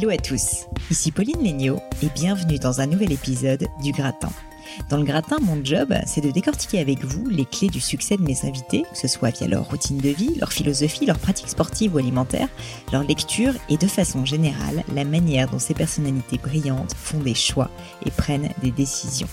[0.00, 4.30] Hello à tous, ici Pauline Léniaud et bienvenue dans un nouvel épisode du Gratin.
[4.90, 8.22] Dans le gratin, mon job, c'est de décortiquer avec vous les clés du succès de
[8.22, 11.96] mes invités, que ce soit via leur routine de vie, leur philosophie, leur pratique sportive
[11.96, 12.46] ou alimentaire,
[12.92, 17.68] leur lecture et de façon générale, la manière dont ces personnalités brillantes font des choix
[18.06, 19.26] et prennent des décisions.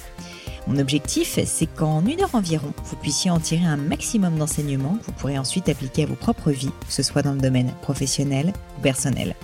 [0.66, 5.06] Mon objectif, c'est qu'en une heure environ, vous puissiez en tirer un maximum d'enseignements que
[5.06, 8.52] vous pourrez ensuite appliquer à vos propres vies, que ce soit dans le domaine professionnel
[8.80, 9.36] ou personnel.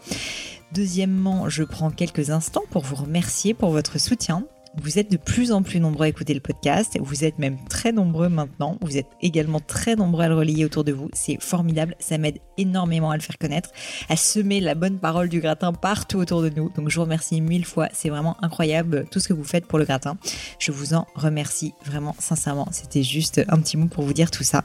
[0.73, 4.43] Deuxièmement, je prends quelques instants pour vous remercier pour votre soutien.
[4.81, 6.97] Vous êtes de plus en plus nombreux à écouter le podcast.
[6.99, 8.79] Vous êtes même très nombreux maintenant.
[8.81, 11.11] Vous êtes également très nombreux à le relayer autour de vous.
[11.13, 11.95] C'est formidable.
[11.99, 13.69] Ça m'aide énormément à le faire connaître,
[14.09, 16.69] à semer la bonne parole du gratin partout autour de nous.
[16.69, 17.89] Donc je vous remercie mille fois.
[17.93, 20.17] C'est vraiment incroyable tout ce que vous faites pour le gratin.
[20.57, 22.67] Je vous en remercie vraiment sincèrement.
[22.71, 24.63] C'était juste un petit mot pour vous dire tout ça.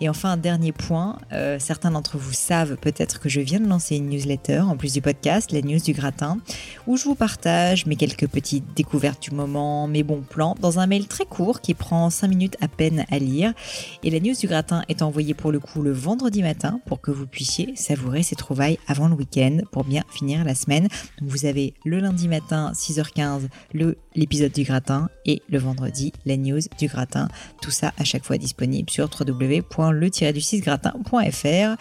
[0.00, 3.68] Et enfin, un dernier point, euh, certains d'entre vous savent peut-être que je viens de
[3.68, 6.38] lancer une newsletter en plus du podcast, la news du gratin,
[6.86, 10.86] où je vous partage mes quelques petites découvertes du moment, mes bons plans, dans un
[10.86, 13.54] mail très court qui prend 5 minutes à peine à lire.
[14.02, 17.10] Et la news du gratin est envoyée pour le coup le vendredi matin pour que
[17.10, 20.88] vous puissiez savourer ces trouvailles avant le week-end pour bien finir la semaine.
[21.22, 26.60] Vous avez le lundi matin 6h15 le l'épisode du gratin et le vendredi la news
[26.78, 27.28] du gratin.
[27.60, 31.76] Tout ça à chaque fois disponible sur www le-du6gratin.fr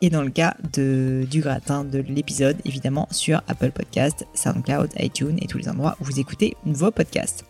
[0.00, 5.38] et dans le cas de, du gratin de l'épisode, évidemment sur Apple Podcast, SoundCloud, iTunes
[5.40, 7.44] et tous les endroits où vous écoutez vos podcasts.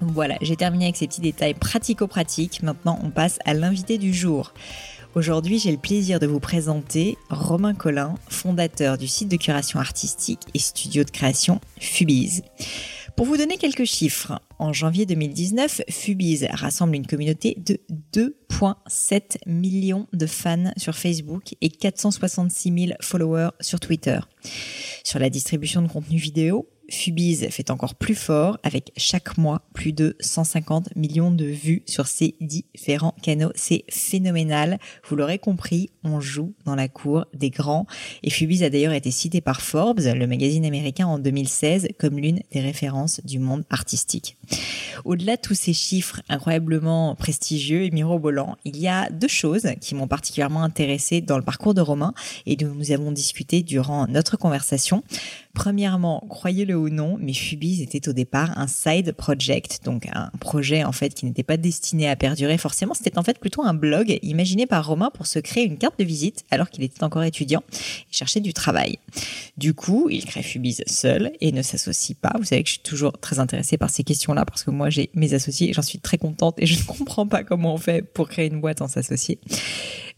[0.00, 2.62] Voilà, j'ai terminé avec ces petits détails pratico-pratiques.
[2.62, 4.52] Maintenant, on passe à l'invité du jour.
[5.14, 10.42] Aujourd'hui, j'ai le plaisir de vous présenter Romain Collin, fondateur du site de curation artistique
[10.54, 12.42] et studio de création Fubiz.
[13.18, 17.80] Pour vous donner quelques chiffres, en janvier 2019, Fubiz rassemble une communauté de
[18.14, 24.20] 2,7 millions de fans sur Facebook et 466 000 followers sur Twitter.
[25.02, 29.92] Sur la distribution de contenu vidéo, Fubiz fait encore plus fort avec chaque mois plus
[29.92, 33.52] de 150 millions de vues sur ses différents canaux.
[33.54, 34.78] C'est phénoménal.
[35.08, 37.86] Vous l'aurez compris, on joue dans la cour des grands.
[38.22, 42.40] Et Fubiz a d'ailleurs été cité par Forbes, le magazine américain, en 2016 comme l'une
[42.52, 44.36] des références du monde artistique.
[45.04, 49.94] Au-delà de tous ces chiffres incroyablement prestigieux et mirobolants, il y a deux choses qui
[49.94, 52.14] m'ont particulièrement intéressé dans le parcours de Romain
[52.46, 55.02] et dont nous avons discuté durant notre conversation.
[55.58, 60.84] Premièrement, croyez-le ou non, mais Fubiz était au départ un side project, donc un projet
[60.84, 62.94] en fait qui n'était pas destiné à perdurer forcément.
[62.94, 66.04] C'était en fait plutôt un blog imaginé par Romain pour se créer une carte de
[66.04, 69.00] visite alors qu'il était encore étudiant et cherchait du travail.
[69.56, 72.34] Du coup, il crée Fubiz seul et ne s'associe pas.
[72.38, 75.10] Vous savez que je suis toujours très intéressée par ces questions-là parce que moi j'ai
[75.14, 78.02] mes associés et j'en suis très contente et je ne comprends pas comment on fait
[78.02, 79.40] pour créer une boîte en s'associer.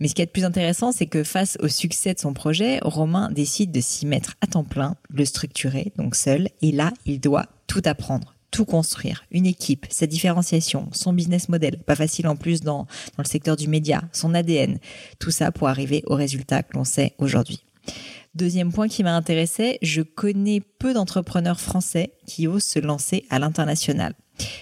[0.01, 2.79] Mais ce qui est le plus intéressant, c'est que face au succès de son projet,
[2.83, 7.21] Romain décide de s'y mettre à temps plein, le structurer, donc seul, et là, il
[7.21, 12.37] doit tout apprendre, tout construire, une équipe, sa différenciation, son business model, pas facile en
[12.37, 12.87] plus dans,
[13.17, 14.79] dans le secteur du média, son ADN,
[15.19, 17.65] tout ça pour arriver au résultat que l'on sait aujourd'hui.
[18.35, 23.41] Deuxième point qui m'a intéressé, je connais peu d'entrepreneurs français qui osent se lancer à
[23.41, 24.15] l'international.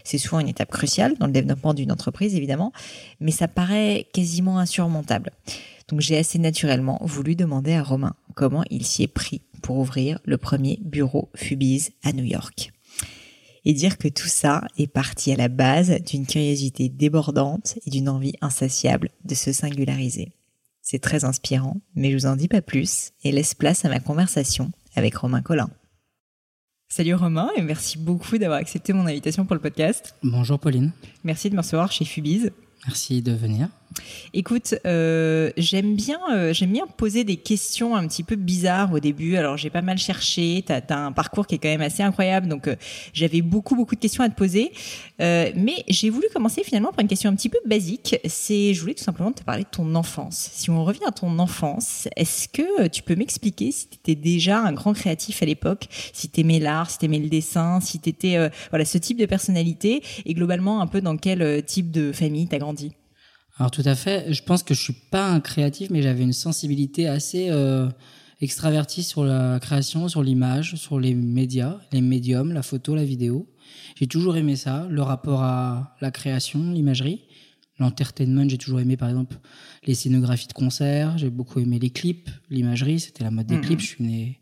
[0.05, 2.73] C'est souvent une étape cruciale dans le développement d'une entreprise, évidemment,
[3.21, 5.33] mais ça paraît quasiment insurmontable.
[5.89, 10.21] Donc j'ai assez naturellement voulu demander à Romain comment il s'y est pris pour ouvrir
[10.25, 12.73] le premier bureau Fubiz à New York.
[13.65, 18.09] Et dire que tout ça est parti à la base d'une curiosité débordante et d'une
[18.09, 20.33] envie insatiable de se singulariser.
[20.81, 24.01] C'est très inspirant, mais je vous en dis pas plus et laisse place à ma
[24.01, 25.69] conversation avec Romain Collin.
[26.89, 30.15] Salut Romain et merci beaucoup d'avoir accepté mon invitation pour le podcast.
[30.23, 30.93] Bonjour Pauline.
[31.23, 32.51] Merci de me recevoir chez Fubiz.
[32.87, 33.69] Merci de venir.
[34.35, 39.37] Écoute, euh, j'aime bien, euh, bien poser des questions un petit peu bizarres au début.
[39.37, 40.63] Alors j'ai pas mal cherché.
[40.67, 42.77] T'as as un parcours qui est quand même assez incroyable, donc euh,
[43.13, 44.73] j'avais beaucoup beaucoup de questions à te poser.
[45.19, 48.17] mais j'ai voulu commencer finalement par une question un petit peu basique.
[48.27, 50.51] C'est, je voulais tout simplement te parler de ton enfance.
[50.53, 54.61] Si on revient à ton enfance, est-ce que tu peux m'expliquer si tu étais déjà
[54.61, 57.99] un grand créatif à l'époque, si tu aimais l'art, si tu aimais le dessin, si
[58.01, 58.37] tu étais
[58.71, 62.59] voilà ce type de personnalité et globalement un peu dans quel type de famille t'as
[62.59, 62.93] grandi?
[63.59, 64.33] Alors tout à fait.
[64.33, 67.89] Je pense que je suis pas un créatif, mais j'avais une sensibilité assez euh,
[68.41, 73.49] extravertie sur la création, sur l'image, sur les médias, les médiums, la photo, la vidéo.
[73.97, 77.23] J'ai toujours aimé ça, le rapport à la création, l'imagerie,
[77.81, 78.49] l'entertainment.
[78.49, 79.37] J'ai toujours aimé, par exemple,
[79.85, 81.19] les scénographies de concerts.
[81.19, 83.01] J'ai beaucoup aimé les clips, l'imagerie.
[83.01, 83.63] C'était la mode des mmh.
[83.63, 83.81] clips.
[83.81, 84.41] Je suis né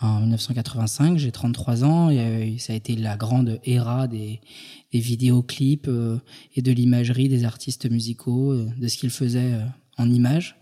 [0.00, 4.40] en 1985, j'ai 33 ans, et ça a été la grande ère des,
[4.92, 6.18] des vidéoclips euh,
[6.54, 9.64] et de l'imagerie des artistes musicaux, euh, de ce qu'ils faisaient euh,
[9.96, 10.56] en images.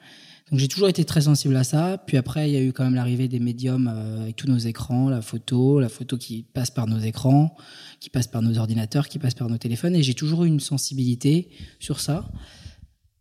[0.50, 1.98] Donc j'ai toujours été très sensible à ça.
[2.06, 5.08] Puis après, il y a eu quand même l'arrivée des médiums avec tous nos écrans,
[5.08, 7.56] la photo, la photo qui passe par nos écrans,
[7.98, 9.96] qui passe par nos ordinateurs, qui passe par nos téléphones.
[9.96, 11.48] Et j'ai toujours eu une sensibilité
[11.80, 12.30] sur ça.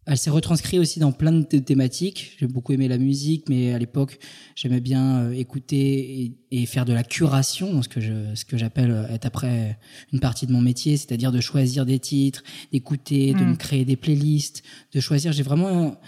[0.08, 2.36] Elle s'est retranscrite aussi dans plein de thématiques.
[2.40, 4.20] J'ai beaucoup aimé la musique, mais à l'époque,
[4.56, 8.92] j'aimais bien euh, écouter et, faire de la curation, ce que je, ce que j'appelle
[8.92, 9.80] euh, être après
[10.14, 13.50] une partie de mon métier, c'est-à-dire de choisir des titres, d'écouter, de hmm.
[13.50, 14.62] me créer des playlists,
[14.94, 15.32] de choisir.
[15.32, 16.00] J'ai vraiment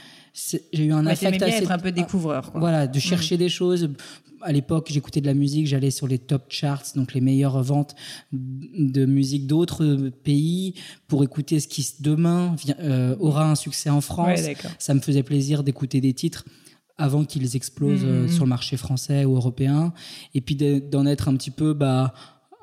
[0.74, 2.60] j'ai eu un ouais, affect assez être un peu découvreur quoi.
[2.60, 3.40] voilà de chercher mm.
[3.40, 3.90] des choses.
[4.42, 7.96] À l'époque j'écoutais de la musique j'allais sur les top charts donc les meilleures ventes
[8.32, 10.76] de musique d'autres pays
[11.08, 14.42] pour écouter ce qui demain euh, aura un succès en France.
[14.78, 16.46] ça me faisait plaisir d'écouter des titres
[16.98, 19.94] avant qu'ils explosent mm, euh, mm, sur le marché français ou européen.
[20.34, 22.14] Et puis d'en être un petit peu bah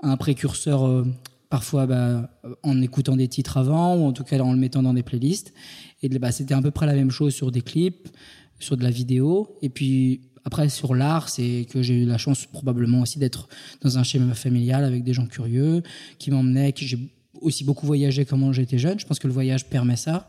[0.03, 1.05] un précurseur euh,
[1.55, 2.29] parfois bah,
[2.65, 5.55] en écoutant des titres avant ou en tout cas en le mettant dans des playlists
[6.03, 8.09] et bah, c'était à peu près la même chose sur des clips,
[8.59, 9.57] sur de la vidéo.
[9.63, 13.49] Et puis après, sur l'art, c'est que j'ai eu la chance probablement aussi d'être
[13.83, 15.85] dans un schéma familial avec des gens curieux
[16.19, 16.99] qui m'emmenaient, que j'ai
[17.41, 18.99] aussi beaucoup voyagé quand j'étais jeune.
[18.99, 20.29] Je pense que le voyage permet ça.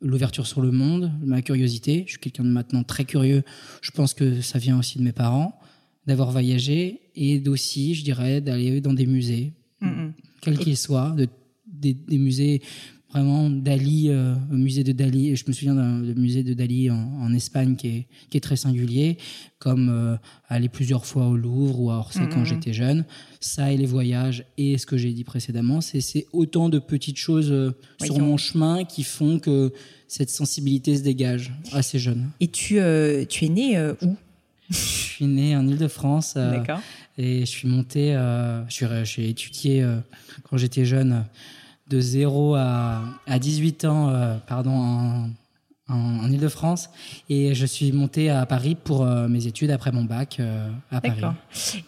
[0.00, 2.02] L'ouverture sur le monde, ma curiosité.
[2.06, 3.44] Je suis quelqu'un de maintenant très curieux.
[3.82, 5.60] Je pense que ça vient aussi de mes parents,
[6.08, 9.52] d'avoir voyagé et d'aussi, je dirais, d'aller dans des musées,
[10.46, 11.28] quels qu'ils soient, de,
[11.66, 12.62] des musées
[13.16, 15.36] vraiment Dali, euh, au musée de Dali.
[15.36, 19.18] Je me souviens d'un musée de Dali en, Espagne qui est, qui est très singulier,
[19.58, 20.16] comme euh,
[20.48, 23.04] aller plusieurs fois au Louvre ou à Orsay quand j'étais jeune.
[23.40, 27.50] Ça et les voyages et ce que j'ai dit précédemment, c'est autant de petites choses
[27.50, 27.72] euh,
[28.02, 29.72] sur mon chemin qui font que
[30.08, 32.30] cette sensibilité se dégage assez jeune.
[32.40, 32.78] Et tu,
[33.28, 34.16] tu es né où?
[34.68, 36.34] Je suis né en Ile-de-France.
[36.34, 36.80] D'accord.
[37.18, 38.12] Et je suis monté,
[38.68, 39.86] je suis, étudié
[40.44, 41.24] quand j'étais jeune
[41.88, 45.30] de 0 à, à 18 ans euh, pardon, en,
[45.88, 46.90] en, Ile-de-France
[47.30, 51.00] et je suis monté à Paris pour euh, mes études après mon bac euh, à
[51.00, 51.22] Paris.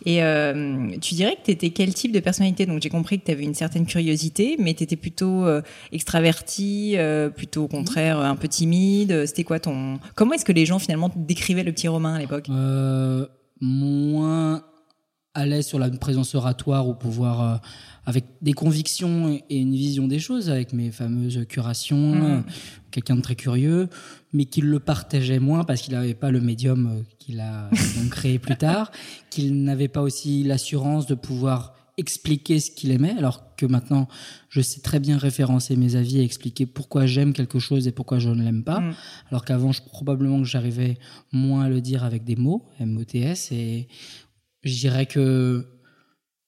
[0.06, 0.20] Et
[1.00, 2.64] tu dirais que tu étais quel type de personnalité?
[2.66, 5.46] Donc j'ai compris que tu avais une certaine curiosité, mais tu étais plutôt
[5.90, 6.96] extraverti,
[7.34, 9.26] plutôt au contraire un peu timide.
[9.26, 12.48] C'était quoi ton Comment est-ce que les gens finalement décrivaient le petit Romain à l'époque?
[13.60, 14.62] Moins
[15.38, 17.60] à l'aise sur la présence oratoire ou pouvoir
[18.08, 22.22] avec des convictions et une vision des choses, avec mes fameuses curations, mm.
[22.22, 22.40] euh,
[22.90, 23.90] quelqu'un de très curieux,
[24.32, 27.68] mais qui le partageait moins parce qu'il n'avait pas le médium euh, qu'il a
[28.10, 28.92] créé plus tard,
[29.28, 34.08] qu'il n'avait pas aussi l'assurance de pouvoir expliquer ce qu'il aimait, alors que maintenant
[34.48, 38.20] je sais très bien référencer mes avis et expliquer pourquoi j'aime quelque chose et pourquoi
[38.20, 38.94] je ne l'aime pas, mm.
[39.30, 40.96] alors qu'avant je, probablement que j'arrivais
[41.30, 43.86] moins à le dire avec des mots, M-O-T-S, et
[44.62, 45.66] je dirais que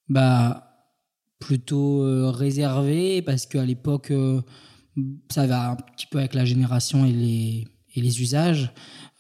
[0.09, 0.71] bah
[1.41, 4.41] plutôt euh, réservé parce qu'à l'époque, euh,
[5.31, 8.73] ça va un petit peu avec la génération et les, et les usages.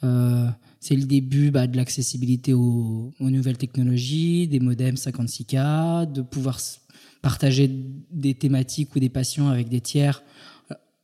[0.04, 0.46] Euh,
[0.78, 6.60] c'est le début bah, de l'accessibilité aux, aux, nouvelles technologies, des modems 56K, de pouvoir
[7.22, 7.68] partager
[8.10, 10.22] des thématiques ou des passions avec des tiers,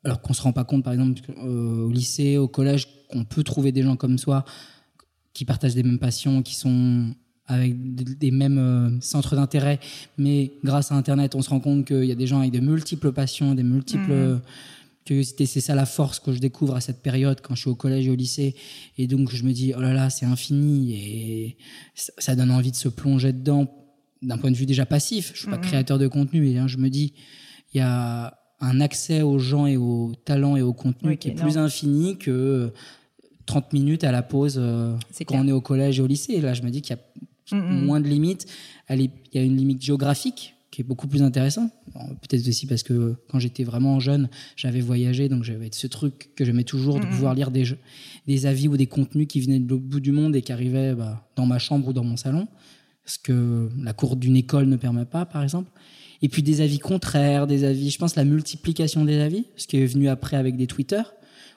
[0.04, 3.72] alors qu'on se rend pas compte, par exemple, au lycée, au collège, qu'on peut trouver
[3.72, 4.44] des gens comme soi
[5.34, 7.14] qui partagent des mêmes passions, qui sont
[7.48, 7.74] avec
[8.18, 9.78] des mêmes euh, centres d'intérêt,
[10.18, 12.60] mais grâce à Internet, on se rend compte qu'il y a des gens avec de
[12.60, 14.40] multiples passions, des multiples mmh.
[15.04, 15.46] curiosités.
[15.46, 18.08] C'est ça la force que je découvre à cette période quand je suis au collège
[18.08, 18.56] et au lycée.
[18.98, 21.56] Et donc je me dis, oh là là, c'est infini et
[21.94, 23.72] ça donne envie de se plonger dedans
[24.22, 25.32] d'un point de vue déjà passif.
[25.34, 25.62] Je suis pas mmh.
[25.62, 27.12] créateur de contenu, mais hein, je me dis,
[27.74, 31.34] il y a un accès aux gens et aux talents et au contenu qui est
[31.34, 32.72] plus infini que
[33.46, 36.34] 30 minutes à la pause euh, quand on est au collège et au lycée.
[36.34, 37.02] Et là, je me dis qu'il y a
[37.52, 37.84] Mm, mm.
[37.84, 38.46] moins de limites.
[38.90, 41.72] Il y a une limite géographique qui est beaucoup plus intéressante.
[41.94, 46.44] Peut-être aussi parce que quand j'étais vraiment jeune, j'avais voyagé, donc j'avais ce truc que
[46.44, 47.64] j'aimais toujours de mm, pouvoir lire des,
[48.26, 50.94] des avis ou des contenus qui venaient de l'autre bout du monde et qui arrivaient
[50.94, 52.46] bah, dans ma chambre ou dans mon salon,
[53.04, 55.70] ce que la cour d'une école ne permet pas, par exemple.
[56.22, 59.78] Et puis des avis contraires, des avis, je pense la multiplication des avis, ce qui
[59.78, 61.02] est venu après avec des Twitter,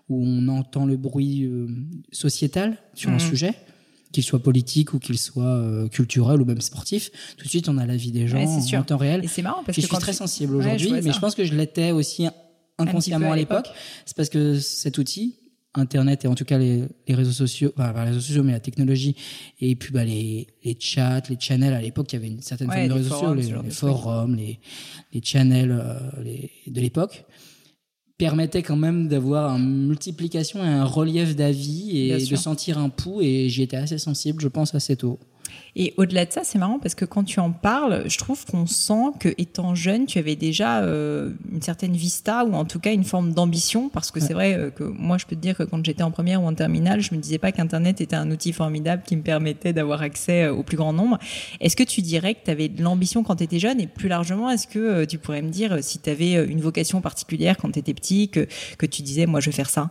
[0.07, 1.67] où on entend le bruit euh,
[2.11, 3.53] sociétal sur un sujet
[4.11, 7.77] qu'il soit politique ou qu'il soit euh, culturel ou même sportif, tout de suite on
[7.77, 9.23] a l'avis des gens en temps réel.
[9.23, 11.53] Et c'est marrant parce que je suis très sensible aujourd'hui, mais je pense que je
[11.53, 12.27] l'étais aussi
[12.77, 13.67] inconsciemment à l'époque.
[14.05, 15.35] C'est parce que cet outil,
[15.75, 19.15] Internet et en tout cas les, réseaux sociaux, enfin, les réseaux sociaux, mais la technologie
[19.61, 21.73] et puis bah, les, les chats, les channels.
[21.73, 24.59] À l'époque, il y avait une certaine forme de réseaux sociaux, les, forums, les,
[25.13, 27.25] les channels euh, de l'époque
[28.19, 33.21] permettait quand même d'avoir une multiplication et un relief d'avis et de sentir un pouls
[33.21, 35.17] et j'y étais assez sensible, je pense, assez tôt.
[35.75, 38.65] Et au-delà de ça, c'est marrant parce que quand tu en parles, je trouve qu'on
[38.65, 42.91] sent que étant jeune, tu avais déjà euh, une certaine vista ou en tout cas
[42.91, 43.89] une forme d'ambition.
[43.89, 46.11] Parce que c'est vrai euh, que moi, je peux te dire que quand j'étais en
[46.11, 49.21] première ou en terminale, je me disais pas qu'Internet était un outil formidable qui me
[49.21, 51.17] permettait d'avoir accès euh, au plus grand nombre.
[51.59, 53.79] Est-ce que tu dirais que tu avais de l'ambition quand tu étais jeune?
[53.79, 57.57] Et plus largement, est-ce que tu pourrais me dire si tu avais une vocation particulière
[57.57, 59.89] quand tu étais petit, que, que tu disais, moi, je vais faire ça?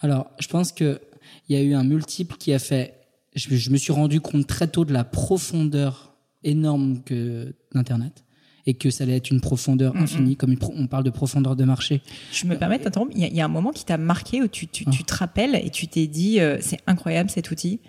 [0.00, 1.00] Alors, je pense que
[1.48, 2.94] il y a eu un multiple qui a fait
[3.34, 8.24] je, me suis rendu compte très tôt de la profondeur énorme que d'Internet
[8.66, 12.00] et que ça allait être une profondeur infinie, comme on parle de profondeur de marché.
[12.32, 14.84] Je me permets d'interrompre, il, y, a un moment qui t'a marqué où tu, tu,
[14.86, 14.90] ah.
[15.06, 17.80] te rappelles et tu t'es dit, euh, c'est incroyable cet outil?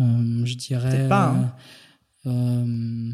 [0.00, 1.08] Euh, Je dirais...
[1.08, 1.54] pas, hein.
[2.26, 3.12] euh,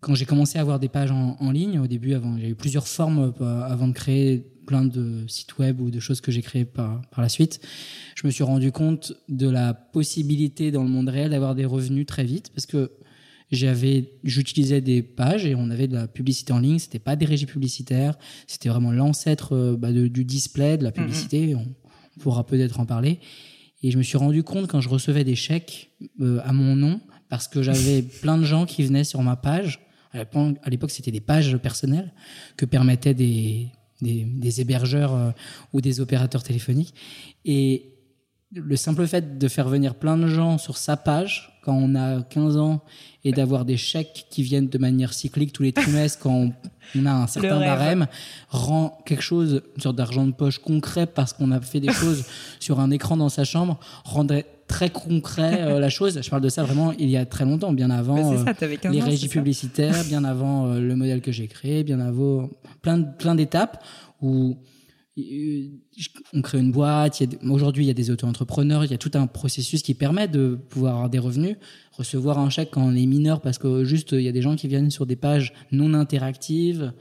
[0.00, 2.54] quand j'ai commencé à avoir des pages en, en ligne, au début, avant, j'ai eu
[2.56, 6.64] plusieurs formes avant de créer plein de sites web ou de choses que j'ai créées
[6.64, 7.60] par, par la suite,
[8.14, 12.06] je me suis rendu compte de la possibilité dans le monde réel d'avoir des revenus
[12.06, 12.92] très vite parce que
[13.50, 16.78] j'avais, j'utilisais des pages et on avait de la publicité en ligne.
[16.78, 21.56] C'était pas des régies publicitaires, c'était vraiment l'ancêtre euh, bah, du display, de la publicité.
[21.56, 21.66] On,
[22.20, 23.18] pourra peut-être en parler.
[23.82, 27.00] Et je me suis rendu compte quand je recevais des chèques euh, à mon nom
[27.28, 29.80] parce que j'avais plein de gens qui venaient sur ma page.
[30.12, 32.12] À l'époque, c'était des pages personnelles
[32.56, 33.68] que permettaient des,
[34.02, 35.30] des, hébergeurs euh,
[35.72, 36.94] ou des opérateurs téléphoniques.
[37.44, 37.94] Et
[38.52, 42.22] le simple fait de faire venir plein de gens sur sa page quand on a
[42.22, 42.82] 15 ans
[43.22, 46.50] et d'avoir des chèques qui viennent de manière cyclique tous les trimestres quand
[46.96, 48.06] on, a un certain barème
[48.48, 52.24] rend quelque chose, une sorte d'argent de poche concret parce qu'on a fait des choses
[52.58, 56.20] sur un écran dans sa chambre, rendrait très concret euh, la chose.
[56.22, 58.44] Je parle de ça vraiment il y a très longtemps, bien avant euh,
[58.90, 62.48] les régies publicitaires, bien avant euh, le modèle que j'ai créé, bien avant
[62.80, 63.82] plein, plein d'étapes
[64.22, 64.56] où
[66.32, 67.20] on crée une boîte.
[67.42, 68.84] Aujourd'hui, il y a des auto-entrepreneurs.
[68.84, 71.56] Il y a tout un processus qui permet de pouvoir avoir des revenus,
[71.92, 74.54] recevoir un chèque quand on est mineur, parce que juste il y a des gens
[74.54, 76.92] qui viennent sur des pages non interactives.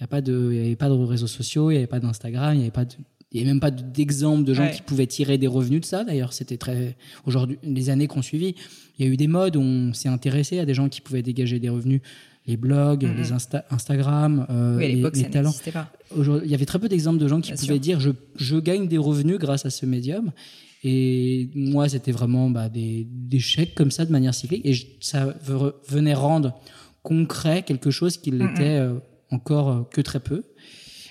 [0.00, 2.72] Il n'y avait pas de réseaux sociaux, il n'y avait pas d'Instagram, il n'y avait
[2.72, 2.94] pas de,
[3.32, 6.04] il n'y a même pas d'exemple de gens qui pouvaient tirer des revenus de ça.
[6.04, 6.96] D'ailleurs, c'était très.
[7.24, 8.54] Aujourd'hui, les années qu'on suivi,
[8.98, 11.22] il y a eu des modes où on s'est intéressé à des gens qui pouvaient
[11.22, 12.00] dégager des revenus.
[12.46, 13.16] Les blogs, mm-hmm.
[13.16, 13.32] les
[13.70, 15.54] Instagram, euh, oui, les, talents.
[16.16, 18.98] Il y avait très peu d'exemples de gens qui pouvaient dire je, je, gagne des
[18.98, 20.32] revenus grâce à ce médium.
[20.82, 24.66] Et moi, c'était vraiment bah, des, des, chèques comme ça de manière cyclique.
[24.66, 25.36] Et ça
[25.88, 26.52] venait rendre
[27.04, 28.94] concret quelque chose qui l'était euh,
[29.30, 30.42] encore euh, que très peu.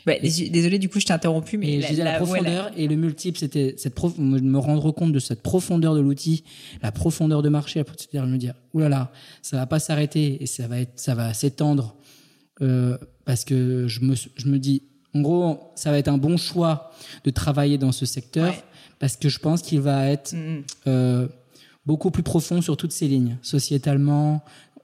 [0.06, 3.76] Bah, désolé, du coup, je t'ai interrompu, mais la, la, profondeur et le multiple, c'était
[3.78, 6.44] cette prof, me rendre compte de cette profondeur de l'outil,
[6.82, 10.48] la profondeur de marché, c'est-à-dire me dire, oulala, là là, ça va pas s'arrêter et
[10.48, 11.96] ça va être, ça va s'étendre
[12.62, 16.38] euh, parce que je me, je me dis, en gros, ça va être un bon
[16.38, 16.92] choix
[17.24, 18.54] de travailler dans ce secteur
[19.00, 20.64] parce que je pense qu'il va être mm, mm.
[20.88, 21.28] euh,
[21.86, 24.44] beaucoup plus profond sur toutes ces lignes, sociétalement,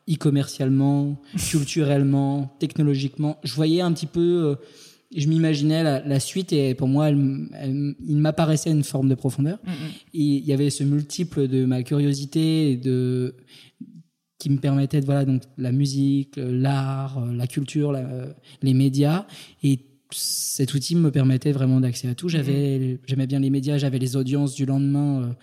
[0.10, 3.38] e-commercialement, culturellement, technologiquement.
[3.44, 4.56] Je voyais un petit peu euh,
[5.18, 9.58] je m'imaginais la, suite et pour moi, il m'apparaissait une forme de profondeur.
[9.66, 9.90] Mm, mm.
[10.14, 13.36] Et il y avait ce multiple de ma curiosité et de
[14.40, 17.98] qui me permettait de voilà donc la musique, l'art, la culture,
[18.62, 19.26] les médias
[19.64, 19.80] et
[20.12, 22.30] cet outil me permettait vraiment d'accès à tout.
[22.30, 25.34] J'avais, j'aimais bien les médias, j'avais les audiences du lendemain euh,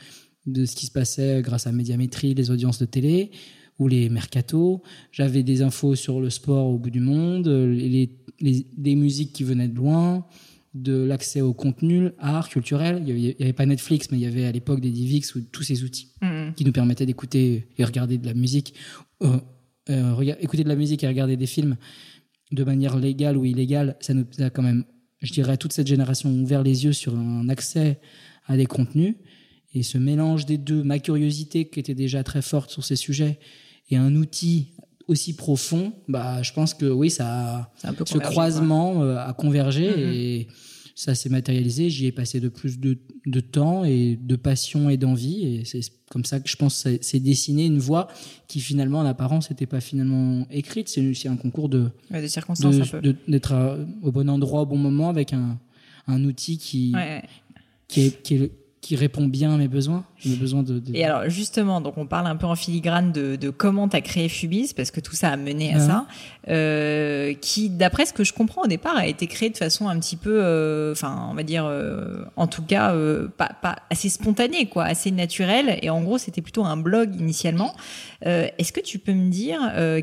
[0.47, 3.31] de ce qui se passait grâce à Médiamétrie, les audiences de télé
[3.79, 4.81] ou les mercatos.
[5.13, 9.45] J'avais des infos sur le sport au bout du monde, les, les, les musiques qui
[9.45, 10.27] venaient de loin,
[10.75, 13.03] de l'accès au contenu, art, culturel.
[13.07, 15.63] Il n'y avait, pas Netflix, mais il y avait à l'époque des Divix ou tous
[15.63, 16.53] ces outils Mm.
[16.57, 18.75] qui nous permettaient d'écouter et regarder de la musique,
[19.23, 19.39] euh,
[19.91, 21.77] euh, rega- écouter de la musique et regarder des films
[22.53, 23.97] de manière légale ou illégale.
[24.01, 24.85] Ça nous a quand même,
[25.23, 28.01] je dirais, toute cette génération ouvert les yeux sur un accès
[28.47, 29.15] à des contenus.
[29.75, 33.39] Et ce mélange des deux, ma curiosité qui était déjà très forte sur ces sujets
[33.91, 34.69] et un outil
[35.07, 37.27] aussi profond, bah, je pense que oui, ça
[37.59, 40.13] a, C'est un peu ce croisement euh, a convergé Mhm.
[40.15, 40.49] et
[40.95, 41.91] ça s'est matérialisé.
[41.91, 45.45] J'y ai passé de plus de, de temps et de passion et d'envie.
[45.45, 48.09] Et c'est comme ça que je pense que c'est- dessiné une voie
[48.49, 50.89] qui finalement, en apparence, n'était pas finalement écrite.
[50.89, 51.91] C'est un concours de.
[52.11, 52.77] Ouais, circonstances
[53.29, 55.59] d'être à- au bon endroit au bon moment avec un,
[56.07, 57.23] un outil qui, Ouais, ouais.
[57.89, 60.05] qui, est- qui, est- qui répond bien à mes besoins.
[60.25, 63.89] De, de- Et alors justement, donc on parle un peu en filigrane de, de comment
[63.89, 65.87] tu as créé Fubis, parce que tout ça a mené à Ouais.
[65.87, 66.07] ça,
[66.49, 69.99] euh, qui, d'après ce que je comprends au départ, a été créé de façon un
[69.99, 72.95] petit peu, euh, enfin, on va dire, euh, en tout cas,
[73.37, 75.79] pas, pas assez spontanée, quoi, assez naturelle.
[75.83, 77.75] Et en gros, c'était plutôt un blog initialement.
[78.23, 79.59] Est-ce que tu peux me dire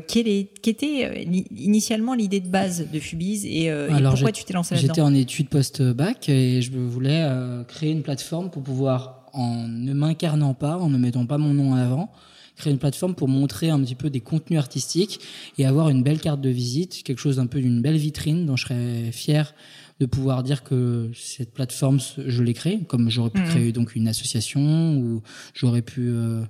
[0.06, 3.72] quelle, est, quelle était li- initialement l'idée de base de Fubis et,
[4.10, 7.26] pourquoi tu t'es lancé J'étais là-dedans en études post-bac et je voulais
[7.68, 11.72] créer une plateforme pour pouvoir, en ne m'incarnant pas, en ne mettant pas mon nom
[11.72, 12.12] en avant,
[12.56, 15.20] créer une plateforme pour montrer un petit peu des contenus artistiques
[15.58, 18.56] et avoir une belle carte de visite, quelque chose d'un peu d'une belle vitrine dont
[18.56, 19.54] je serais fier
[20.00, 23.46] de pouvoir dire que cette plateforme, je l'ai créée, comme j'aurais pu Mhm.
[23.48, 25.22] créer donc une association ou
[25.54, 26.42] j'aurais pu euh,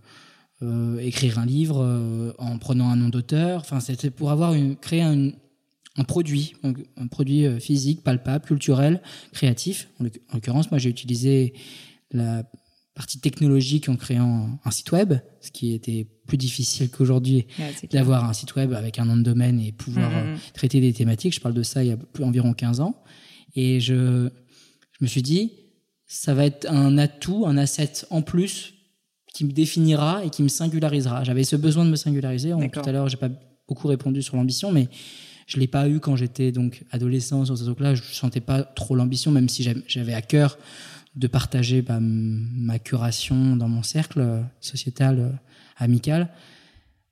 [0.63, 3.61] euh, écrire un livre euh, en prenant un nom d'auteur.
[3.61, 5.31] Enfin, c'était pour avoir une, créer un,
[5.99, 9.89] un produit, un, un produit physique, palpable, culturel, créatif.
[10.01, 11.53] En l'occurrence, moi, j'ai utilisé
[12.11, 12.45] la
[12.95, 18.29] partie technologique en créant un site web, ce qui était plus difficile qu'aujourd'hui Ouais, d'avoir
[18.29, 20.17] un site web avec un nom de domaine et pouvoir Mhm.
[20.17, 21.35] euh, traiter des thématiques.
[21.35, 23.03] Je parle de ça il y a plus, environ 15 ans.
[23.57, 24.29] Et je,
[24.93, 25.53] je me suis dit,
[26.07, 28.75] ça va être un atout, un asset en plus
[29.33, 31.25] qui me définira et qui me singularisera.
[31.25, 32.53] J'avais ce besoin de me singulariser.
[32.53, 33.31] On- tout à l'heure, j'ai pas
[33.67, 34.89] beaucoup répondu sur l'ambition, mais
[35.47, 37.95] je l'ai pas eu quand j'étais donc adolescent sur ce truc-là.
[37.95, 40.59] Je sentais pas trop l'ambition, même si j'avais à cœur
[41.15, 45.31] de partager bah, ma curation dans mon cercle euh, sociétal, euh,
[45.77, 46.31] amical.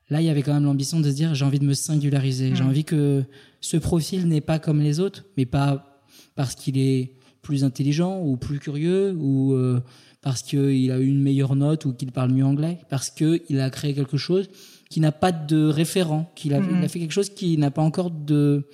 [0.08, 2.54] Là, il y avait quand même l'ambition de se dire j'ai envie de me singulariser.
[2.54, 2.68] J'ai Mm.
[2.68, 3.24] envie que
[3.60, 6.02] ce profil n'est pas comme les autres, mais pas
[6.34, 9.80] parce qu'il est plus intelligent ou plus curieux ou euh,
[10.22, 13.70] parce qu'il a eu une meilleure note ou qu'il parle mieux anglais, parce qu'il a
[13.70, 14.48] créé quelque chose
[14.90, 18.68] qui n'a pas de référent, qu'il a, fait quelque chose qui n'a pas encore de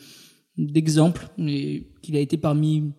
[0.57, 2.93] d'exemple, qu'il a été parmi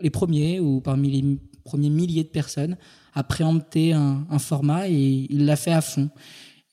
[0.00, 2.76] les premiers ou parmi les premiers milliers de personnes
[3.14, 6.10] à préempter un, un format et il l'a fait à fond.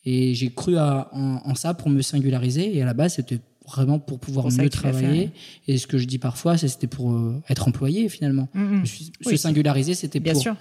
[0.06, 3.40] Et j'ai cru à- en, en ça pour me singulariser et à la base c'était
[3.68, 5.32] vraiment pour pouvoir Pour mieux travailler.
[5.68, 8.48] Et ce que je dis parfois, c'était pour euh, être employé finalement.
[8.84, 10.56] Je suis- se singulariser, c'était Bien pour sûr.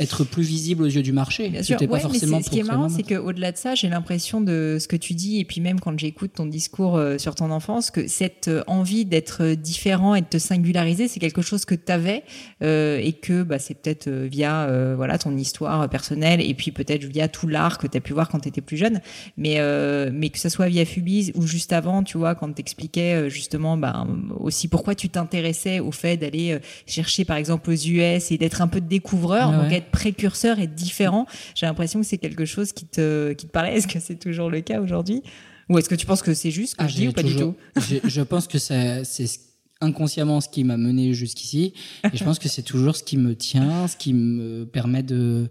[0.00, 1.48] Être plus visible aux yeux du marché.
[1.48, 3.74] Bien sûr, pas Ouais, mais forcément c'est- ce qui est marrant, c'est qu'au-delà de ça,
[3.74, 7.18] j'ai l'impression de ce que tu dis, et puis même quand j'écoute ton discours euh,
[7.18, 11.20] sur ton enfance, que cette euh, envie d'être euh, différent et de te singulariser, c'est
[11.20, 12.22] quelque chose que tu avais,
[12.62, 17.04] et que bah, c'est peut-être euh, via euh, voilà ton histoire personnelle, et puis peut-être
[17.04, 19.00] via tout l'art que tu as pu voir quand tu étais plus jeune,
[19.36, 22.60] mais, euh, mais que ce soit via Fubis ou juste avant, tu vois, quand tu
[22.60, 24.06] expliquais justement bah,
[24.40, 28.62] aussi pourquoi tu t'intéressais au fait d'aller euh, chercher par exemple aux US et d'être
[28.62, 29.81] un peu découvreur, Ouais, donc ouais.
[29.82, 31.26] Être précurseur et différent.
[31.54, 33.76] J'ai l'impression que c'est quelque chose qui te, qui te parlait.
[33.76, 35.22] Est-ce que c'est toujours le cas aujourd'hui?
[35.68, 37.36] Ou est-ce que tu penses que c'est juste que Ah, je dis ou pas du
[37.36, 37.54] tout?
[38.04, 39.38] Je pense que c'est ce-
[39.80, 41.72] inconsciemment ce qui m'a mené jusqu'ici.
[42.12, 45.48] Et je pense que c'est toujours ce qui me tient, ce qui me permet de,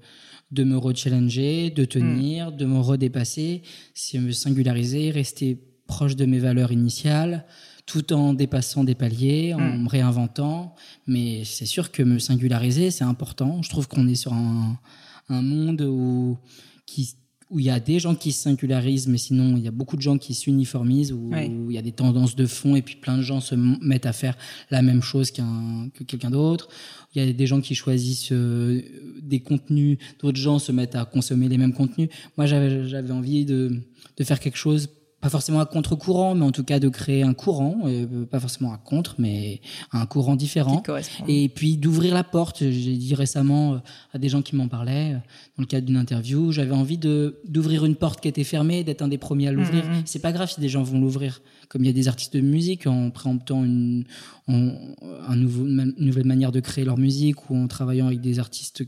[0.51, 3.61] de me rechallenger, de tenir, de me redépasser,
[3.93, 7.45] c'est me singulariser, rester proche de mes valeurs initiales,
[7.91, 10.75] tout en dépassant des paliers, en me réinventant.
[11.07, 13.61] Mais c'est sûr que me singulariser, c'est important.
[13.61, 14.79] Je trouve qu'on est sur un,
[15.27, 16.37] un monde où,
[16.85, 17.15] qui,
[17.49, 19.97] où il y a des gens qui se singularisent, mais sinon il y a beaucoup
[19.97, 23.17] de gens qui s'uniformisent, où, il y a des tendances de fond et puis plein
[23.17, 24.37] de gens se mettent à faire
[24.69, 26.69] la même chose qu'un, que quelqu'un d'autre.
[27.13, 28.81] Il y a des gens qui choisissent euh,
[29.21, 32.07] des contenus, d'autres gens se mettent à consommer les mêmes contenus.
[32.37, 33.81] Moi j'avais, j'avais envie de,
[34.15, 34.87] de faire quelque chose
[35.21, 38.73] pas forcément à contre-courant, mais en tout cas de créer un courant, euh, pas forcément
[38.73, 40.81] à contre, mais un courant différent.
[41.27, 42.59] Et puis d'ouvrir la porte.
[42.59, 43.77] J'ai dit récemment euh,
[44.13, 45.17] à des gens qui m'en parlaient, euh,
[45.57, 49.03] dans le cadre d'une interview, j'avais envie de d'ouvrir une porte qui était fermée, d'être
[49.03, 49.85] un des premiers à l'ouvrir.
[49.85, 50.03] Mm, mm, mm.
[50.05, 51.41] C'est pas grave si des gens vont l'ouvrir.
[51.69, 54.05] Comme il y a des artistes de musique en préemptant une,
[54.47, 58.83] un nouveau, une nouvelle manière de créer leur musique ou en travaillant avec des artistes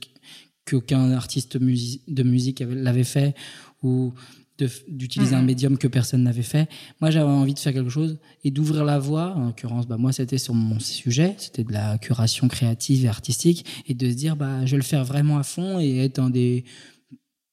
[0.66, 3.36] qu'aucun artiste de musique l'avait fait
[3.84, 4.14] ou
[4.88, 6.70] d'utiliser un médium que personne n'avait fait.
[7.02, 9.34] Moi, j'avais envie de faire quelque chose et d'ouvrir la voie.
[9.36, 13.66] En l'occurrence, bah, moi, c'était sur mon sujet, c'était de la curation créative et artistique,
[13.88, 16.30] et de se dire, bah, je vais le faire vraiment à fond et être un
[16.30, 16.66] des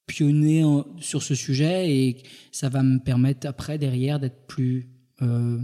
[0.07, 0.65] pionniers
[1.01, 2.17] sur ce sujet, et
[2.53, 4.89] ça va me permettre après, derrière, d'être plus...
[5.23, 5.59] Euh,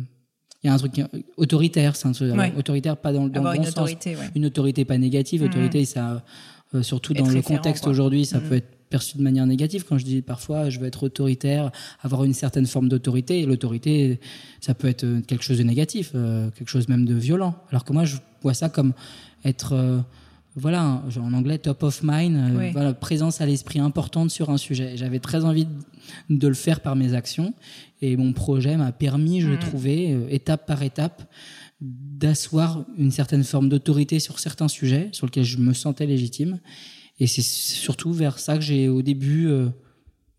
[0.62, 1.00] il y a un truc
[1.37, 3.72] autoritaire, c'est un truc autoritaire, pas dans, le bon une sens.
[3.72, 6.24] Autorité, Une autorité pas négative, autorité, ça,
[6.74, 9.85] euh, surtout dans le contexte aujourd'hui, ça peut être perçu de manière négative.
[9.88, 11.70] Quand je dis parfois, je veux être autoritaire,
[12.03, 14.20] avoir une certaine forme d'autorité, et l'autorité,
[14.61, 17.55] ça peut être euh, quelque chose de négatif, euh, quelque chose même de violent.
[17.70, 18.92] Alors que moi, je vois ça comme
[19.44, 19.99] être, euh,
[20.55, 24.96] voilà, en anglais, top of mind, voilà, présence à l'esprit importante sur un sujet.
[24.96, 25.66] J'avais très envie
[26.31, 27.53] de, le faire par mes actions,
[28.01, 29.61] et mon projet m'a permis, je l'ai mm.
[29.61, 31.31] trouvé, étape par étape,
[31.83, 36.59] d'asseoir une certaine forme d'autorité sur certains sujets sur lesquels je me sentais légitime
[37.18, 39.68] et c'est surtout vers ça que j'ai au début euh,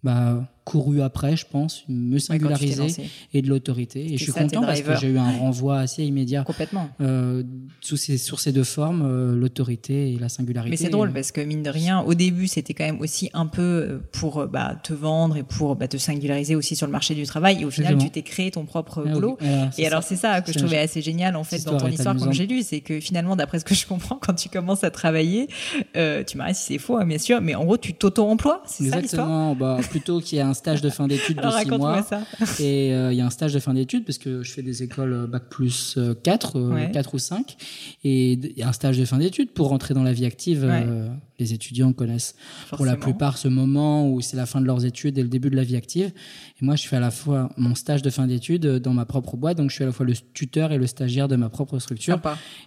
[0.04, 4.14] bah, couru après, je pense, me singulariser et de l'autorité.
[4.14, 6.44] Et je suis content parce que j'ai eu un renvoi assez immédiat.
[6.44, 6.90] Complètement.
[7.00, 7.42] Euh,
[7.80, 10.72] sous ces, sur ces deux formes, euh, l'autorité et la singularité.
[10.72, 13.46] Mais c'est drôle parce que mine de rien, au début, c'était quand même aussi un
[13.46, 17.16] peu euh, pour bah, te vendre et pour bah, te singulariser aussi sur le marché
[17.16, 17.62] du travail.
[17.62, 19.38] Et au final, tu t'es créé ton propre ah boulot.
[19.78, 22.34] et alors, c'est ça que je trouvais assez génial en fait dans ton histoire quand
[22.34, 25.48] j'ai lu, c'est que finalement, d'après ce que je comprends, quand tu commences à travailler,
[25.96, 28.62] euh, tu m'arrêtes si c'est faux, hein, bien sûr, mais en gros, tu t'auto-emploies.
[28.66, 29.56] C'est ça l'histoire?
[29.56, 32.06] Bah, plutôt qu'il y a un stage de fin d'études de six mois.
[32.60, 34.84] Et euh, il y a un stage de fin d'études parce que je fais des
[34.84, 37.56] écoles euh, bac plus 4, euh, 4 ou 5.
[38.04, 40.70] Et il y a un stage de fin d'études pour rentrer dans la vie active.
[41.40, 42.36] Les étudiants connaissent
[42.72, 45.50] pour la plupart ce moment où c'est la fin de leurs études et le début
[45.50, 46.12] de la vie active.
[46.62, 49.38] Et moi, je fais à la fois mon stage de fin d'études dans ma propre
[49.38, 51.80] boîte, donc je suis à la fois le tuteur et le stagiaire de ma propre
[51.80, 52.20] structure.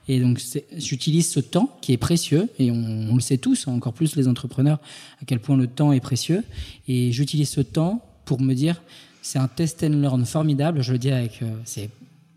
[0.08, 0.40] Et donc,
[0.76, 4.28] j'utilise ce temps qui est précieux, et on, on, le sait tous, encore plus les
[4.28, 4.78] entrepreneurs,
[5.20, 6.44] à quel point le temps est précieux.
[6.86, 8.80] Et j'utilise ce temps pour me dire
[9.22, 10.82] c'est un test and learn formidable.
[10.82, 11.90] Je le dis avec euh, c'est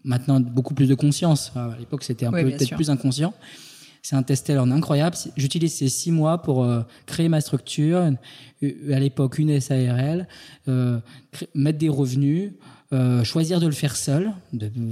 [0.04, 1.52] maintenant beaucoup plus de conscience.
[1.56, 3.34] À l'époque, c'était un peu peut-être plus inconscient.
[4.04, 5.16] C'est un test learn incroyable.
[5.38, 8.00] J'utilise ces six mois pour euh, créer ma structure.
[8.62, 10.28] À l'époque, une SARL,
[10.68, 11.00] euh,
[11.56, 12.52] mettre des revenus.
[13.24, 14.32] choisir de le faire seul,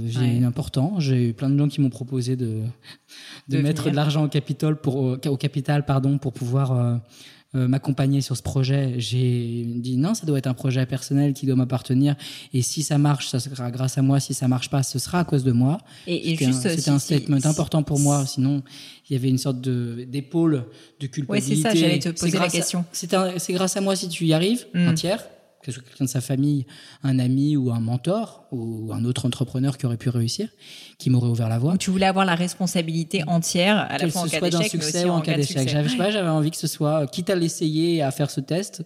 [0.06, 0.98] j'ai important.
[0.98, 2.62] J'ai eu plein de gens qui m'ont proposé de,
[3.48, 7.00] de, mettre de l'argent au capital pour au capital pardon pour pouvoir
[7.54, 11.44] euh, m'accompagner sur ce projet, j'ai dit non, ça doit être un projet personnel qui
[11.44, 12.16] doit m'appartenir.
[12.54, 14.20] Et si ça marche, ça sera grâce à moi.
[14.20, 15.78] Si ça marche pas, ce sera à cause de moi.
[16.06, 18.24] Et, juste, c'était un, statement important pour moi.
[18.24, 18.62] Sinon,
[19.08, 20.64] il y avait une sorte de d'épaule
[21.00, 21.54] de culpabilité.
[21.54, 21.74] Oui, c'est ça.
[21.74, 22.84] J'allais te poser la question.
[22.92, 24.88] C'est grâce à moi si tu y arrives, mm.
[24.88, 25.22] un tiers
[25.62, 26.66] quelqu'un de sa famille,
[27.02, 30.48] un ami ou un mentor ou un autre entrepreneur qui aurait pu réussir,
[30.98, 31.76] qui m'aurait ouvert la voie.
[31.78, 35.20] tu voulais avoir la responsabilité entière à la fois en cas d'échec, succès ou en
[35.20, 35.68] cas d'échec.
[35.68, 38.84] J'avais j'avais envie que ce soit, quitte à l'essayer à faire ce test,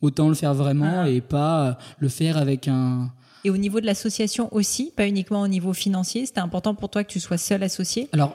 [0.00, 1.10] autant le faire vraiment ah.
[1.10, 3.12] et pas le faire avec un.
[3.44, 7.04] Et au niveau de l'association aussi, pas uniquement au niveau financier, c'était important pour toi
[7.04, 8.08] que tu sois seul associé?
[8.12, 8.34] Alors,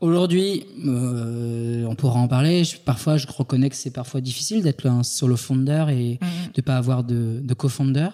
[0.00, 2.62] Aujourd'hui, euh, on pourra en parler.
[2.86, 6.54] parfois, je reconnais que c'est parfois difficile d'être un solo founder et mm-hmm.
[6.54, 8.08] de pas avoir de, de co-founder.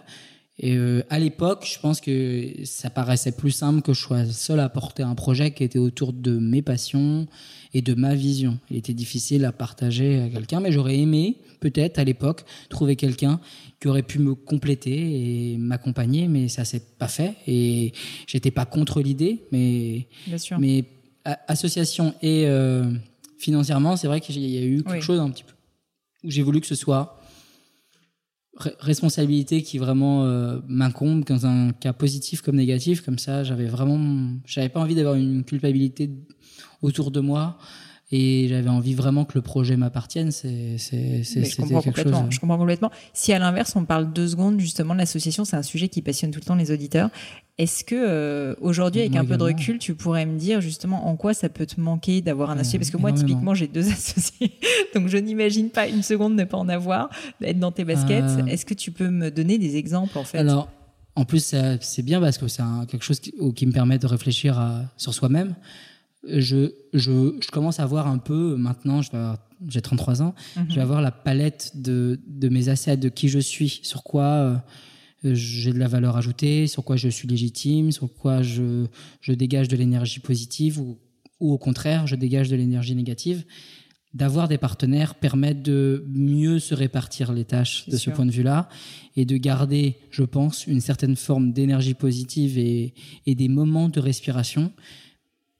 [0.58, 4.58] Et euh, à l'époque, je pense que ça paraissait plus simple que je sois seul
[4.60, 7.26] à porter un projet qui était autour de mes passions
[7.74, 8.58] et de ma vision.
[8.70, 13.38] Il était difficile à partager à quelqu'un, mais j'aurais aimé peut-être à l'époque trouver quelqu'un
[13.80, 17.34] qui aurait pu me compléter et m'accompagner, mais ça s'est pas fait.
[17.46, 17.92] Et
[18.26, 20.58] j'étais pas contre l'idée, mais Bien sûr.
[20.58, 20.84] mais
[21.48, 22.90] association et euh,
[23.38, 25.52] financièrement, c'est vrai qu'il y a eu quelque chose un petit peu
[26.24, 27.20] où j'ai voulu que ce soit
[28.80, 33.02] responsabilité qui vraiment euh, m'incombe dans un cas positif comme négatif.
[33.02, 36.10] Comme ça j'avais vraiment j'avais pas envie d'avoir une culpabilité
[36.82, 37.58] autour de moi
[38.12, 40.30] et j'avais envie vraiment que le projet m'appartienne.
[40.30, 42.24] C'est c'est quelque chose.
[42.30, 42.92] Je comprends complètement.
[43.12, 46.30] Si à l'inverse on parle deux secondes justement de l'association, c'est un sujet qui passionne
[46.30, 47.10] tout le temps les auditeurs.
[47.58, 51.16] Est-ce que euh, aujourd'hui, avec un peu de recul, tu pourrais me dire justement en
[51.16, 52.78] quoi ça peut te manquer d'avoir un associé?
[52.78, 54.52] Parce que moi, typiquement, j'ai deux associés,
[54.94, 57.08] donc je n'imagine pas une seconde ne pas en avoir,
[57.40, 58.24] d'être dans tes baskets.
[58.24, 58.46] Euh.
[58.46, 60.38] Est-ce que tu peux me donner des exemples en fait?
[60.38, 60.68] Alors,
[61.16, 64.58] en plus, c'est bien parce que c'est quelque chose qui, qui, me permet de réfléchir
[64.58, 65.54] à, sur soi-même
[66.28, 69.00] je, je, je, commence à voir un peu, maintenant,
[69.68, 70.78] j'ai 33 ans, je vais mhm.
[70.78, 74.56] avoir la palette de, de mes assets, de qui je suis, sur quoi, euh,
[75.34, 78.86] j'ai de la valeur ajoutée, sur quoi je suis légitime, sur quoi je,
[79.20, 80.98] je dégage de l'énergie positive ou,
[81.40, 83.44] ou au contraire, je dégage de l'énergie négative.
[84.14, 88.68] D'avoir des partenaires permet de mieux se répartir les tâches de ce point de vue-là
[89.14, 92.94] et de garder, je pense, une certaine forme d'énergie positive et,
[93.26, 94.72] et des moments de respiration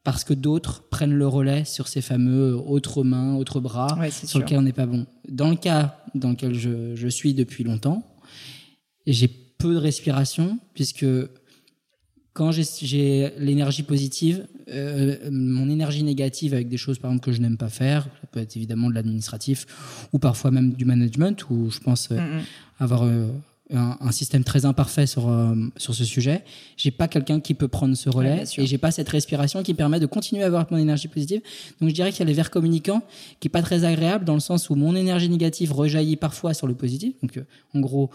[0.07, 4.59] parce que d'autres prennent le relais sur ces fameux autres mains, autres bras, sur lesquels
[4.59, 5.05] on n'est pas bon.
[5.29, 8.07] Dans le cas dans lequel je, je suis depuis longtemps,
[9.09, 11.07] j'ai peu de respiration, puisque
[12.35, 17.41] quand j'ai l'énergie positive, euh, mon énergie négative avec des choses par exemple que je
[17.41, 19.67] n'aime pas faire, ça peut être évidemment de l'administratif
[20.13, 22.43] ou parfois même du management, où je pense euh, mm,
[22.79, 23.27] avoir euh,
[23.73, 26.45] un, système très imparfait sur euh, sur ce sujet.
[26.77, 29.99] J'ai pas quelqu'un qui peut prendre ce relais et j'ai pas cette respiration qui permet
[29.99, 31.41] de continuer à avoir mon énergie positive.
[31.81, 33.03] Donc je dirais qu'il y a les verres communicants
[33.41, 36.67] qui est pas très agréable dans le sens où mon énergie négative rejaillit parfois sur
[36.67, 37.15] le positif.
[37.23, 38.11] Donc euh, en gros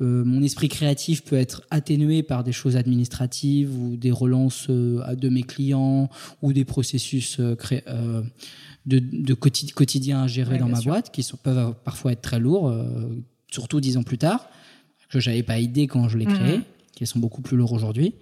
[0.00, 5.28] euh, mon esprit créatif peut être atténué par des choses administratives ou des relances de
[5.28, 6.08] mes clients
[6.42, 8.24] ou des processus de,
[8.86, 12.74] de quotidien à gérer dans ma boîte qui sont, peuvent parfois être très lourds,
[13.50, 14.48] surtout dix ans plus tard
[15.18, 16.64] que j'avais pas idée quand je l'ai créé, mhm.
[16.94, 18.14] qui sont beaucoup plus lourds aujourd'hui.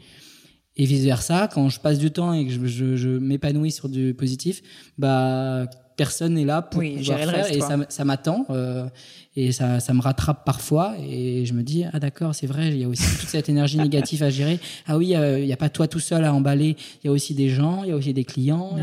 [0.77, 4.15] Et vice versa, quand je passe du temps et que je, je, m'épanouis sur du
[4.15, 4.63] positif,
[4.97, 7.29] bah personne n'est là pour oui, pouvoir faire.
[7.29, 8.89] reste, et ça, ça m'attend euh,
[9.37, 10.95] et ça, ça me rattrape parfois.
[11.07, 13.77] Et je me dis ah d'accord c'est vrai il y a aussi toute cette énergie
[13.87, 14.59] négative à gérer.
[14.87, 16.77] Ah oui il n'y a pas toi tout seul à emballer.
[17.05, 18.79] Il y a aussi des gens il y a aussi des clients.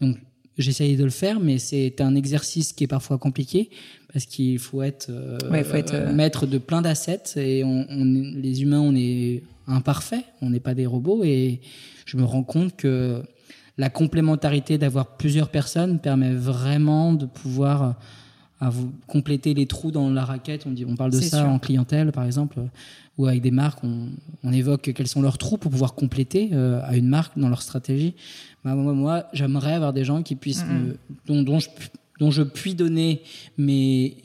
[0.00, 0.18] Donc
[0.58, 3.70] j'essaye de le faire mais c'est un exercice qui est parfois compliqué
[4.12, 8.04] parce qu'il faut être, euh, faut être euh, maître de plein d'assets et on, on,
[8.04, 11.60] les humains on est imparfaits, on n'est pas des robots et
[12.04, 13.22] je me rends compte que
[13.78, 17.96] la complémentarité d'avoir plusieurs personnes permet vraiment de pouvoir
[18.62, 20.66] à vous compléter les trous dans la raquette.
[20.66, 22.60] On, dit, on parle de ça en clientèle, par exemple,
[23.18, 23.82] ou avec des marques.
[23.82, 24.06] On,
[24.44, 27.60] on, évoque quels sont leurs trous pour pouvoir compléter euh, à une marque dans leur
[27.60, 28.14] stratégie.
[28.64, 30.96] Bah, moi, moi j'aimerais avoir des gens qui puissent, me,
[31.26, 31.70] dont, dont, je,
[32.20, 33.22] dont je puis donner
[33.58, 34.16] mes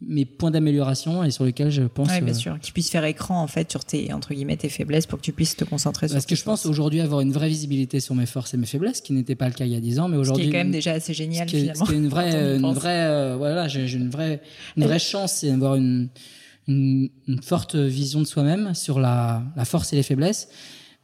[0.00, 2.58] mes points d'amélioration et sur lesquels je pense ouais, bien euh, sûr.
[2.60, 5.32] Qui puissent faire écran en fait sur tes entre guillemets tes faiblesses pour que tu
[5.32, 8.26] puisses te concentrer parce sur que je pense aujourd'hui avoir une vraie visibilité sur mes
[8.26, 10.16] forces et mes faiblesses qui n'était pas le cas il y a 10 ans mais
[10.16, 13.06] aujourd'hui ce qui est quand même déjà assez génial finalement c'est une vraie une vraie
[13.06, 14.40] euh, voilà j'ai une vraie
[14.76, 16.08] une vraie chance c'est d'avoir une,
[16.68, 20.48] une, une forte vision de soi-même sur la la force et les faiblesses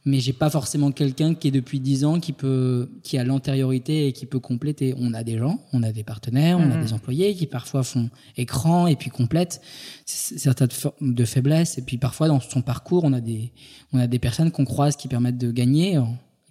[0.05, 4.07] mais j'ai pas forcément quelqu'un qui est depuis 10 ans qui peut qui a l'antériorité
[4.07, 4.93] et qui peut compléter.
[4.97, 6.83] On a des gens, on a des partenaires, on a mhm.
[6.83, 9.61] des employés qui parfois font écran et puis complètent
[10.05, 10.69] certaines
[11.01, 13.51] de faiblesses et puis parfois dans son parcours, on a des
[13.93, 15.99] on a des personnes qu'on croise qui permettent de gagner.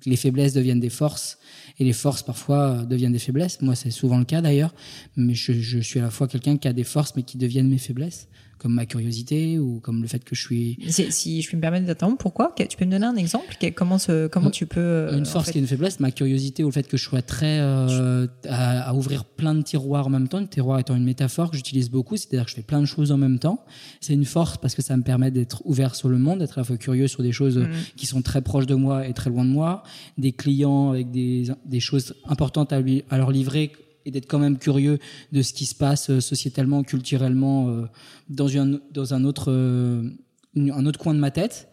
[0.05, 1.39] Les faiblesses deviennent des forces
[1.79, 3.63] et les forces parfois deviennent des faiblesses.
[3.63, 4.75] Moi, c'est souvent le cas d'ailleurs,
[5.17, 7.71] mais je, je suis à la fois quelqu'un qui a des forces mais qui deviennent
[7.71, 10.79] mes faiblesses comme ma curiosité ou comme le fait que je suis.
[10.89, 12.55] Si je puis me permettre d'attendre, pourquoi?
[12.57, 13.57] Tu peux me donner un exemple?
[13.75, 14.81] Comment, ce, comment tu peux.
[14.81, 17.23] Euh, une force qui est une faiblesse, ma curiosité ou le fait que je sois
[17.23, 17.61] très.
[17.61, 20.41] Euh, à, à, ouvrir plein de tiroirs en même temps.
[20.41, 23.13] Le tiroir étant une métaphore que j'utilise beaucoup, c'est-à-dire que je fais plein de choses
[23.13, 23.65] en même temps.
[24.01, 26.61] C'est une force parce que ça me permet d'être ouvert sur le monde, d'être à
[26.61, 27.69] la fois curieux sur des choses mm.
[27.97, 29.83] qui sont très proches de moi et très loin de moi,
[30.19, 33.73] des clients avec des, des choses importantes à, lui, à leur livrer
[34.07, 34.99] et d'être quand même curieux
[35.33, 37.87] de ce qui se passe euh, sociétalement, culturellement euh,
[38.29, 40.09] dans, une, dans un, autre, euh,
[40.57, 41.69] un autre coin de ma tête.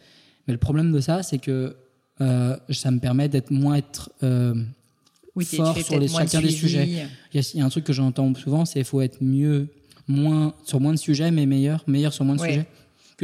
[0.48, 1.76] Mais le problème de ça, c'est que
[2.70, 4.12] ça me permet d'être moins être
[5.36, 7.08] oui, fort sur les, chacun des sujets.
[7.34, 9.70] Il y, a, un truc que j'entends souvent, c'est qu'il faut être mieux,
[10.08, 12.68] moins sur moins de sujets, mais meilleur, meilleur sur moins de sujets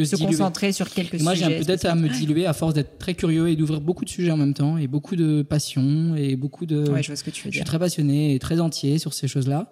[0.06, 1.46] se, concentrer sur quelques Moi, sujets.
[1.46, 4.10] Moi, j'ai peut-être à me diluer à force d'être très curieux et d'ouvrir beaucoup de
[4.10, 6.90] sujets en même temps et beaucoup de passion et beaucoup de.
[6.90, 7.54] Ouais, je vois ce que tu veux dire.
[7.54, 9.70] Je suis très passionné et très entier sur ces choses-là.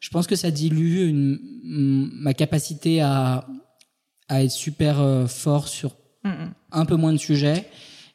[0.00, 1.38] Je pense que ça dilue une,
[2.12, 3.46] ma capacité à,
[4.28, 6.54] à être super euh, fort sur mm, mm.
[6.72, 7.66] un peu moins de sujets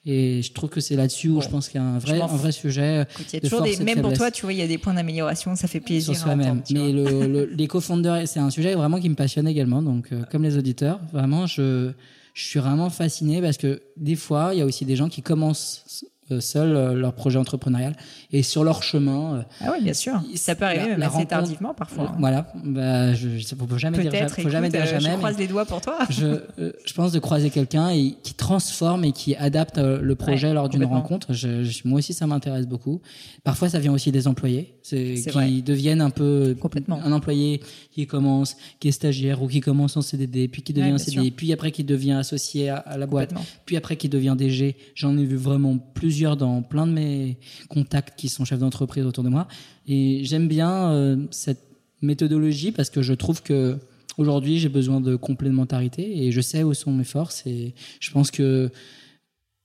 [0.05, 2.27] et je trouve que c'est là-dessus où je pense qu'il y a un vrai, un
[2.27, 3.05] vrai sujet.
[3.19, 4.93] Il y a toujours des, même pour toi, tu vois, il y a des points
[4.93, 6.13] d'amélioration, ça fait plaisir.
[6.13, 6.61] Sur soi-même.
[6.71, 9.81] Mais le, le, les co-founders, c'est un sujet vraiment qui me passionne également.
[9.81, 11.91] Donc, euh, comme les auditeurs, vraiment, je,
[12.33, 15.21] je suis vraiment fasciné parce que des fois, il y a aussi des gens qui
[15.21, 16.05] commencent
[16.39, 17.95] seuls euh, leur projet entrepreneurial
[18.31, 19.35] et sur leur chemin.
[19.35, 20.21] Euh, ah oui, bien sûr.
[20.35, 22.15] Ça peut arriver même assez tardivement parfois.
[22.19, 22.47] Voilà.
[22.63, 25.11] Bah, je, faut jamais dire, faut jamais dire jamais.
[25.11, 25.99] Je croise les doigts pour toi.
[26.09, 30.69] je, je pense de croiser quelqu'un et qui transforme et qui adapte le projet lors
[30.69, 31.33] d'une rencontre.
[31.33, 33.01] Je, moi aussi, ça m'intéresse beaucoup.
[33.43, 38.07] Parfois, ça vient aussi des employés, c'est qui deviennent un peu complètement un employé qui
[38.07, 41.71] commence, qui est stagiaire ou qui commence en CDD, puis qui devient CDD, puis après
[41.71, 43.33] qui devient associé à, à la boîte,
[43.65, 44.75] puis après qui devient DG.
[44.95, 47.37] J'en ai vu vraiment plus dans plein de mes
[47.69, 49.47] contacts qui sont chefs d'entreprise autour de moi.
[49.87, 51.63] Et j'aime bien euh, cette
[52.01, 53.77] méthodologie parce que je trouve que
[54.17, 57.43] aujourd'hui, j'ai besoin de complémentarité et je sais où sont mes forces.
[57.45, 58.71] Et je pense que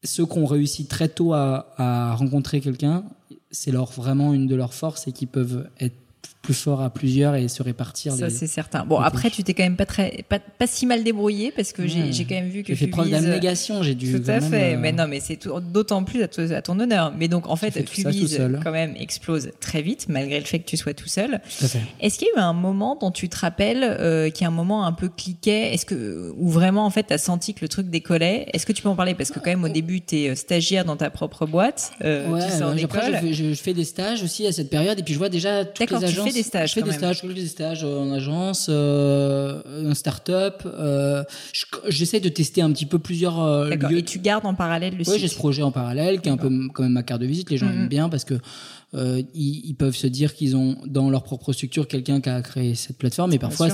[0.04, 3.04] ceux qui ont réussi très tôt à, à rencontrer quelqu'un,
[3.50, 5.96] c'est leur vraiment une de leurs forces et qui peuvent être
[6.42, 8.14] plus fort à plusieurs et se répartir.
[8.14, 8.84] Ça, c'est certain.
[8.84, 11.86] Bon, après, tu t'es quand même pas très, pas, pas si mal débrouillé parce que
[11.86, 12.68] j'ai, j'ai quand même vu que.
[12.68, 14.12] J'ai fait preuve d'abnégation, j'ai dû.
[14.12, 14.74] Tout à fait.
[14.74, 17.12] Euh, mais non, mais c'est d'autant plus à, à, ton honneur.
[17.16, 20.76] Mais donc, en fait, Fubise, quand même, explose très vite, malgré le fait que tu
[20.76, 21.40] sois tout seul.
[21.58, 21.80] Tout à fait.
[22.00, 24.50] Est-ce qu'il y a eu un moment dont tu te rappelles, euh, qui est un
[24.50, 25.74] moment un peu cliquet?
[25.74, 28.48] Est-ce que, où vraiment, en fait, t'as senti que le truc décollait?
[28.52, 29.14] Est-ce que tu peux en parler?
[29.14, 31.92] Parce que quand même, au début, t'es euh, stagiaire dans ta propre boîte.
[32.04, 35.02] Euh, ouais, tu sors après, je, je, fais des stages aussi à cette période et
[35.02, 36.70] puis je vois déjà toutes les agences des stages.
[36.70, 40.62] Je fais des stages, je fais des stages en agence, euh, en start-up.
[40.66, 41.22] Euh,
[41.88, 43.98] J'essaie de tester un petit peu plusieurs euh, lieux.
[43.98, 45.12] Et tu gardes en parallèle le site.
[45.12, 47.26] Oui, j'ai ce projet en parallèle qui est un peu quand même ma carte de
[47.26, 47.50] visite.
[47.50, 47.82] Les gens mm -hmm.
[47.82, 48.34] aiment bien parce que
[48.94, 52.40] euh, ils, ils, peuvent se dire qu'ils ont dans leur propre structure quelqu'un qui a
[52.40, 53.34] créé cette plateforme.
[53.34, 53.68] Et parfois,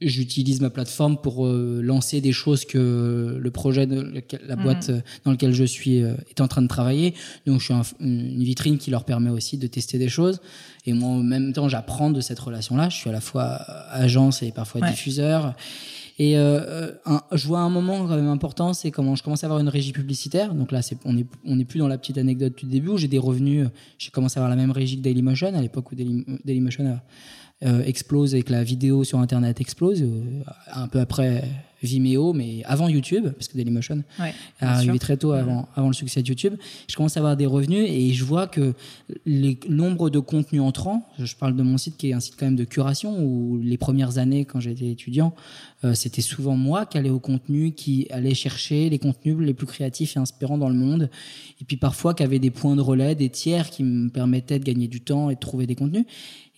[0.00, 5.02] j'utilise ma plateforme pour euh, lancer des choses que le projet de la boîte mmh.
[5.24, 7.14] dans lequel je suis euh, est en train de travailler
[7.46, 10.40] donc je suis un, une vitrine qui leur permet aussi de tester des choses
[10.84, 13.44] et moi en même temps j'apprends de cette relation là je suis à la fois
[13.90, 14.90] agence et parfois ouais.
[14.90, 15.54] diffuseur
[16.18, 19.48] et euh, un, je vois un moment quand même important, c'est comment je commence à
[19.48, 20.54] avoir une régie publicitaire.
[20.54, 22.96] Donc là, c'est, on n'est on est plus dans la petite anecdote du début où
[22.96, 23.68] j'ai des revenus.
[23.98, 26.88] J'ai commencé à avoir la même régie que Dailymotion à l'époque où Daily, Dailymotion a,
[26.88, 26.96] euh,
[27.62, 30.42] explose et que la vidéo sur Internet explose, euh,
[30.72, 31.44] un peu après
[31.86, 35.94] Vimeo, mais avant YouTube, parce que Dailymotion ouais, est arrivé très tôt avant, avant le
[35.94, 36.54] succès de YouTube.
[36.88, 38.74] Je commence à avoir des revenus et je vois que
[39.24, 42.46] les nombres de contenus entrants, je parle de mon site qui est un site quand
[42.46, 45.34] même de curation, où les premières années, quand j'étais étudiant,
[45.84, 49.66] euh, c'était souvent moi qui allais au contenu, qui allait chercher les contenus les plus
[49.66, 51.10] créatifs et inspirants dans le monde,
[51.60, 54.64] et puis parfois qui avait des points de relais, des tiers qui me permettaient de
[54.64, 56.04] gagner du temps et de trouver des contenus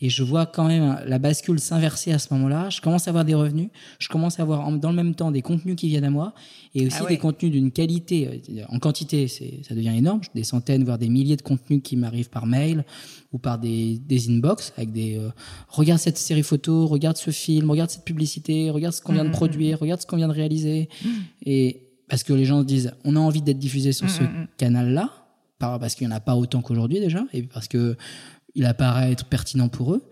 [0.01, 2.71] et je vois quand même la bascule s'inverser à ce moment-là.
[2.71, 5.43] Je commence à avoir des revenus, je commence à avoir dans le même temps des
[5.43, 6.35] contenus qui viennent à moi
[6.75, 7.11] et aussi ah ouais.
[7.11, 11.37] des contenus d'une qualité euh, en quantité, ça devient énorme, des centaines voire des milliers
[11.37, 12.85] de contenus qui m'arrivent par mail
[13.33, 15.29] ou par des des inbox avec des euh,
[15.69, 19.31] regarde cette série photo, regarde ce film, regarde cette publicité, regarde ce qu'on vient de
[19.31, 21.09] mmh, produire, regarde ce qu'on vient de réaliser mmh.
[21.45, 24.23] et parce que les gens se disent on a envie d'être diffusé sur mmh, ce
[24.57, 25.11] canal-là
[25.59, 27.97] parce qu'il n'y en a pas autant qu'aujourd'hui déjà et parce que
[28.55, 30.03] il apparaît être pertinent pour eux.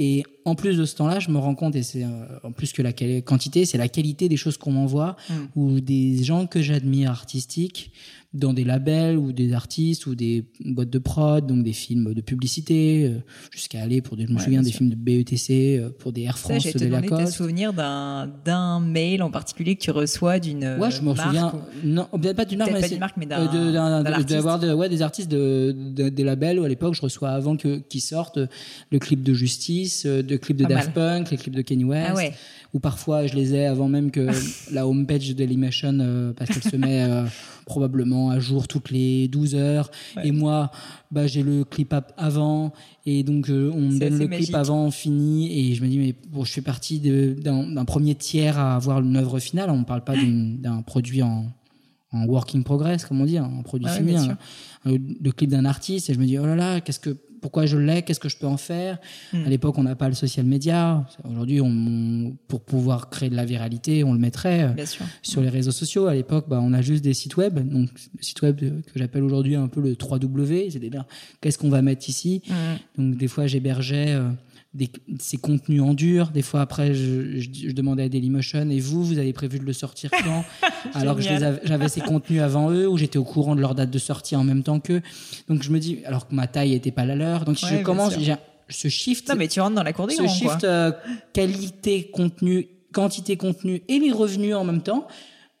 [0.00, 2.08] Et en plus de ce temps-là, je me rends compte, et c'est euh,
[2.42, 5.34] en plus que la quantité, c'est la qualité des choses qu'on m'envoie, mm.
[5.54, 7.92] ou des gens que j'admire artistiques,
[8.34, 12.20] dans des labels ou des artistes ou des boîtes de prod, donc des films de
[12.20, 13.20] publicité, euh,
[13.52, 14.78] jusqu'à aller pour des, je me ouais, souviens des sûr.
[14.78, 17.26] films de BETC, euh, pour des Air France, Ça, de Lacoste.
[17.26, 21.52] J'ai souvenir d'un d'un mail en particulier que tu reçois d'une Ouais, je me souviens.
[21.54, 21.86] Ou...
[21.86, 26.08] Non, peut-être pas d'une marque, mais marque, d'un d'avoir de, ouais, des artistes de, de,
[26.08, 28.40] des labels où à l'époque je reçois avant que qu'ils sortent
[28.90, 31.20] le clip de Justice, le clip de pas Daft mal.
[31.20, 32.10] Punk, les clips de Kanye West.
[32.10, 32.34] Ah ouais
[32.74, 34.28] ou parfois je les ai avant même que
[34.72, 37.24] la homepage de euh, parce qu'elle se met euh,
[37.64, 39.90] probablement à jour toutes les 12 heures.
[40.16, 40.28] Ouais.
[40.28, 40.70] et moi
[41.10, 42.72] bah j'ai le clip avant.
[43.06, 44.46] Et donc euh, on me donne le magique.
[44.46, 48.58] clip avant fini et je me dis mais bon je fais partie d'un premier tiers
[48.58, 49.70] à avoir une œuvre finale.
[49.70, 51.46] On ne parle pas d'un produit en
[52.14, 54.36] en working progress, comme on dit, un produit ouais, fini, un,
[54.84, 57.76] le clip d'un artiste, et je me dis, oh là là, qu'est-ce que, pourquoi je
[57.76, 58.96] l'ai, qu'est-ce que je peux en faire.
[59.34, 59.44] Mm.
[59.44, 61.06] À l'époque, on n'a pas le social media.
[61.30, 65.04] Aujourd'hui, on, pour pouvoir créer de la viralité, on le mettrait Bien sûr.
[65.20, 66.06] sur les réseaux sociaux.
[66.06, 67.58] À l'époque, bah, on a juste des sites web.
[67.58, 71.04] Donc, le site web que j'appelle aujourd'hui un peu le 3W, c'est-à-dire
[71.42, 72.40] qu'est-ce qu'on va mettre ici.
[72.48, 73.02] Mm.
[73.02, 74.30] Donc, des fois, j'hébergeais euh,
[74.74, 76.30] des, ces contenus en dur.
[76.30, 79.64] Des fois, après, je, je, je, demandais à Dailymotion, et vous, vous avez prévu de
[79.64, 80.44] le sortir quand
[80.94, 83.98] Alors que j'avais ces contenus avant eux, où j'étais au courant de leur date de
[83.98, 85.02] sortie en même temps qu'eux.
[85.48, 87.44] Donc, je me dis, alors que ma taille n'était pas la leur.
[87.44, 88.34] Donc, ouais, je commence, j'ai
[88.68, 89.28] ce shift.
[89.28, 90.92] Non, mais tu rentres dans la cour des Ce grands, shift euh,
[91.32, 95.06] qualité, contenu, quantité, contenu et les revenus en même temps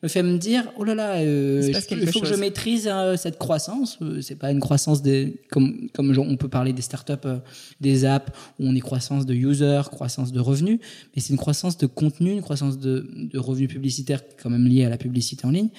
[0.04, 2.22] me fait me dire oh là là euh, il, il faut chose.
[2.22, 6.36] que je maîtrise euh, cette croissance euh, c'est pas une croissance des comme comme on
[6.36, 7.28] peut parler des startups
[7.80, 10.78] des apps où on est croissance de users croissance de revenus
[11.14, 14.84] mais c'est une croissance de contenu une croissance de, de revenus publicitaires quand même liée
[14.84, 15.70] à la publicité en ligne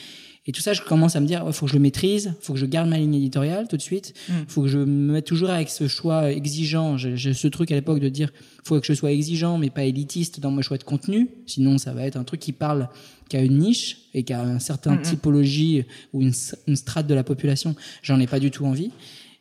[0.48, 2.34] et tout ça, je commence à me dire, il ouais, faut que je le maîtrise,
[2.40, 4.46] faut que je garde ma ligne éditoriale tout de suite, il mm.
[4.48, 6.98] faut que je me mette toujours avec ce choix exigeant.
[6.98, 8.32] J'ai ce truc à l'époque de dire,
[8.64, 11.30] faut que je sois exigeant, mais pas élitiste dans mon choix de contenu.
[11.48, 12.90] Sinon, ça va être un truc qui parle,
[13.28, 15.10] qui a une niche et qui a un certain mm -hmm.
[15.10, 16.34] typologie ou une,
[16.68, 17.76] une strate de la population.
[18.04, 18.92] J'en ai pas du tout envie.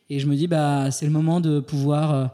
[0.09, 2.25] Et je me dis, bah, c'est le moment de pouvoir euh,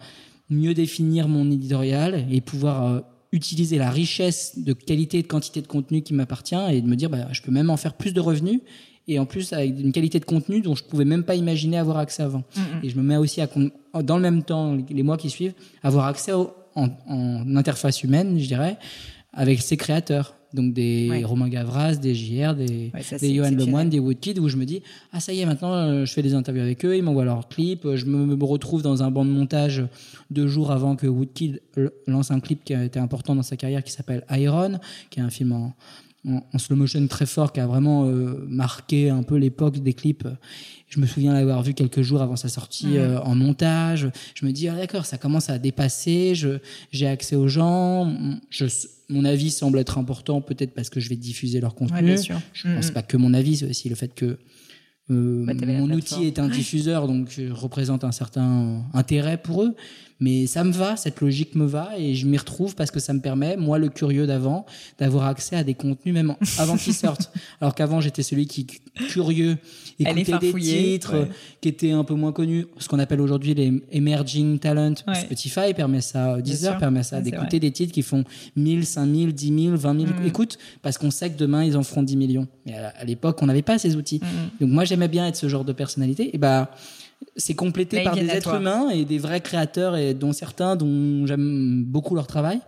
[0.49, 2.99] mieux définir mon éditorial et pouvoir euh,
[3.31, 6.95] utiliser la richesse de qualité et de quantité de contenu qui m'appartient et de me
[6.95, 8.59] dire bah, je peux même en faire plus de revenus
[9.07, 11.97] et en plus avec une qualité de contenu dont je pouvais même pas imaginer avoir
[11.97, 12.39] accès avant.
[12.39, 12.85] Mm -hmm.
[12.85, 13.47] Et je me mets aussi à
[14.03, 18.39] dans le même temps les mois qui suivent avoir accès au, en, en interface humaine,
[18.39, 18.77] je dirais,
[19.33, 20.35] avec ses créateurs.
[20.53, 21.23] Donc des Ouais.
[21.23, 23.51] Romain Gavras, des JR, des, Ouais, ça, des c'est Johan.
[23.51, 24.81] Lemoine, des Woodkid, où je me dis,
[25.13, 27.47] ah ça y est, maintenant euh, je fais des interviews avec eux, ils m'envoient leurs
[27.47, 29.83] clips, euh, je me, retrouve dans un banc de montage
[30.29, 33.55] deux jours avant que Woodkid l- lance un clip qui a été important dans sa
[33.55, 34.79] carrière qui s'appelle Iron,
[35.09, 35.73] qui est un film en,
[36.27, 39.93] en, en slow motion très fort qui a vraiment euh, marqué un peu l'époque des
[39.93, 40.27] clips.
[40.87, 42.97] Je me souviens l'avoir vu quelques jours avant sa sortie Mhm.
[42.97, 44.09] euh, en montage.
[44.35, 46.59] Je me dis, ah, d'accord, ça commence à dépasser, je,
[46.91, 48.13] j'ai accès aux gens,
[48.49, 48.65] je,
[49.09, 51.95] mon avis semble être important, peut-être parce que je vais diffuser leur contenu.
[51.97, 52.41] Ouais, bien sûr.
[52.53, 54.37] Je pense pas que mon avis, c'est aussi le fait que
[55.09, 59.75] euh, Bah, mon outil est un diffuseur, donc je représente un certain intérêt pour eux.
[60.21, 63.11] Mais ça me va, cette logique me va, et je m'y retrouve parce que ça
[63.11, 64.65] me permet, moi le curieux d'avant,
[64.99, 67.31] d'avoir accès à des contenus même avant qu'ils sortent.
[67.61, 68.67] Alors qu'avant j'étais celui qui,
[69.09, 69.57] curieux,
[69.99, 71.29] écoutait des titres ouais.
[71.59, 74.93] qui étaient un peu moins connus, ce qu'on appelle aujourd'hui les emerging talent.
[75.07, 75.15] Ouais.
[75.15, 78.23] Spotify permet ça, Deezer permet ça, d'écouter des titres qui font
[78.55, 80.27] 1000, 5000, 10 000, 20 000 Mm.
[80.27, 82.47] écoutes, parce qu'on sait que demain ils en feront 10 millions.
[82.65, 84.19] Mais à, l'époque, on n'avait pas ces outils.
[84.21, 84.49] Mhm.
[84.61, 86.33] Donc moi, j'aimais bien être ce genre de personnalité.
[86.33, 86.71] Et bah,
[87.37, 88.59] c'est complété Là, ils par des êtres toi.
[88.59, 92.59] humains et des vrais créateurs, et dont certains dont j'aime beaucoup leur travail,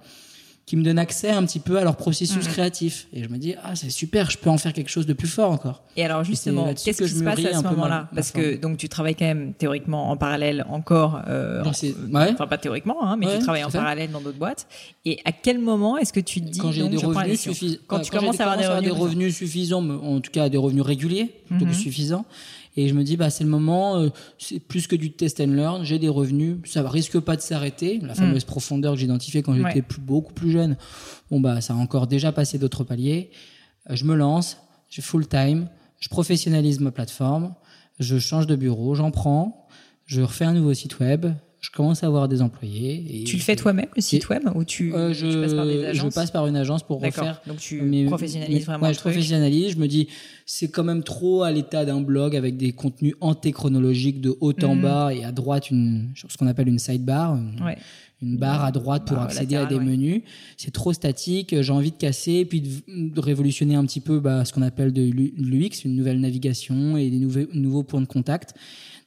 [0.66, 2.52] qui me donnent accès un petit peu à leur processus Mhm.
[2.54, 3.08] créatif.
[3.12, 5.28] Et je me dis, ah, c'est super, je peux en faire quelque chose de plus
[5.28, 5.84] fort encore.
[5.98, 8.88] Et alors justement, qu'est-ce que qui se passe à ce moment-là Parce que donc tu
[8.88, 11.22] travailles quand même théoriquement en parallèle encore.
[11.28, 12.30] euh, Non, en- c'est- ouais.
[12.32, 13.78] Enfin pas théoriquement, hein, mais Ouais, tu travailles en fait.
[13.78, 14.66] parallèle dans d'autres boîtes.
[15.04, 17.78] Et à quel moment est-ce que tu te dis quand j'ai donc, des revenus suffisants,
[17.88, 21.66] Quand tu commences à avoir des revenus, suffisants, en tout cas des revenus réguliers, plutôt
[21.66, 21.76] que Mhm.
[21.76, 22.26] suffisants,
[22.76, 25.48] et je me dis bah c'est le moment, euh, c'est plus que du test and
[25.48, 29.54] learn, j'ai des revenus, ça risque pas de s'arrêter, la fameuse profondeur que j'identifiais quand
[29.54, 29.80] j'étais.
[29.82, 29.86] Ouais.
[30.00, 30.78] beaucoup plus jeune.
[31.30, 33.32] Bon bah ça a encore déjà passé d'autres paliers.
[33.90, 34.58] Euh, Je me lance,
[34.90, 35.68] j'ai full time,
[36.00, 37.54] je professionnalise ma plateforme,
[38.00, 39.68] je change de bureau, j'en prends,
[40.06, 41.28] je refais un nouveau site web,
[41.64, 43.06] je commence à avoir des employés.
[43.10, 45.80] Et tu le fais toi-même le site web ou tu, euh, tu passes par des
[45.80, 47.42] je, agences je passe par une agence pour refaire.
[47.48, 49.14] Donc tu mes- professionnalises mes- vraiment ouais, le je truc.
[49.14, 49.72] professionnalise.
[49.72, 50.10] Je me dis,
[50.46, 54.76] c'est quand même trop à l'état d'un blog avec des contenus antéchronologiques de haut en
[54.76, 54.82] Mhm.
[54.82, 57.78] bas et à droite une, ce qu'on appelle une sidebar, une, Ouais.
[58.22, 59.84] une barre à droite pour accéder à des ouais.
[59.86, 60.22] menus.
[60.58, 61.62] C'est trop statique.
[61.62, 62.70] J'ai envie de casser, puis de,
[63.10, 66.98] de révolutionner un petit peu bah, ce qu'on appelle de l'U- l'UX, une nouvelle navigation
[66.98, 68.54] et des nouveaux, nouveaux points de contact.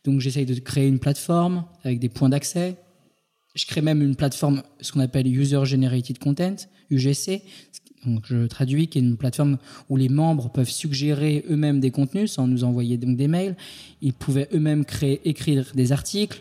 [0.07, 2.77] Donc j'essaye de créer une plateforme avec des points d'accès.
[3.55, 6.57] Je crée même une plateforme, ce qu'on appelle User Generated Content,
[6.91, 7.43] UGC.
[8.25, 12.47] Je traduis, qui est une plateforme où les membres peuvent suggérer eux-mêmes des contenus sans
[12.47, 13.57] nous envoyer donc des mails.
[14.01, 16.41] Ils pouvaient eux-mêmes créer, écrire des articles.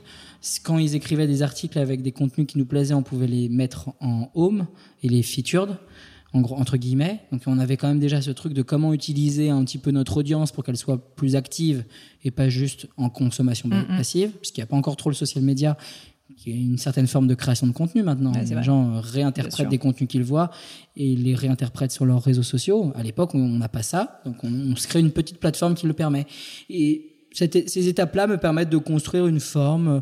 [0.64, 3.90] Quand ils écrivaient des articles avec des contenus qui nous plaisaient, on pouvait les mettre
[4.00, 4.68] en home
[5.02, 5.78] et les featured,
[6.36, 7.22] en gros, entre guillemets.
[7.32, 10.18] Donc on avait quand même déjà ce truc de comment utiliser un petit peu notre
[10.18, 11.86] audience pour qu'elle soit plus active
[12.24, 13.98] et pas juste en consommation Mm, mm.
[13.98, 15.78] passive, puisqu'il n'y a pas encore trop le social media
[16.38, 18.34] qui est une certaine forme de création de contenu maintenant.
[18.34, 18.64] Ouais, les vrai.
[18.64, 20.52] gens euh, réinterprètent des contenus qu'ils voient
[20.98, 22.92] et ils les réinterprètent sur leurs réseaux sociaux.
[22.96, 25.76] À l'époque, on on n'a pas ça, donc on, on se crée une petite plateforme
[25.76, 26.26] qui le permet.
[26.70, 30.02] Et cette- ces étapes-là me permettent de construire une forme,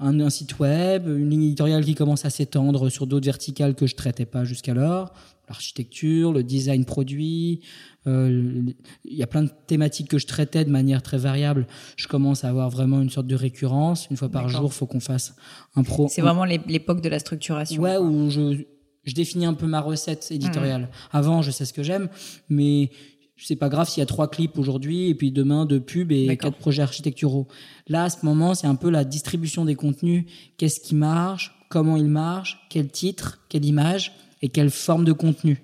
[0.00, 3.86] un, un site web, une ligne éditoriale qui commence à s'étendre sur d'autres verticales que
[3.86, 5.12] je traitais pas jusqu'alors,
[5.48, 7.60] l'architecture, le design produit.
[8.06, 8.62] euh,
[9.04, 11.66] Il y a plein de thématiques que je traitais de manière très variable.
[11.96, 14.08] Je commence à avoir vraiment une sorte de récurrence.
[14.10, 15.34] Une fois par jour, il faut qu'on fasse
[15.76, 16.08] un pro.
[16.10, 17.80] C'est vraiment l'é- l'époque de la structuration.
[17.82, 18.00] Ouais, quoi.
[18.06, 18.64] où je,
[19.04, 20.82] je définis un peu ma recette éditoriale.
[20.82, 20.88] Mmh.
[21.12, 22.08] Avant, je sais ce que j'aime,
[22.48, 22.90] mais
[23.36, 26.26] c'est pas grave s'il y a trois clips aujourd'hui et puis demain deux pubs et
[26.36, 27.48] quatre projets architecturaux.
[27.88, 30.24] Là, à ce moment, c'est un peu la distribution des contenus.
[30.56, 31.54] Qu'est-ce qui marche?
[31.68, 32.66] Comment il marche?
[32.70, 33.40] Quel titre?
[33.48, 34.12] Quelle image?
[34.42, 35.62] Et quelle forme de contenu?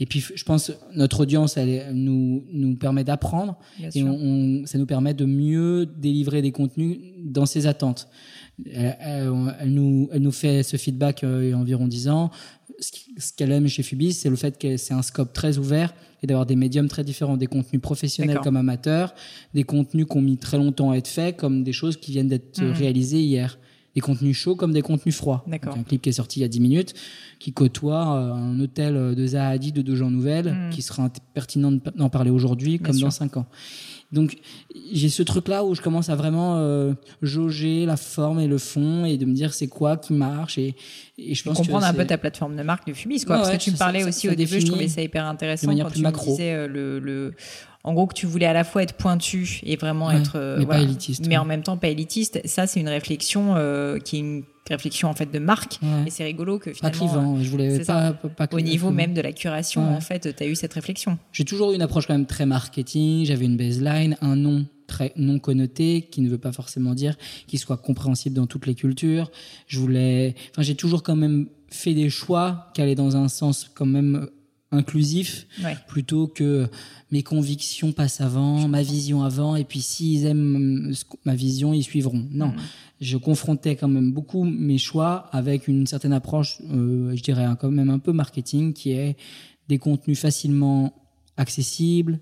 [0.00, 3.58] Et puis, je pense notre audience, elle, nous, nous permet d'apprendre
[3.96, 4.14] et on,
[4.62, 8.06] on- ça nous permet de mieux délivrer des contenus dans ses attentes.
[8.64, 12.08] Elle, elle- elle nous, elle nous fait ce feedback euh, il y a environ 10
[12.08, 12.30] ans.
[12.80, 16.26] Ce qu'elle aime chez Fubis, c'est le fait que c'est un scope très ouvert et
[16.28, 19.14] d'avoir des médiums très différents, des contenus professionnels comme amateurs,
[19.54, 22.28] des contenus qui ont mis très longtemps à être faits, comme des choses qui viennent
[22.28, 22.72] d'être Mhm.
[22.72, 23.58] réalisées hier.
[23.94, 25.44] Des contenus chauds comme des contenus froids.
[25.48, 25.74] D'accord.
[25.76, 26.94] Un clip qui est sorti il y a 10 minutes,
[27.40, 30.70] qui côtoie euh, un hôtel de Zaha Hadid de deux gens nouvelles, Mhm.
[30.70, 33.06] qui sera pertinent de- d'en parler aujourd'hui Bien comme sûr.
[33.08, 33.46] dans 5 ans.
[34.10, 34.38] Donc
[34.90, 38.56] j'ai ce truc là où je commence à vraiment euh, jauger la forme et le
[38.56, 40.74] fond et de me dire c'est quoi qui marche et,
[41.18, 43.36] et je pense comprendre que un peu ta plateforme de marque de Fubis, quoi.
[43.36, 45.02] Ouais, parce ouais, que tu me parlais ça- aussi ça au début, je trouvais ça
[45.02, 46.24] hyper intéressant quand tu macro.
[46.30, 47.34] me disais euh, le, le,
[47.84, 50.56] en gros que tu voulais à la fois être pointu et vraiment Ouais, être, euh,
[50.58, 51.36] mais pas élitiste, mais ouais.
[51.38, 52.40] en même temps pas élitiste.
[52.44, 55.78] Ça, c'est une réflexion euh, qui est une réflexion en fait de marque.
[55.82, 56.04] Ouais.
[56.06, 59.14] Et c'est rigolo que pas finalement, clivant je voulais pas, pas, pas au niveau même
[59.14, 61.18] de la curation, en fait, tu as eu cette réflexion.
[61.32, 65.12] j'ai toujours eu une approche quand même très marketing j'avais une baseline un nom très
[65.16, 67.16] non connoté qui ne veut pas forcément dire
[67.46, 69.30] qu'il soit compréhensible dans toutes les cultures
[69.68, 73.70] je voulais enfin j'ai toujours quand même fait des choix qui allaient dans un sens
[73.74, 74.28] quand même
[74.70, 75.76] inclusif Ouais.
[75.86, 76.68] plutôt que
[77.10, 80.92] mes convictions passent avant, ma vision avant, et puis s'ils aiment
[81.24, 82.26] ma vision, ils suivront.
[82.30, 82.56] Non, Mhm.
[83.00, 87.56] je confrontais quand même beaucoup mes choix avec une certaine approche, euh, je dirais hein,
[87.58, 89.16] quand même un peu marketing, qui est
[89.68, 90.92] des contenus facilement
[91.36, 92.20] accessibles,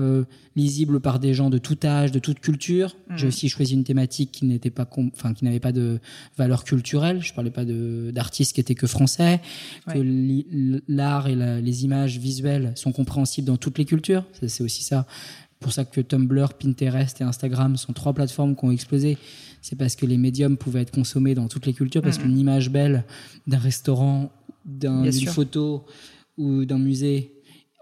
[0.00, 0.24] euh,
[0.56, 2.96] lisibles par des gens de tout âge, de toute culture.
[3.10, 3.16] Mhm.
[3.18, 6.00] J'ai aussi choisi une thématique qui n'était pas, com- enfin qui n'avait pas de
[6.36, 7.22] valeur culturelle.
[7.22, 9.40] Je parlais pas d'artistes qui étaient que français,
[9.86, 10.80] que Ouais.
[10.88, 14.24] l'art et la- les images visuelles sont compréhensibles dans toutes les cultures.
[14.42, 15.06] C'est aussi ça.
[15.60, 19.16] Pour ça que Tumblr, Pinterest et Instagram sont trois plateformes qui ont explosé.
[19.62, 22.24] C'est parce que les médiums pouvaient être consommés dans toutes les cultures, parce Mhm.
[22.24, 23.04] qu'une image belle
[23.46, 24.30] d'un restaurant,
[24.66, 25.86] d'une photo
[26.36, 27.32] ou d'un musée,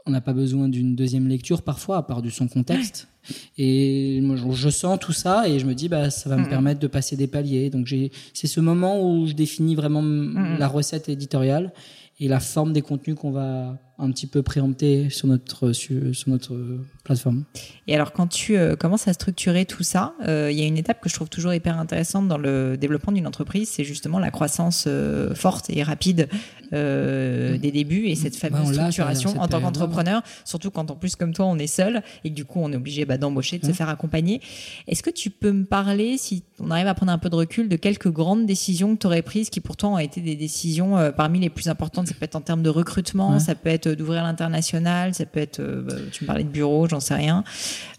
[0.07, 3.09] on n'a pas besoin d'une deuxième lecture parfois, à part de son contexte.
[3.57, 6.81] Et moi, je, sens tout ça et je me dis, bah, ça va me permettre
[6.81, 7.71] de passer des paliers.
[7.71, 11.73] Donc, j'ai, c'est ce moment où je définis vraiment la recette éditoriale
[12.19, 16.57] et la forme des contenus qu'on va un petit peu préempter sur notre, sur notre
[17.05, 17.45] plateforme.
[17.89, 20.79] Et alors, quand tu euh, commences à structurer tout ça, euh, il y a une
[20.79, 24.31] étape que je trouve toujours hyper intéressante dans le développement d'une entreprise, c'est justement la
[24.31, 26.29] croissance euh, forte et rapide
[26.73, 31.35] des débuts et cette fameuse structuration cette en tant qu'entrepreneur, surtout quand en plus comme
[31.35, 33.73] toi on est seul et que du coup on est obligé bah, d'embaucher, de se
[33.73, 34.41] faire accompagner.
[34.89, 37.69] Est-ce que tu peux me parler, si on arrive à prendre un peu de recul,
[37.69, 41.41] de quelques grandes décisions que tu aurais prises qui pourtant ont été des décisions parmi
[41.41, 42.09] les plus importantes?
[42.09, 43.39] Ça peut être en termes de recrutement, Ouais.
[43.39, 47.01] ça peut être d'ouvrir l'international, ça peut être, bah, tu me parlais de bureau, j'en
[47.01, 47.43] sais rien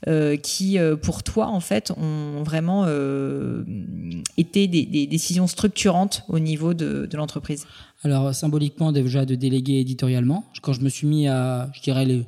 [0.07, 3.65] euh, qui, euh, pour toi, en fait, ont vraiment euh,
[4.37, 7.65] été des, des décisions structurantes au niveau de, de l'entreprise?
[8.03, 10.45] Alors, symboliquement, déjà de déléguer éditorialement.
[10.61, 12.25] Quand je me suis mis à, je dirais, les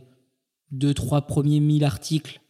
[0.71, 2.41] deux, trois premiers mille articles,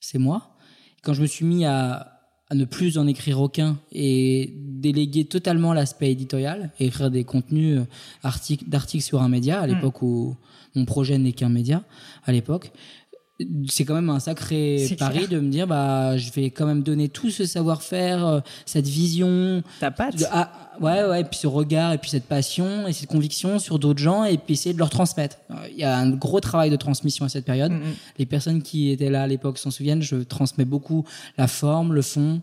[0.00, 0.56] c'est moi.
[1.02, 2.18] Quand je me suis mis à,
[2.50, 7.80] à ne plus en écrire aucun et déléguer totalement l'aspect éditorial écrire des contenus
[8.22, 10.36] articles, d'articles sur un média, à l'époque où
[10.74, 11.82] mon projet n'est qu'un média,
[12.24, 12.72] à l'époque,
[13.68, 15.28] c'est quand même un sacré pari clair.
[15.28, 19.62] de me dire, bah, je vais quand même donner tout ce savoir-faire, euh, cette vision,
[19.80, 22.92] Ta patte de- ah, ouais, ouais, et puis ce regard, et puis cette passion, et
[22.92, 25.36] cette conviction sur d'autres gens, et puis essayer de leur transmettre.
[25.50, 27.70] Euh, Il y a un gros travail de transmission à cette période.
[27.72, 27.80] Mhm.
[28.18, 31.04] Les personnes qui étaient là à l'époque s'en souviennent, je transmets beaucoup
[31.36, 32.40] la forme, le fond,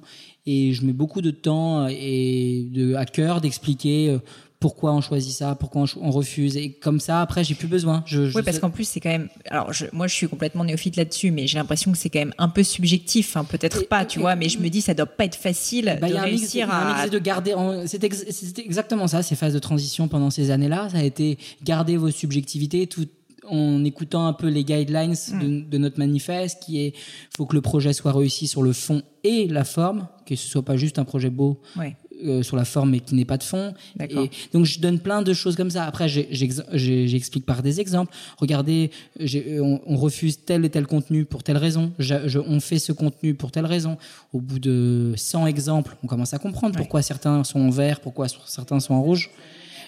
[0.48, 4.20] et je mets beaucoup de temps et de, à cœur d'expliquer euh,
[4.66, 8.02] pourquoi on choisit ça, pourquoi on, refuse, et comme ça, après, j'ai plus besoin.
[8.08, 9.30] Je, je Oui, parce sais- qu'en plus, c'est quand même.
[9.52, 12.34] Alors, je- moi, je suis complètement néophyte là-dessus, mais j'ai l'impression que c'est quand même
[12.40, 13.30] un peu subjectif.
[13.30, 16.00] Enfin, peut-être pas, tu et- vois, mais je me dis, ça doit pas être facile
[16.02, 16.98] Bah, de y a un mix, réussir un à.
[17.04, 17.54] mix de garder.
[17.86, 20.90] C'est ex- c'est exactement ça, ces phases de transition pendant ces années-là.
[20.90, 23.06] Ça a été garder vos subjectivités tout
[23.48, 25.40] en écoutant un peu les guidelines Mm.
[25.40, 26.94] de, de notre manifeste, qui est
[27.38, 30.66] faut que le projet soit réussi sur le fond et la forme, que ce soit
[30.66, 33.44] pas juste un projet beau Ouais, euh, sur la forme mais qui n'est pas de
[33.44, 33.74] fond.
[34.00, 35.86] Et donc je donne plein de choses comme ça.
[35.86, 38.14] Après, j'explique par des exemples.
[38.38, 41.92] Regardez, j'ai- on, on refuse tel et tel contenu pour telle raison.
[42.00, 43.98] Je- je- on fait ce contenu pour telle raison.
[44.34, 46.80] Au bout de 100 exemples, on commence à comprendre Ouais.
[46.82, 49.30] pourquoi certains sont en vert, pourquoi certains sont en rouge.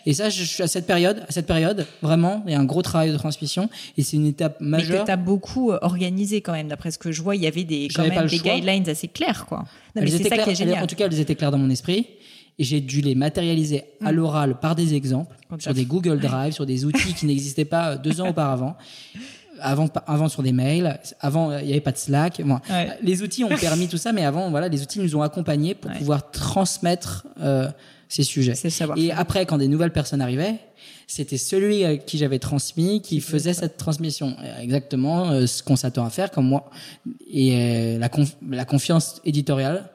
[0.05, 2.63] Et ça, je suis à cette période, à cette période, vraiment, il y a un
[2.63, 5.09] gros travail de transmission et c'est une étape mais que majeure.
[5.09, 6.69] as beaucoup euh, organisé quand même.
[6.69, 8.53] D'après ce que je vois, il y avait des, quand même des choix.
[8.55, 9.65] guidelines assez claires, quoi.
[9.97, 10.82] Non, mais c'est ça qui est génial.
[10.82, 12.07] En tout cas, elles étaient claires dans mon esprit.
[12.59, 14.15] Et j'ai dû les matérialiser à Mm.
[14.15, 17.97] l'oral par des exemples sur des Google Drive, sur des outils qui n'existaient pas euh,
[17.97, 18.75] deux ans auparavant.
[19.59, 22.41] Avant, avant sur des mails, avant euh, il n'y avait pas de Slack.
[22.45, 22.89] Bon, Ouais.
[23.01, 25.89] Les outils ont permis tout ça, mais avant voilà, les outils nous ont accompagnés pour
[25.91, 25.97] Ouais.
[25.97, 27.67] pouvoir transmettre euh,
[28.07, 28.53] ces sujets.
[28.97, 30.55] Et après, quand des nouvelles personnes arrivaient,
[31.07, 34.35] c'était celui à qui j'avais transmis qui faisait cette transmission.
[34.43, 36.69] Euh, Exactement euh, ce qu'on s'attend à faire, comme moi.
[37.31, 39.89] Et euh, la, conf- la confiance éditoriale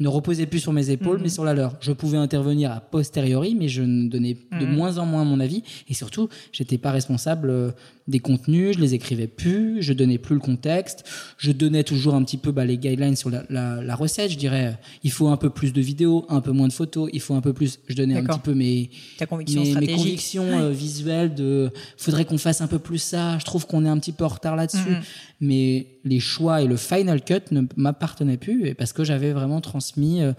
[0.00, 1.22] ne reposait plus sur mes épaules, Mhm.
[1.24, 1.74] mais sur la leur.
[1.80, 4.74] Je pouvais intervenir a posteriori, mais je ne donnais de Mhm.
[4.76, 5.62] moins en moins mon avis.
[5.88, 7.70] Et surtout, j'étais pas responsable euh,
[8.08, 11.04] des contenus, je les écrivais plus, je donnais plus le contexte,
[11.36, 14.30] je donnais toujours un petit peu bah, les guidelines sur la, la, la recette.
[14.30, 17.10] Je dirais, euh, il faut un peu plus de vidéos, un peu moins de photos,
[17.12, 17.78] il faut un peu plus.
[17.86, 18.90] Je donnais un petit peu mes,
[19.28, 23.38] conviction mes, mes convictions euh, visuelles de faudrait qu'on fasse un peu plus ça.
[23.38, 24.96] Je trouve qu'on est un petit peu en retard là-dessus.
[25.40, 29.60] Mais les choix et le final cut ne m'appartenaient plus et parce que j'avais vraiment
[29.60, 30.32] transmis euh,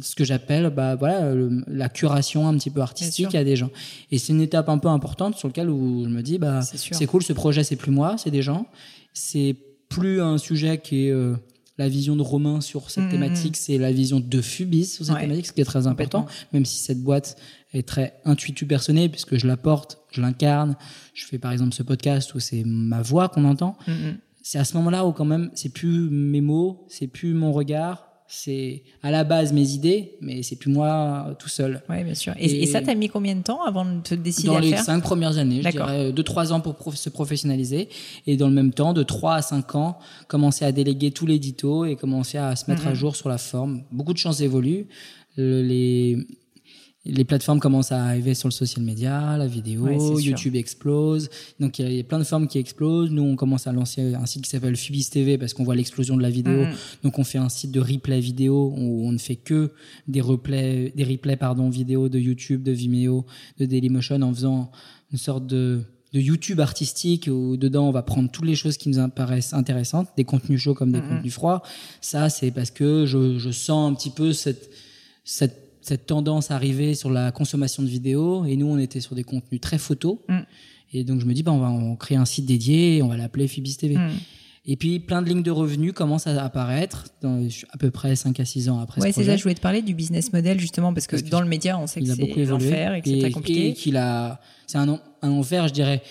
[0.00, 3.70] ce que j'appelle bah voilà le- la curation un petit peu artistique à des gens.
[4.10, 7.06] Et c'est une étape un peu importante sur laquelle où je me dis bah C'est
[7.06, 8.66] cool ce projet c'est plus moi, c'est des gens.
[9.12, 9.56] C'est
[9.88, 11.34] plus un sujet qui est euh,
[11.78, 13.10] la vision de Romain sur cette Mhm.
[13.10, 15.20] thématique, c'est la vision de Fubis sur cette Ouais.
[15.22, 17.36] thématique, ce qui est très important, même si cette boîte
[17.74, 20.76] est très intuitu personnée, puisque je la porte, je l'incarne.
[21.12, 23.76] Je fais par exemple ce podcast où c'est ma voix qu'on entend.
[24.42, 28.05] C'est à ce moment-là où quand même, c'est plus mes mots, c'est plus mon regard,
[28.28, 31.82] c'est à la base mes idées, mais c'est plus moi euh, tout seul.
[31.88, 32.34] Oui, bien sûr.
[32.38, 34.70] Et, et ça, t'as mis combien de temps avant de te décider à le faire
[34.70, 37.88] Dans les cinq premières années, je dirais 2-3 ans pour se professionnaliser.
[38.26, 39.98] Et dans le même temps, de 3 à 5 ans,
[40.28, 43.82] commencer à déléguer tout l'édito et commencer à se mettre à jour sur la forme.
[43.92, 44.88] Beaucoup de choses évoluent.
[45.36, 46.18] Les,
[47.08, 49.88] les plateformes commencent à arriver sur le social media, la vidéo,
[50.18, 51.28] YouTube explose.
[51.60, 53.10] Donc il y, a plein de formes qui explosent.
[53.10, 56.16] Nous, on commence à lancer un site qui s'appelle Fubis TV parce qu'on voit l'explosion
[56.16, 56.64] de la vidéo.
[56.64, 56.74] Mm.
[57.04, 59.72] Donc on fait un site de replay vidéo où on ne fait que
[60.08, 63.26] des replays, des replays pardon vidéo de YouTube, de Vimeo,
[63.58, 64.70] de Dailymotion en faisant
[65.12, 65.82] une sorte de
[66.12, 70.08] de YouTube artistique où dedans on va prendre toutes les choses qui nous apparaissent intéressantes,
[70.16, 71.08] des contenus chauds comme des mm, mm.
[71.08, 71.62] contenus froids.
[72.00, 74.70] Ça, c'est parce que je, je sens un petit peu cette
[75.24, 79.14] cette cette tendance à arriver sur la consommation de vidéos et nous on était sur
[79.14, 80.38] des contenus très photos mm.
[80.92, 83.46] et donc je me dis bah on va créer un site dédié on va l'appeler
[83.46, 84.10] Phibis TV mm.
[84.66, 88.40] et puis plein de lignes de revenus commencent à apparaître dans, à peu près 5
[88.40, 90.92] à 6 ans après ouais c'est ça je voulais te parler du business model justement
[90.92, 93.68] parce que dans le média on sait que c'est l'enfer et que c'est très compliqué
[93.68, 94.88] et qu'il a c'est un,
[95.22, 96.02] un enfer je dirais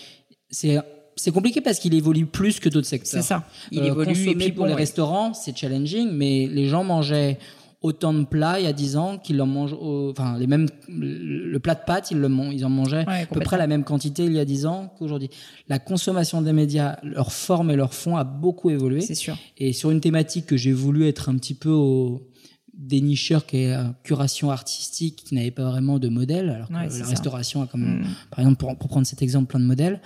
[0.50, 0.80] c'est
[1.18, 3.22] c'est compliqué parce qu'il évolue plus que d'autres secteurs.
[3.22, 3.48] C'est ça.
[3.72, 7.40] Il euh, évolue et puis pour les restaurants, c'est challenging, mais les gens mangeaient
[7.82, 9.76] autant de plats il y a 10 ans qu'ils en mangent
[10.12, 13.58] enfin les mêmes le plat de pâtes ils le ils en mangeaient à peu près
[13.58, 15.30] la même quantité il y a 10 ans qu'aujourd'hui.
[15.68, 19.02] La consommation des médias leur forme et leur fond a beaucoup évolué.
[19.02, 19.38] C'est sûr.
[19.58, 22.28] Et sur une thématique que j'ai voulu être un petit peu au
[22.74, 27.06] dénicheur qui est euh, curation artistique qui n'avait pas vraiment de modèle alors que la
[27.06, 28.06] restauration a comme mm.
[28.30, 30.02] par exemple pour, pour prendre cet exemple plein de modèles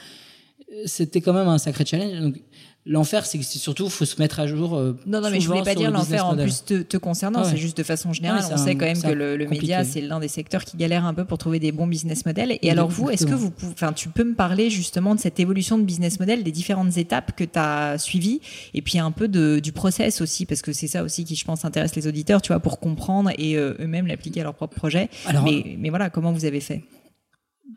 [0.72, 2.20] euh, c'était quand même un sacré challenge.
[2.20, 2.42] Donc
[2.90, 4.76] L'enfer, c'est que surtout, faut se mettre à jour.
[4.76, 7.44] Euh, non, non, mais je voulais pas dire l'enfer en plus te, concernant.
[7.44, 8.44] C'est juste de façon générale.
[8.52, 11.24] on sait quand même que le, média, c'est l'un des secteurs qui galère un peu
[11.24, 12.58] pour trouver des bons business models.
[12.62, 15.78] Et alors vous, est-ce que vous, enfin, tu peux me parler justement de cette évolution
[15.78, 18.42] de business model, des différentes étapes que tu as suivies,
[18.74, 21.46] et puis un peu de, du process aussi, parce que c'est ça aussi qui, je
[21.46, 24.76] pense, intéresse les auditeurs, tu vois, pour comprendre et euh, eux-mêmes l'appliquer à leur propre
[24.76, 25.10] projet.
[25.44, 26.82] mais, mais voilà, comment vous avez fait?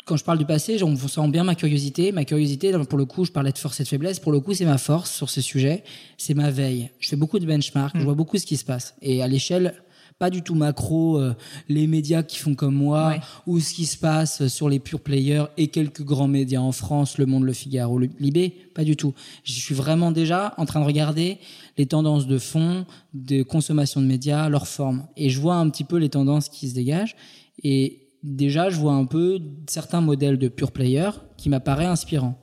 [0.04, 2.12] Quand je parle du passé, on sent bien ma curiosité.
[2.12, 4.18] Ma curiosité, pour le coup, je parlais de force et de faiblesse.
[4.20, 5.84] Pour le coup, c'est ma force sur ce sujet.
[6.18, 6.90] C'est ma veille.
[6.98, 7.94] Je fais beaucoup de benchmark.
[7.94, 8.04] Je mm.
[8.04, 8.94] vois beaucoup ce qui se passe.
[9.02, 9.74] Et à l'échelle,
[10.18, 11.34] pas du tout macro, euh,
[11.68, 13.16] les médias qui font comme moi,
[13.46, 17.18] ou ce qui se passe sur les pure players et quelques grands médias en France,
[17.18, 19.14] Le Monde, Le Figaro, le Libé, pas du tout.
[19.44, 21.38] Je suis vraiment déjà en train de regarder
[21.76, 25.06] les tendances de fond, de consommation de médias, leur forme.
[25.16, 27.16] Et je vois un petit peu les tendances qui se dégagent.
[27.64, 32.38] Et déjà, je vois un peu certains modèles de pure player qui m'apparaissent inspirants.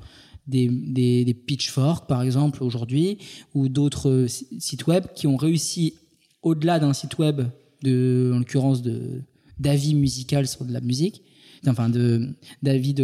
[0.47, 3.19] Des, des, des Pitchfork, par exemple, aujourd'hui,
[3.53, 5.93] ou d'autres sites web qui ont réussi,
[6.41, 7.43] au-delà d'un site web,
[7.83, 9.21] de, en l'occurrence, de,
[9.59, 11.21] d'avis musical sur de la musique,
[11.67, 12.95] enfin, de, d'avis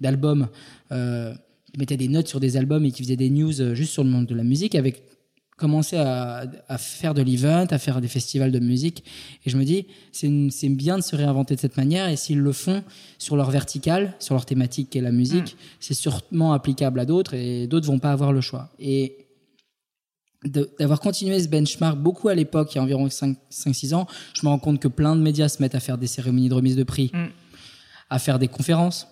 [0.00, 0.48] d'albums,
[0.92, 1.34] euh,
[1.72, 4.04] qui mettaient des notes sur des albums et qui faisaient des news euh, juste sur
[4.04, 5.02] le monde de la musique avec
[5.56, 9.04] commencer à, à, faire de l'event, à faire des festivals de musique.
[9.44, 12.08] Et je me dis, c'est bien de se réinventer de cette manière.
[12.08, 12.82] Et s'ils le font
[13.18, 15.58] sur leur verticale, sur leur thématique qui est la musique, mm.
[15.80, 18.70] c'est sûrement applicable à d'autres et d'autres vont pas avoir le choix.
[18.78, 19.26] Et
[20.44, 24.48] d'avoir continué ce benchmark beaucoup à l'époque, il y a environ 5-6 ans, je me
[24.48, 26.82] rends compte que plein de médias se mettent à faire des cérémonies de remise de
[26.82, 27.26] prix, mm.
[28.10, 29.06] à faire des conférences,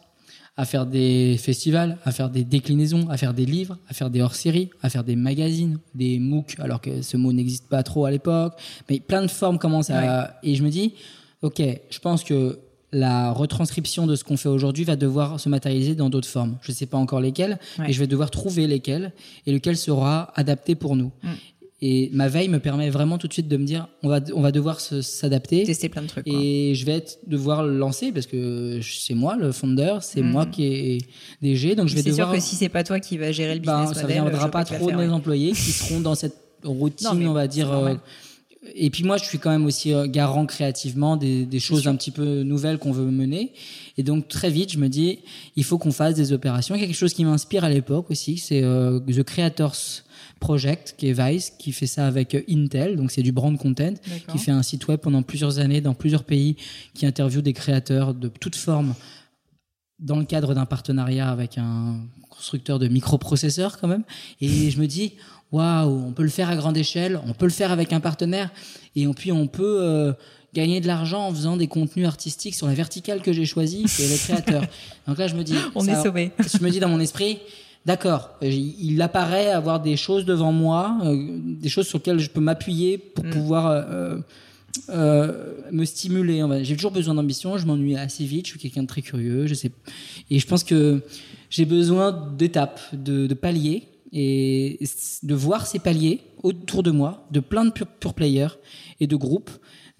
[0.57, 4.21] à faire des festivals, à faire des déclinaisons, à faire des livres, à faire des
[4.21, 8.11] hors-séries, à faire des magazines, des MOOC, alors que ce mot n'existe pas trop à
[8.11, 8.55] l'époque.
[8.89, 10.39] Mais plein de formes commencent à...
[10.43, 10.95] Et je me dis,
[11.43, 12.59] ok, je pense que
[12.93, 16.57] la retranscription de ce qu'on fait aujourd'hui va devoir se matérialiser dans d'autres formes.
[16.63, 19.13] Je ne sais pas encore lesquelles, mais je vais devoir trouver lesquelles
[19.47, 21.13] et lequel sera adapté pour nous.
[21.23, 21.29] Mm.
[21.83, 24.43] Et ma veille me permet vraiment tout de suite de me dire, on va, on
[24.43, 25.64] va devoir s'adapter.
[25.64, 26.26] Tester plein de trucs.
[26.28, 30.45] Et je vais être, devoir le lancer parce que c'est moi le fondeur, c'est moi
[30.45, 30.51] mhm.
[30.51, 30.99] qui est
[31.41, 32.28] DG, donc je vais devoir.
[32.28, 34.16] C'est sûr que si c'est pas toi qui va gérer le ben, business ça model,
[34.16, 37.72] ça viendra pas trop de mes employés qui seront dans cette routine, on va dire.
[37.72, 37.95] Euh,
[38.74, 41.97] et puis moi, je suis quand même aussi euh, garant créativement des, des choses un
[41.97, 43.53] petit peu nouvelles qu'on veut mener.
[43.97, 45.20] Et donc très vite, je me dis,
[45.57, 46.76] il faut qu'on fasse des opérations.
[46.76, 50.05] Quelque chose qui m'inspire à l'époque aussi, c'est euh, The Creators
[50.41, 53.95] Project, qui est Vice, qui fait ça avec euh, Intel, donc c'est du brand content,
[54.28, 56.57] qui fait un site web pendant plusieurs années dans plusieurs pays,
[56.95, 58.95] qui interviewe des créateurs de toutes formes
[60.01, 64.03] dans le cadre d'un partenariat avec un constructeur de microprocesseurs quand même.
[64.41, 65.12] Et je me dis,
[65.53, 68.51] waouh, on peut le faire à grande échelle, on peut le faire avec un partenaire,
[68.97, 70.12] et puis on peut euh,
[70.55, 74.09] gagner de l'argent en faisant des contenus artistiques sur la verticale que j'ai choisie, c'est
[74.09, 74.64] les créateurs.
[75.07, 76.32] Donc là, je me dis, on est sauvé.
[76.38, 77.38] Je me dis dans mon esprit,
[77.87, 82.41] D'accord, il apparaît avoir des choses devant moi, euh, des choses sur lesquelles je peux
[82.41, 83.31] m'appuyer pour mm.
[83.31, 84.18] pouvoir euh,
[84.91, 86.45] euh, me stimuler.
[86.62, 89.55] J'ai toujours besoin d'ambition, je m'ennuie assez vite, je suis quelqu'un de très curieux, je
[89.55, 89.72] sais.
[90.31, 91.01] Et je pense que
[91.49, 93.89] j'ai besoin d'étapes, de, de paliers.
[94.12, 94.78] et
[95.22, 98.59] de voir ces paliers autour de moi, de plein de pure, pure players
[98.99, 99.51] et de groupes,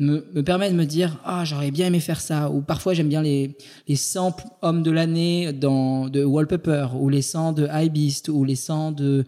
[0.01, 3.09] me, me permet de me dire ah j'aurais bien aimé faire ça ou parfois j'aime
[3.09, 7.93] bien les les 100 hommes de l'année dans de Wallpaper ou les 100 de High
[7.93, 9.25] Beast ou les 100 de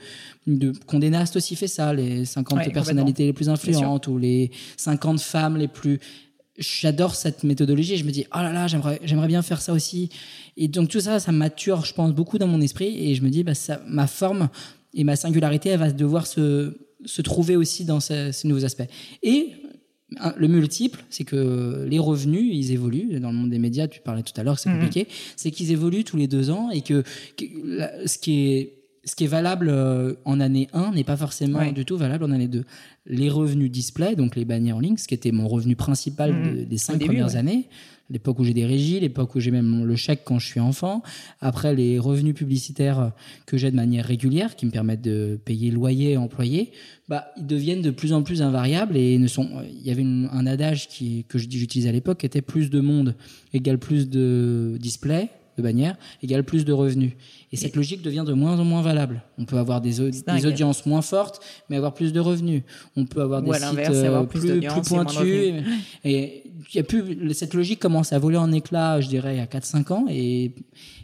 [0.47, 4.51] de Condé Nast aussi fait ça les 50 Ouais, personnalités les plus influentes ou les
[4.77, 6.01] 50 femmes les plus
[6.59, 7.97] j'adore cette méthodologie.
[7.97, 10.11] Je me dis, oh là là, j'aimerais, j'aimerais bien faire ça aussi.
[10.59, 13.09] Et donc tout ça, ça mature, je pense, beaucoup dans mon esprit.
[13.09, 14.51] Et je me dis, bah, ça, ma forme
[14.93, 18.83] et ma singularité, elle va devoir se, se trouver aussi dans ce- ces nouveaux aspects.
[19.23, 19.49] Et
[20.37, 23.19] le multiple, c'est que les revenus, ils évoluent.
[23.21, 24.77] Dans le monde des médias, tu parlais tout à l'heure c'est Mhm.
[24.81, 25.09] compliqué.
[25.37, 27.03] C'est qu'ils évoluent tous les deux ans et que,
[27.37, 31.17] que la- ce qui est ce qui est valable euh, en année 1 n'est pas
[31.17, 31.73] forcément Ouais.
[31.73, 32.63] du tout valable en année 2.
[33.05, 36.57] Les revenus display, donc les bannières en ligne, ce qui était mon revenu principal Mhm.
[36.59, 37.37] de- des cinq début, premières ouais.
[37.37, 37.69] années,
[38.13, 41.03] l'époque où j'ai des régies, l'époque où j'ai même le chèque quand je suis enfant,
[41.41, 43.13] après les revenus publicitaires
[43.47, 46.73] que j'ai de manière régulière, qui me permettent de payer loyer et employé,
[47.09, 49.49] bah, ils deviennent de plus en plus invariables et ne sont.
[49.69, 52.81] Il y avait une- un adage qui, que j'utilisais à l'époque, qui était plus de
[52.81, 53.17] monde
[53.53, 57.13] égale plus de display, de bannières, égale plus de revenus.
[57.53, 59.23] Et cette logique devient de moins en moins valable.
[59.37, 62.63] On peut avoir des, audiences moins fortes, mais avoir plus de revenus.
[62.97, 65.63] On peut avoir Ou des sites euh, avoir plus plus, pointus.
[66.05, 66.42] Et
[66.75, 69.47] y a plus, cette logique commence à voler en éclats, je dirais, il y a
[69.47, 70.05] 4-5 ans.
[70.09, 70.55] Et,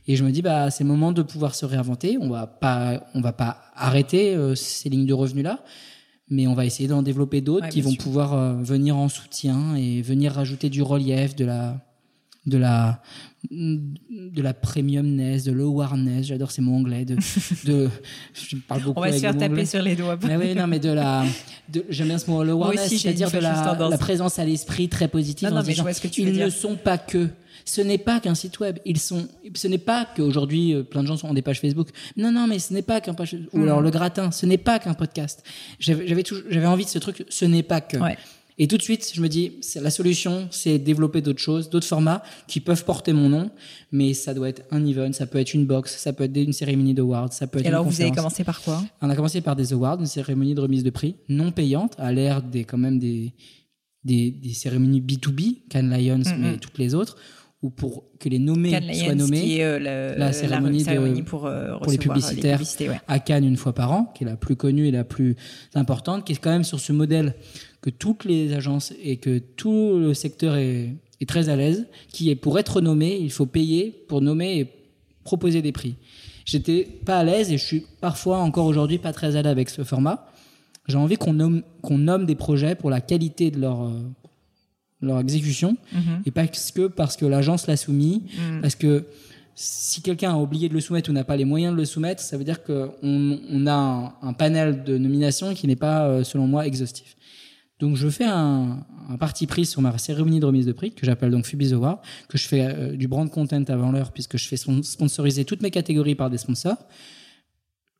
[0.07, 2.19] et je me dis, bah, c'est le moment de pouvoir se réinventer.
[2.21, 5.61] On va pas, on va pas arrêter euh, ces lignes de revenus-là.
[6.31, 8.03] Mais on va essayer d'en développer d'autres Ouais, qui vont sûr.
[8.03, 11.81] pouvoir euh, venir en soutien et venir rajouter du relief, de la,
[12.49, 13.01] de la,
[13.51, 16.27] de la premiumness, de l'awareness.
[16.27, 17.05] J'adore ces mots anglais.
[17.05, 17.15] De,
[17.65, 17.89] de,
[18.35, 19.65] je parle beaucoup On va se faire taper anglais.
[19.67, 20.19] sur les doigts.
[20.27, 21.25] Mais oui, non, mais de la,
[21.89, 25.49] j'aime bien ce mot, l'awareness, c'est-à-dire de la, présence à l'esprit très positive.
[25.49, 26.77] Non, en non, se mais je disant, vois ce que tu ils veux ne sont
[26.77, 27.29] pas que.
[27.65, 28.79] Ce n'est pas qu'un site web.
[28.87, 29.29] Ils sont.
[29.55, 31.89] Ce n'est pas qu'aujourd'hui euh, plein de gens sont ont des pages Facebook.
[32.17, 33.37] Non, non, mais ce n'est pas qu'un page.
[33.53, 33.63] Ou Mm.
[33.65, 34.31] alors le gratin.
[34.31, 35.45] Ce n'est pas qu'un podcast.
[35.79, 37.27] J'avais, j'avais envie de ce truc.
[37.29, 37.99] Ce n'est pas que.
[37.99, 38.17] Ouais.
[38.61, 42.23] Et tout de suite, je me dis, la solution, c'est développer d'autres choses, d'autres formats
[42.49, 43.51] qui peuvent porter mon nom,
[43.93, 46.53] mais ça doit être un event, ça peut être une box, ça peut être une
[46.53, 48.83] cérémonie d'awards, ça peut être Et alors, vous avez commencé par quoi?
[49.01, 52.11] On a commencé par des awards, une cérémonie de remise de prix non payante, à
[52.13, 53.33] l'ère des quand même des,
[54.05, 57.17] des, des cérémonies B2B, Cannes Lions, mais toutes les autres,
[57.63, 59.79] ou pour que les nommés Cannes soient Lions, nommés qui est euh,
[60.13, 62.57] le- la cérémonie de- pour, euh, pour les euh, publicitaires.
[62.59, 63.01] publicités, ouais.
[63.09, 65.35] à Cannes une fois par an, qui est la plus connue et la plus
[65.75, 67.35] importante, qui est quand même sur ce modèle
[67.81, 72.31] que toutes les agences et que tout le secteur est, est très à l'aise, qui
[72.31, 74.71] est pour être nommé, il faut payer pour nommer et
[75.25, 75.97] proposer des prix.
[76.45, 79.69] J'étais pas à l'aise et je suis parfois encore aujourd'hui pas très à l'aise avec
[79.69, 80.27] ce format.
[80.87, 84.01] J'ai envie qu'on nomme, qu'on nomme des projets pour la qualité de leur, euh,
[85.01, 86.23] leur exécution Mhm.
[86.27, 88.61] et parce que, parce que l'agence l'a soumis, Mhm.
[88.63, 89.07] parce que
[89.55, 92.23] si quelqu'un a oublié de le soumettre ou n'a pas les moyens de le soumettre,
[92.23, 96.25] ça veut dire qu'on on a un, un panel de nominations qui n'est pas, euh,
[96.25, 97.17] selon moi, exhaustif.
[97.81, 101.07] Donc je fais un, un parti pris sur ma cérémonie de remise de prix que
[101.07, 104.49] j'appelle donc Fubis Award, que je fais euh, du brand content avant l'heure puisque je
[104.49, 106.77] fais spon- sponsoriser toutes mes catégories par des sponsors.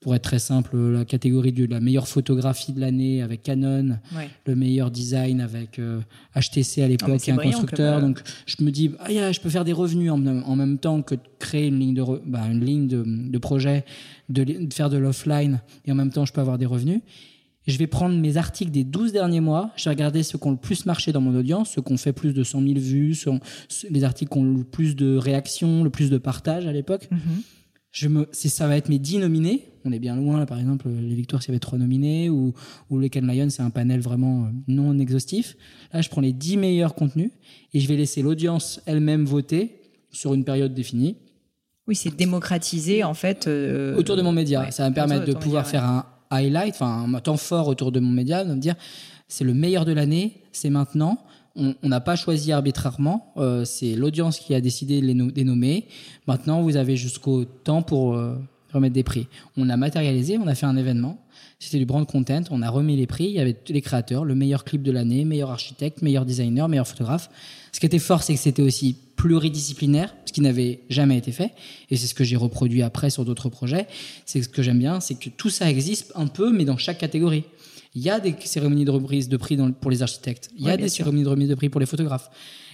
[0.09, 4.31] Pour être très simple, la catégorie de la meilleure photographie de l'année avec Canon, Ouais.
[4.47, 6.01] le meilleur design avec euh,
[6.35, 7.99] HTC à Ah, mais l'époque c'est et un brillant constructeur.
[7.99, 10.79] euh, Donc je me dis, ah, yeah, je peux faire des revenus en, en même
[10.79, 13.85] temps que de créer une ligne de, re- bah, une ligne de, de projet,
[14.31, 17.03] de, faire de l'offline et en même temps je peux avoir des revenus.
[17.67, 20.53] Je vais prendre mes articles des 12 derniers mois, je vais regarder ceux qui ont
[20.53, 23.15] le plus marché dans mon audience, ceux qui ont fait plus de 100 000 vues,
[23.15, 23.33] ceux-
[23.91, 27.43] les articles qui ont le plus de réactions, le plus de partages à l'époque Mhm.
[27.99, 29.65] Je me, c'est, ça va être mes 10 nominés.
[29.85, 32.55] On est bien loin, là, par exemple, les victoires, s'il y avait 3 nominés, ou,
[32.91, 33.11] ou les
[33.49, 35.57] c'est un panel vraiment euh, non exhaustif.
[35.93, 37.33] Là, je prends les 10 meilleurs contenus
[37.75, 39.81] et je vais laisser l'audience elle-même voter
[40.13, 41.17] sur une période définie
[41.89, 43.49] Oui, c'est démocratisé, en fait.
[43.49, 44.61] euh, autour de mon média.
[44.61, 47.67] ouais, ça va me permettre de pouvoir média, faire un highlight, enfin un temps fort
[47.67, 48.77] autour de mon média, de me dire
[49.27, 51.19] c'est le meilleur de l'année, c'est maintenant.
[51.59, 55.87] On n'a pas choisi arbitrairement, euh, c'est l'audience qui a décidé de les no- nommer.
[56.29, 58.37] Maintenant, vous avez jusqu'au temps pour euh,
[58.73, 59.27] remettre des prix.
[59.57, 61.19] On a matérialisé, on a fait un événement.
[61.59, 64.25] C'était du brand content, on a remis les prix, il y avait tous les créateurs,
[64.25, 67.29] le meilleur clip de l'année, meilleur architecte, meilleur designer, meilleur photographe.
[67.73, 71.51] Ce qui était fort, c'est que c'était aussi pluridisciplinaire, ce qui n'avait jamais été fait.
[71.91, 73.87] Et c'est ce que j'ai reproduit après sur d'autres projets.
[74.27, 76.99] C'est ce que j'aime bien, c'est que tout ça existe un peu, mais dans chaque
[76.99, 77.45] catégorie.
[77.95, 80.51] Il y a des cérémonies de reprise de prix dans- pour les architectes.
[80.57, 81.05] Il y a des sûr.
[81.05, 82.31] cérémonies de remise de prix pour les photographes.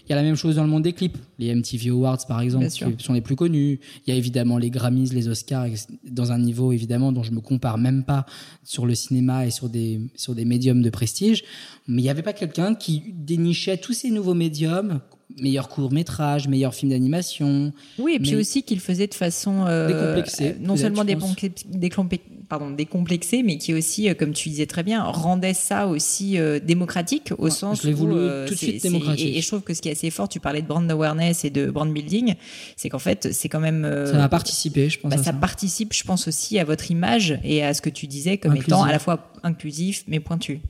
[0.06, 1.16] Il y a la même chose dans le monde des clips.
[1.38, 3.80] Les MTV Awards, par exemple, qui sont les plus connus.
[4.06, 5.66] Il y a évidemment les Grammys, les Oscars,
[6.06, 8.26] dans un niveau évidemment dont je me compare même pas
[8.64, 11.42] sur le cinéma et sur des sur des médiums de prestige.
[11.88, 15.00] Mais il n'y avait pas quelqu'un qui dénichait tous ces nouveaux médiums
[15.40, 17.72] meilleur court métrage, meilleur film d'animation.
[17.98, 21.04] Oui, et puis aussi qu'il faisait de façon euh, décomplexée, non seulement
[22.48, 26.60] pardon, décomplexée, mais qui aussi, euh, comme tu disais très bien, rendait ça aussi euh,
[26.60, 28.14] démocratique au sens je voulu
[28.46, 29.36] tout de suite démocratique.
[29.36, 31.50] Et, je trouve que ce qui est assez fort, tu parlais de brand awareness et
[31.50, 32.34] de brand building,
[32.76, 35.10] c'est qu'en fait, c'est quand même ça a participé, je pense.
[35.10, 38.38] Bah, ça, participe, je pense aussi à votre image et à ce que tu disais
[38.38, 40.60] comme étant à la fois inclusif mais pointu.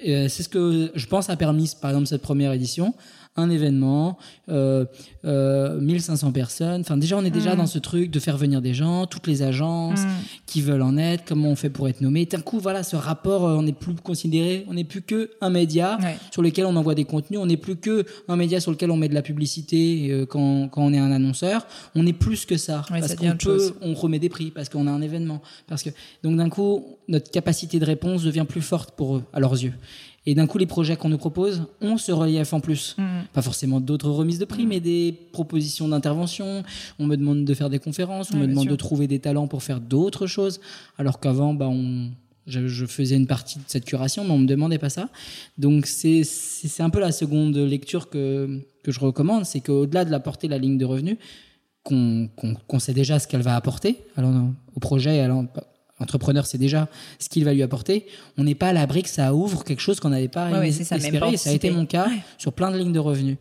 [0.00, 2.94] c'est ce que je pense a permis, par exemple, cette première édition
[3.36, 4.18] un événement,
[4.48, 4.84] euh,
[5.24, 6.80] euh, 1500 personnes.
[6.80, 7.58] Enfin, déjà, on est déjà mm.
[7.58, 10.08] dans ce truc de faire venir des gens, toutes les agences mm.
[10.46, 12.26] qui veulent en être, comment on fait pour être nommé.
[12.26, 15.50] D'un coup, voilà, ce rapport, euh, on n'est plus considéré, on n'est plus que un
[15.50, 15.98] média
[16.32, 18.96] sur lequel on envoie des contenus, on n'est plus que un média sur lequel on
[18.96, 21.66] met de la publicité euh, quand, quand, on est un annonceur.
[21.94, 22.84] On est plus que ça.
[22.88, 25.40] parce qu'on peut, on remet des prix, parce qu'on a un événement.
[25.68, 25.90] Parce que,
[26.24, 29.74] donc d'un coup, notre capacité de réponse devient plus forte pour eux, à leurs yeux.
[30.30, 32.94] Et d'un coup, les projets qu'on nous propose ont ce relief en plus.
[32.98, 33.22] Mm.
[33.32, 34.68] Pas forcément d'autres remises de prix, mm.
[34.68, 36.62] mais des propositions d'intervention.
[37.00, 39.64] On me demande de faire des conférences, on me demande de trouver des talents pour
[39.64, 40.60] faire d'autres choses.
[40.98, 42.10] Alors qu'avant, bah, on,
[42.46, 45.08] je, faisais une partie de cette curation, mais on me demandait pas ça.
[45.58, 46.22] Donc c'est
[46.78, 50.78] un peu la seconde lecture que, que je recommande, c'est qu'au-delà de l'apporter la ligne
[50.78, 51.16] de revenus,
[51.82, 54.32] qu'on sait déjà ce qu'elle va apporter alors,
[54.76, 55.44] au projet, alors,
[56.00, 56.88] entrepreneur c'est déjà
[57.18, 58.06] ce qu'il va lui apporter.
[58.36, 61.36] On n'est pas à l'abri que ça ouvre quelque chose qu'on n'avait pas espéré.
[61.36, 63.36] ça a été mon cas sur plein de lignes de revenus.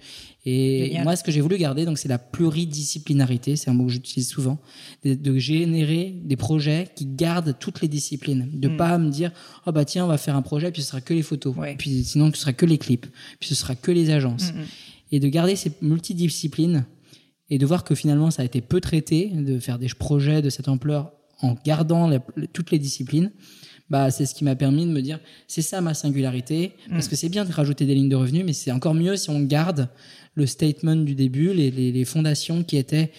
[0.46, 3.56] Et moi, ce que j'ai voulu garder, donc, c'est la pluridisciplinarité.
[3.56, 4.58] C'est un mot que j'utilise souvent.
[5.04, 8.50] De, générer des projets qui gardent toutes les disciplines.
[8.54, 8.78] De mm.
[8.78, 9.32] pas me dire,
[9.66, 11.56] oh bah tiens, on va faire un projet, puis ce sera que les photos.
[11.78, 13.06] Puis sinon, ce sera que les clips.
[13.40, 14.54] Puis ce sera que les agences.
[14.54, 14.66] Mm, mm.
[15.12, 16.86] Et de garder ces multidisciplines
[17.50, 20.50] et de voir que finalement, ça a été peu traité, de faire des projets de
[20.50, 22.10] cette ampleur en gardant
[22.54, 23.32] toutes les disciplines,
[23.90, 27.10] bah, c'est ce qui m'a permis de me dire, c'est ça ma singularité, parce mm.
[27.10, 29.40] que c'est bien de rajouter des lignes de revenus, mais c'est encore mieux si on
[29.42, 29.90] garde
[30.36, 33.12] le statement du début, les, les, fondations qui étaient,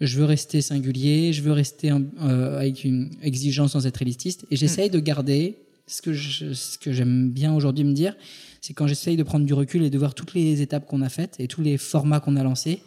[0.00, 4.56] je veux rester singulier, je veux rester euh, avec une exigence sans être élitiste, et
[4.56, 4.92] j'essaye mm.
[4.92, 5.58] de garder
[5.88, 8.14] ce que ce que j'aime bien aujourd'hui me dire,
[8.60, 11.08] c'est quand j'essaye de prendre du recul et de voir toutes les étapes qu'on a
[11.08, 12.80] faites et tous les formats qu'on a lancés,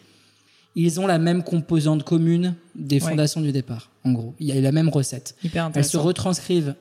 [0.75, 4.35] ils ont la même composante commune des fondations du départ, en gros.
[4.39, 5.35] Il y a la même recette.
[5.73, 6.75] Elles se retranscrivent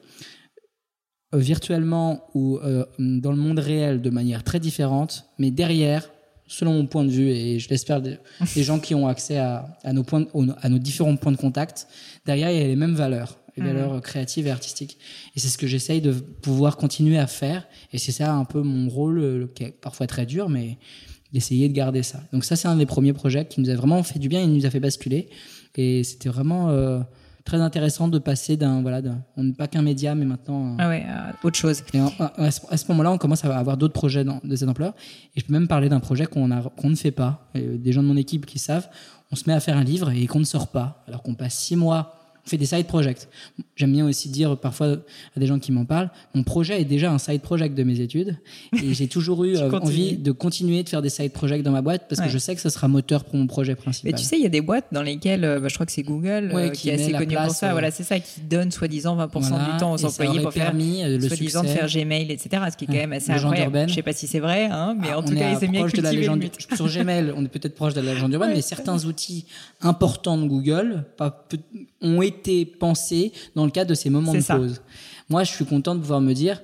[1.34, 6.10] euh, virtuellement ou euh, dans le monde réel de manière très différente, mais derrière,
[6.48, 8.18] selon mon point de vue, et je l'espère des,
[8.56, 10.26] gens qui ont accès à, nos points,
[10.60, 11.86] à nos différents points de contact,
[12.26, 13.66] derrière, il y a les mêmes valeurs, les mmh.
[13.66, 14.98] valeurs créatives et artistiques.
[15.36, 18.62] Et c'est ce que j'essaye de pouvoir continuer à faire, et c'est ça un peu
[18.62, 20.78] mon rôle, euh, qui est parfois très dur, mais
[21.34, 22.20] d'essayer de garder ça.
[22.32, 24.46] Donc ça, c'est un des premiers projets qui nous a vraiment fait du bien et
[24.46, 25.28] nous a fait basculer.
[25.76, 27.00] Et c'était vraiment euh,
[27.44, 29.02] très intéressant de passer d'un voilà,
[29.36, 31.04] on n'est pas qu'un média, mais maintenant euh, ah ouais,
[31.42, 31.82] autre chose.
[31.92, 31.98] Et
[32.38, 34.94] à ce, moment-là, on commence à avoir d'autres projets de cette ampleur.
[35.34, 37.50] Et je peux même parler d'un projet qu'on a qu'on ne fait pas.
[37.54, 38.88] des gens de mon équipe qui savent,
[39.32, 41.54] on se met à faire un livre et qu'on ne sort pas, alors qu'on passe
[41.54, 43.28] six mois on fait des side projects.
[43.76, 44.98] J'aime bien aussi dire parfois
[45.36, 48.00] à des gens qui m'en parlent, mon projet est déjà un side project de mes
[48.00, 48.36] études
[48.82, 51.82] et j'ai toujours eu euh, envie de continuer de faire des side projects dans ma
[51.82, 54.12] boîte parce que je sais que ce sera moteur pour mon projet principal.
[54.12, 55.92] Mais tu sais, il y a des boîtes dans lesquelles, euh, bah, je crois que
[55.92, 57.72] c'est Google euh, qui, est assez connu pour ça.
[57.72, 61.62] Voilà, c'est ça qui donne soi-disant 20% du temps aux employés pour faire le soi-disant
[61.62, 62.62] de faire Gmail, etc.
[62.70, 63.88] Ce qui est quand même assez incroyable.
[63.88, 66.02] Je sais pas si c'est vrai, hein, mais ah, en tout cas, c'est bien de
[66.02, 66.44] la légende.
[66.74, 69.46] Sur Gmail, on est peut-être proche de la légende urbaine, mais certains outils
[69.80, 71.04] importants de Google
[72.00, 74.82] ont été été pensé dans le cadre de ces moments de pause.
[75.28, 76.62] Moi, je suis content de pouvoir me dire,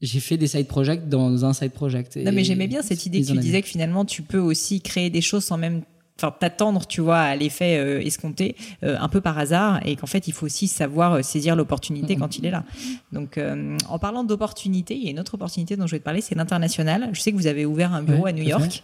[0.00, 2.16] j'ai fait des side projects dans un side project.
[2.16, 5.10] Non, mais j'aimais bien cette idée que tu disais que finalement, tu peux aussi créer
[5.10, 5.82] des choses sans même
[6.22, 10.06] enfin t'attendre tu vois à l'effet euh, escompté euh, un peu par hasard et qu'en
[10.06, 12.64] fait il faut aussi savoir euh, saisir l'opportunité quand il est là.
[13.12, 13.38] Donc
[13.88, 16.34] en parlant d'opportunité il y a une autre opportunité dont je vais te parler c'est
[16.34, 17.10] l'international.
[17.12, 18.82] Je sais que vous avez ouvert un bureau à New York.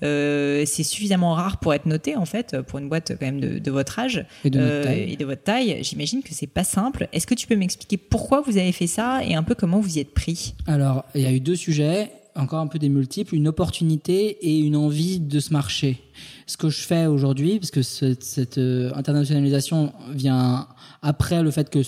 [0.00, 3.70] c'est suffisamment rare pour être noté en fait pour une boîte quand même de, de
[3.70, 5.12] votre âge et de, taille.
[5.12, 5.78] et de votre taille.
[5.82, 7.08] J'imagine que c'est pas simple.
[7.12, 9.96] Est-ce que tu peux m'expliquer pourquoi vous avez fait ça et un peu comment vous
[9.96, 10.54] y êtes pris?
[10.66, 14.58] Alors il y a eu deux sujets encore un peu des multiples, une opportunité et
[14.58, 15.98] une envie de se marcher.
[16.48, 20.66] Ce que je fais aujourd'hui, parce que cette, euh, internationalisation vient
[21.02, 21.80] après le fait que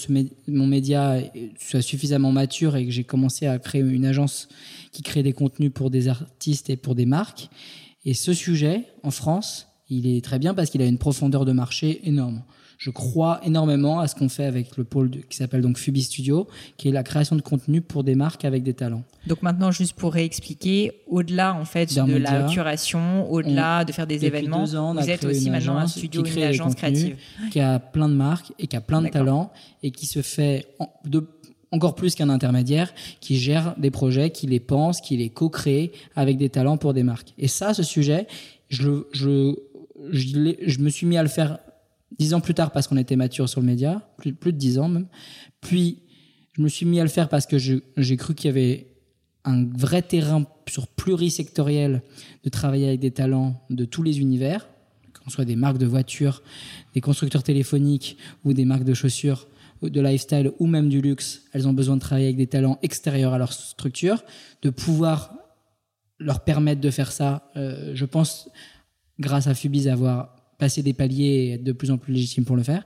[0.48, 1.16] mon média
[1.58, 4.48] soit suffisamment mature et que j'ai commencé à créer une agence
[4.92, 7.48] qui crée des contenus pour des artistes et pour des marques.
[8.04, 11.52] Et ce sujet, en France, il est très bien parce qu'il a une profondeur de
[11.52, 12.42] marché énorme.
[12.80, 16.48] Je crois énormément à ce qu'on fait avec le pôle qui s'appelle donc Fubi Studio,
[16.78, 19.02] qui est la création de contenu pour des marques avec des talents.
[19.26, 24.24] Donc maintenant, juste pour réexpliquer, au-delà en fait de la curation, au-delà de faire des
[24.24, 27.16] événements, vous êtes aussi maintenant un studio, une agence créative
[27.50, 29.52] qui a plein de marques et qui a plein de talents
[29.82, 30.66] et qui se fait
[31.04, 31.26] de
[31.72, 36.36] encore plus qu'un intermédiaire qui gère des projets, qui les pense, qui les co-crée avec
[36.36, 37.32] des talents pour des marques.
[37.38, 38.26] Et ça, ce sujet,
[38.70, 39.54] je, je,
[40.10, 41.58] je, je me suis mis à le faire
[42.18, 44.78] dix ans plus tard parce qu'on était mature sur le média, plus, plus de dix
[44.78, 45.06] ans même.
[45.60, 46.02] Puis,
[46.52, 48.88] je me suis mis à le faire parce que j'ai cru qu'il y avait
[49.44, 52.02] un vrai terrain sur plurisectoriel
[52.44, 54.68] de travailler avec des talents de tous les univers,
[55.22, 56.42] qu'on soit des marques de voitures,
[56.94, 59.46] des constructeurs téléphoniques ou des marques de chaussures,
[59.82, 63.32] de lifestyle ou même du luxe, elles ont besoin de travailler avec des talents extérieurs
[63.32, 64.22] à leur structure,
[64.62, 65.34] de pouvoir
[66.18, 67.50] leur permettre de faire ça.
[67.56, 68.50] Euh, je pense,
[69.18, 72.54] grâce à Fubis, avoir passé des paliers et être de plus en plus légitime pour
[72.54, 72.84] le faire.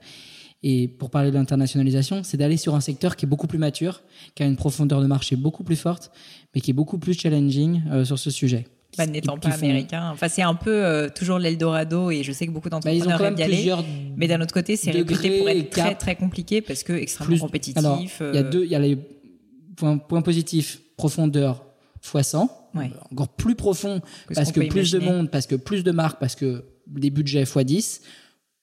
[0.66, 4.02] Et pour parler de l'internationalisation, c'est d'aller sur un secteur qui est beaucoup plus mature,
[4.34, 6.10] qui a une profondeur de marché beaucoup plus forte,
[6.54, 8.66] mais qui est beaucoup plus challenging euh, sur ce sujet.
[8.96, 10.08] Bah, n'étant pas américain.
[10.10, 13.28] Enfin, c'est un peu euh, toujours l'Eldorado et je sais que beaucoup bah, d'entrepreneurs bah,
[13.28, 13.72] aiment y aller.
[14.16, 18.22] Mais d'un autre côté, c'est réputé pour être très très compliqué parce que extrêmement compétitif.
[18.22, 18.96] Il y a deux, il y a les
[19.76, 21.66] points, points positifs, profondeur
[22.02, 22.48] x 100,
[23.12, 24.00] encore plus profond
[24.34, 27.58] parce que plus de monde, parce que plus de marques, parce que des budgets x
[27.58, 28.02] 10.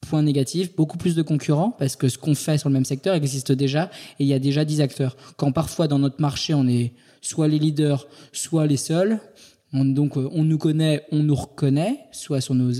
[0.09, 3.13] Point négatif, beaucoup plus de concurrents parce que ce qu'on fait sur le même secteur
[3.13, 5.15] existe déjà et il y a déjà 10 acteurs.
[5.37, 9.19] Quand parfois dans notre marché on est soit les leaders, soit les seuls,
[9.73, 12.71] on, donc euh, on nous connaît, on nous reconnaît, soit sur nos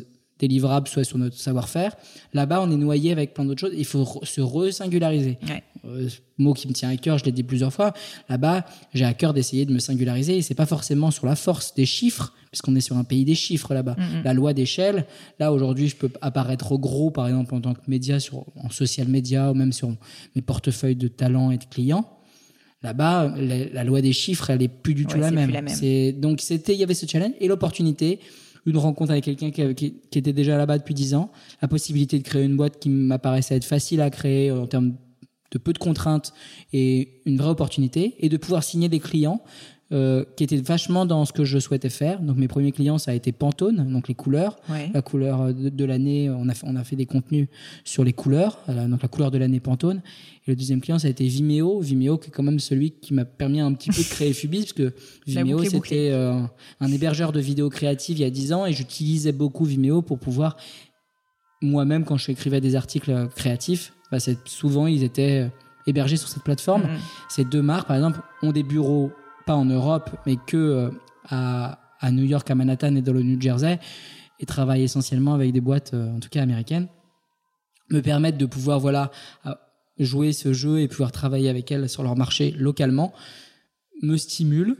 [0.42, 1.96] délivrables, soit sur notre savoir-faire.
[2.34, 3.74] Là-bas, on est noyé avec plein d'autres choses.
[3.78, 5.38] Il faut se re-singulariser.
[5.48, 5.64] Ouais.
[5.86, 7.94] Euh, mot qui me tient à cœur, je l'ai dit plusieurs fois.
[8.28, 10.38] Là-bas, j'ai à cœur d'essayer de me singulariser.
[10.38, 13.36] Et c'est pas forcément sur la force des chiffres, puisqu'on est sur un pays des
[13.36, 13.96] chiffres là-bas.
[13.96, 14.24] Mm-hmm.
[14.24, 15.06] La loi d'échelle.
[15.40, 19.08] Là, aujourd'hui, je peux apparaître gros, par exemple, en tant que média, sur, en social
[19.08, 19.96] media, ou même sur
[20.36, 22.06] mes portefeuilles de talents et de clients.
[22.84, 25.68] Là-bas, la, loi des chiffres, elle est plus du tout la, même.
[25.68, 28.20] C'est donc c'était, il y avait ce challenge et l'opportunité,
[28.66, 31.32] une rencontre avec quelqu'un qui, qui, était déjà là-bas depuis dix ans,
[31.62, 34.96] la possibilité de créer une boîte qui m'apparaissait être facile à créer en termes
[35.52, 36.34] de peu de contraintes
[36.74, 39.42] et une vraie opportunité, et de pouvoir signer des clients
[39.94, 42.22] euh, qui étaient vachement dans ce que je souhaitais faire.
[42.22, 44.58] Donc mes premiers clients, ça a été Pantone, donc les couleurs,
[44.94, 46.30] la couleur de, l'année.
[46.30, 47.50] On a fait, on a fait des contenus
[47.84, 50.02] sur les couleurs, euh, donc la couleur de l'année Pantone.
[50.48, 51.82] Et le deuxième client, ça a été Vimeo.
[51.82, 54.60] Vimeo, qui est quand même celui qui m'a permis un petit peu de créer Fubis,
[54.60, 54.94] parce que
[55.28, 56.42] Vimeo, c'était euh,
[56.80, 60.20] un hébergeur de vidéos créatives il y a 10 ans, et j'utilisais beaucoup Vimeo pour
[60.20, 60.56] pouvoir
[61.62, 65.52] moi-même, quand je écrivais des articles créatifs, bah, souvent ils étaient
[65.86, 66.84] hébergés sur cette plateforme.
[66.84, 67.00] Mm-hmm.
[67.30, 69.12] Ces deux marques, par exemple, ont des bureaux
[69.46, 70.90] pas en Europe, mais que euh,
[71.26, 73.80] à, à, New York, à Manhattan et dans le New Jersey,
[74.40, 76.88] et travaille essentiellement avec des boîtes, euh, en tout cas américaines,
[77.90, 79.12] me permettent de pouvoir voilà
[80.00, 83.12] jouer ce jeu et pouvoir travailler avec elles sur leur marché localement,
[84.02, 84.78] me stimule.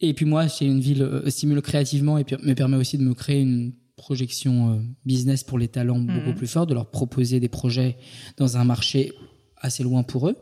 [0.00, 3.12] Et puis moi, c'est une ville euh, stimule créativement et me permet aussi de me
[3.12, 6.34] créer une projection business pour les talents beaucoup mmh.
[6.34, 7.98] plus forte, de leur proposer des projets
[8.38, 9.12] dans un marché
[9.58, 10.36] assez loin pour eux.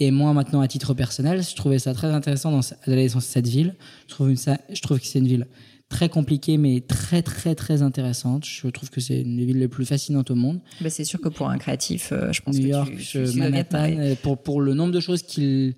[0.00, 3.74] Et moi, maintenant, à titre personnel, je trouvais ça très intéressant d'aller dans cette ville.
[4.08, 5.46] Je trouve, ça, je trouve que c'est une ville
[5.90, 8.46] très compliquée, mais très, très, très intéressante.
[8.46, 10.60] Je trouve que c'est une des villes les plus fascinantes au monde.
[10.80, 13.38] Bah, c'est sûr que pour un créatif, euh, je pense New que York, tu, tu
[13.38, 15.74] Manhattan, euh, pour, pour le nombre de choses qu'ils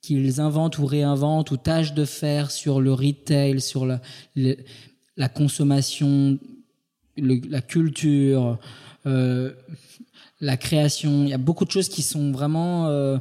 [0.00, 4.00] qu'ils inventent ou réinventent ou tâchent de faire sur le retail, sur la,
[4.36, 6.38] la consommation,
[7.16, 8.60] la culture,
[9.06, 9.52] euh,
[10.40, 11.24] la création.
[11.24, 13.18] Il y a beaucoup de choses qui sont vraiment, euh,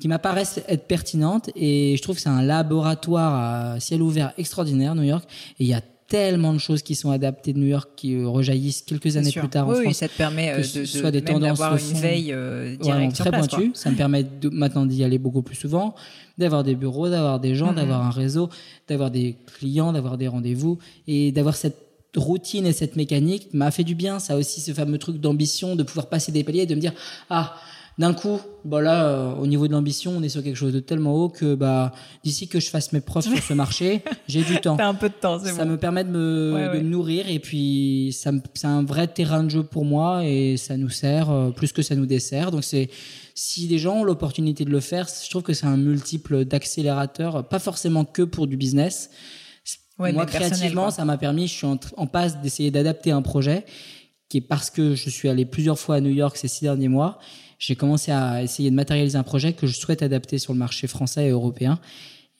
[0.00, 4.94] qui m'apparaissent être pertinentes et je trouve que c'est un laboratoire à ciel ouvert extraordinaire,
[4.94, 5.24] New York.
[5.58, 8.28] Et il y a tellement de choses qui sont adaptées de New York qui euh,
[8.28, 9.84] rejaillissent quelques années plus tard en France.
[9.86, 13.30] Oui, ça te permet euh, de, soit des tendances d'avoir une veille euh, directe très
[13.30, 13.70] pointue.
[13.74, 15.94] Ça me permet de, maintenant d'y aller beaucoup plus souvent,
[16.36, 17.76] d'avoir des bureaux, d'avoir des gens, mm-hmm.
[17.76, 18.48] d'avoir un réseau,
[18.86, 21.83] d'avoir des clients, d'avoir des rendez-vous et d'avoir cette
[22.16, 24.18] routine et cette mécanique m'a fait du bien.
[24.18, 26.92] Ça aussi ce fameux truc d'ambition, de pouvoir passer des paliers et de me dire
[27.30, 27.54] ah
[27.96, 30.80] d'un coup, bah là, euh, au niveau de l'ambition, on est sur quelque chose de
[30.80, 31.92] tellement haut que bah
[32.24, 34.76] d'ici que je fasse mes preuves sur ce marché, j'ai du temps.
[34.76, 38.32] T'as un peu de temps, c'est Ça me permet de me, nourrir et puis ça
[38.54, 41.82] c'est un vrai terrain de jeu pour moi et ça nous sert euh, plus que
[41.82, 42.50] ça nous dessert.
[42.50, 42.90] Donc c'est
[43.34, 47.46] si des gens ont l'opportunité de le faire, je trouve que c'est un multiple d'accélérateurs,
[47.46, 49.10] pas forcément que pour du business
[49.98, 53.64] moi, créativement, ça m'a permis, je suis en, passe d'essayer d'adapter un projet
[54.28, 56.88] qui est parce que je suis allé plusieurs fois à New York ces six derniers
[56.88, 57.18] mois.
[57.58, 60.86] J'ai commencé à essayer de matérialiser un projet que je souhaite adapter sur le marché
[60.86, 61.78] français et européen.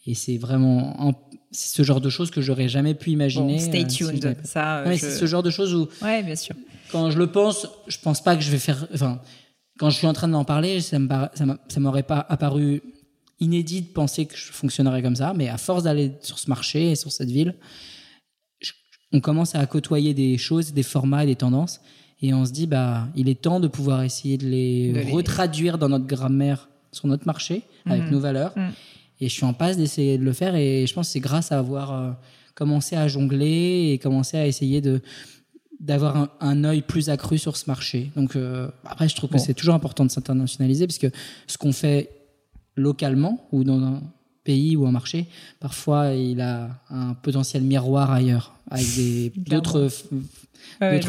[0.06, 1.14] Et c'est vraiment un-
[1.50, 3.54] c'est ce genre de choses que j'aurais jamais pu imaginer.
[3.54, 4.22] Bon, stay euh, si tuned.
[4.24, 4.44] l'avais pas.
[4.44, 6.54] ça, euh, Ouais, je- c'est ce genre de choses où ouais, bien sûr.
[6.90, 8.86] quand je le pense, je pense pas que je vais faire.
[8.92, 9.20] Enfin,
[9.78, 10.98] quand je suis en train d'en parler, ça
[11.78, 12.82] m'aurait pas apparu
[13.44, 15.32] inédit de penser que je fonctionnerais comme ça.
[15.34, 17.54] Mais à force d'aller sur ce marché et sur cette ville,
[18.60, 18.72] je-
[19.12, 21.80] on commence à côtoyer des choses, des formats et des tendances,
[22.22, 25.12] et on se dit bah, il est temps de pouvoir essayer de les, De les-
[25.12, 28.10] retraduire dans notre grammaire sur notre marché avec Mhm.
[28.10, 28.52] nos valeurs.
[28.56, 28.72] Mhm.
[29.20, 31.52] Et je suis en passe d'essayer de le faire, et je pense que c'est grâce
[31.52, 32.10] à avoir euh,
[32.54, 35.00] commencé à jongler et commencé à essayer de
[35.80, 38.10] d'avoir un, un œil plus accru sur ce marché.
[38.16, 41.08] Donc euh, après, je trouve que c'est toujours important de s'internationaliser parce que
[41.46, 42.08] ce qu'on fait
[42.76, 44.02] localement ou dans un
[44.44, 45.26] pays ou un marché,
[45.58, 49.90] parfois il a un potentiel miroir ailleurs avec d'autres
[50.80, 51.00] Ouais,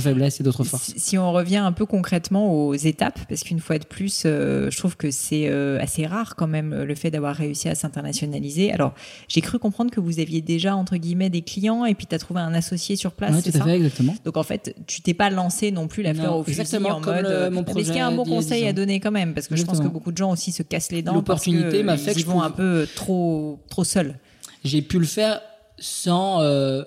[0.00, 0.92] faiblesses et d'autres forces.
[0.94, 4.70] Si, si on revient un peu concrètement aux étapes, parce qu'une fois de plus, euh,
[4.70, 7.74] je trouve que c'est euh, assez rare quand même euh, le fait d'avoir réussi à
[7.74, 8.72] s'internationaliser.
[8.72, 8.94] Alors,
[9.28, 12.18] j'ai cru comprendre que vous aviez déjà entre guillemets des clients et puis tu as
[12.18, 13.64] trouvé un associé sur place, c'est tout à ça?
[13.66, 14.14] fait, exactement.
[14.24, 17.00] Donc en fait, tu t'es pas lancé non plus la fleur Non, au fusil en
[17.00, 17.26] comme mode.
[17.26, 19.12] euh, mon mais Est-ce qu'il y a un projet bon conseil 10 à donner quand
[19.12, 19.34] même?
[19.34, 21.96] Parce que je pense que beaucoup de gens aussi se cassent les dents L'opportunité m'a
[21.96, 24.16] fait que je vont un peu trop trop seuls.
[24.64, 25.40] J'ai pu le faire
[25.78, 26.82] sans euh,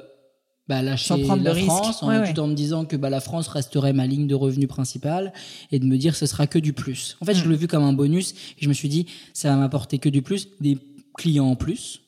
[0.68, 1.68] bah, lâcher Sans prendre de la risque.
[1.68, 2.34] France, en, Ouais, ouais.
[2.34, 5.34] tout en me disant que bah, la France resterait ma ligne de revenu principale
[5.72, 7.18] et de me dire ce sera que du plus.
[7.22, 7.38] En fait, Mm.
[7.38, 10.10] je l'ai vu comme un bonus et je me suis dit ça va m'apporter que
[10.10, 10.78] du plus, des
[11.18, 12.02] clients en plus,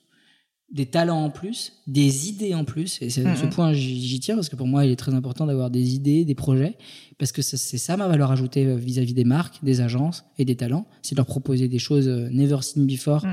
[0.74, 3.00] des talents en plus, des idées en plus.
[3.02, 5.46] Et c'est Mm, ce point j'y tiens parce que pour moi il est très important
[5.46, 6.76] d'avoir des idées, des projets
[7.20, 10.56] parce que c'est ça ma valeur ajoutée euh, vis-à-vis des marques, des agences et des
[10.56, 13.24] talents, c'est de leur proposer des choses euh, never seen before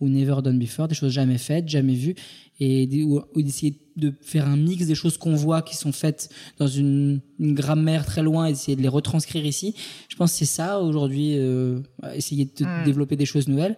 [0.00, 2.16] ou never done before, des choses jamais faites, jamais vues,
[2.58, 6.28] et ou, ou d'essayer de faire un mix des choses qu'on voit qui sont faites
[6.58, 9.74] dans une, une grammaire très loin et d'essayer de les retranscrire ici.
[10.08, 11.80] Je pense que c'est ça aujourd'hui, euh,
[12.14, 12.84] essayer de Mm.
[12.84, 13.76] développer des choses nouvelles,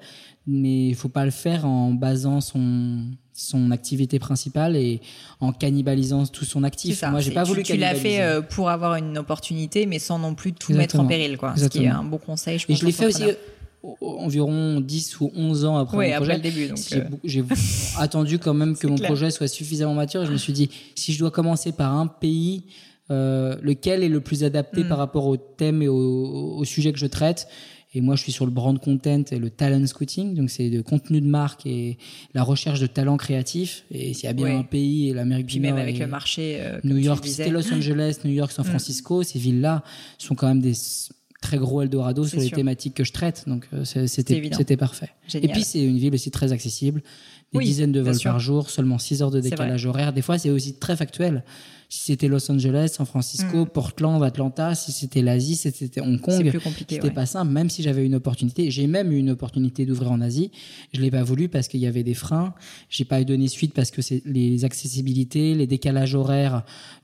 [0.51, 2.99] mais il faut pas le faire en basant son
[3.33, 5.01] son activité principale et
[5.41, 6.99] en cannibalisant tout son actif.
[6.99, 8.17] ça, Moi, j'ai pas tu- voulu Tu l'as cannibaliser.
[8.19, 11.09] fait euh, pour avoir une opportunité, mais sans non plus tout mettre en Exactement.
[11.09, 11.51] péril, quoi.
[11.51, 12.01] Ce qui est Exactement.
[12.01, 12.81] un bon conseil, je Et pense.
[12.81, 13.33] je l'ai fait aussi euh,
[14.03, 16.37] environ 10 ou 11 ans après Oui, mon après projet.
[16.37, 16.69] le début.
[16.69, 16.79] Donc,
[17.25, 17.45] J'ai euh,
[17.99, 19.09] attendu quand même que mon clair.
[19.09, 20.23] projet soit suffisamment mature.
[20.23, 22.65] Et je me suis dit, si je dois commencer par un pays,
[23.11, 24.89] euh, lequel est le plus adapté Mm.
[24.89, 27.49] par rapport au thème et au, au sujet que je traite
[27.93, 30.83] et moi, je suis sur le brand content et le talent scouting, donc c'est le
[30.83, 31.99] contenu de marque et
[32.35, 33.85] la recherche de talents créatifs.
[33.91, 35.99] Et s'il y a bien un pays, et l'Amérique puis du même Nord avec et
[35.99, 36.59] le marché.
[36.61, 38.69] euh, New York, c'était Los Angeles, New York, San Mm.
[38.69, 39.83] Francisco, ces villes-là
[40.19, 40.75] sont quand même des
[41.43, 45.09] très gros Eldorado sur les thématiques que je traite, donc euh, c'était parfait.
[45.27, 45.51] Génial.
[45.51, 47.01] Et puis c'est une ville aussi très accessible,
[47.53, 50.13] des Oui, dizaines de vols par jour, seulement 6 heures de décalage horaire.
[50.13, 51.43] Des fois, c'est aussi très factuel.
[51.93, 53.69] Si c'était Los Angeles, San Francisco, Mm.
[53.71, 57.11] Portland, Atlanta, si c'était l'Asie, si c'était Hong Kong, c'était ouais.
[57.11, 58.71] pas simple, même si j'avais une opportunité.
[58.71, 60.53] J'ai même eu une opportunité d'ouvrir en Asie.
[60.95, 62.55] Je l'ai pas voulu parce qu'il y avait des freins.
[62.89, 66.63] J'ai pas eu donné suite parce que c'est les accessibilités, les décalages horaires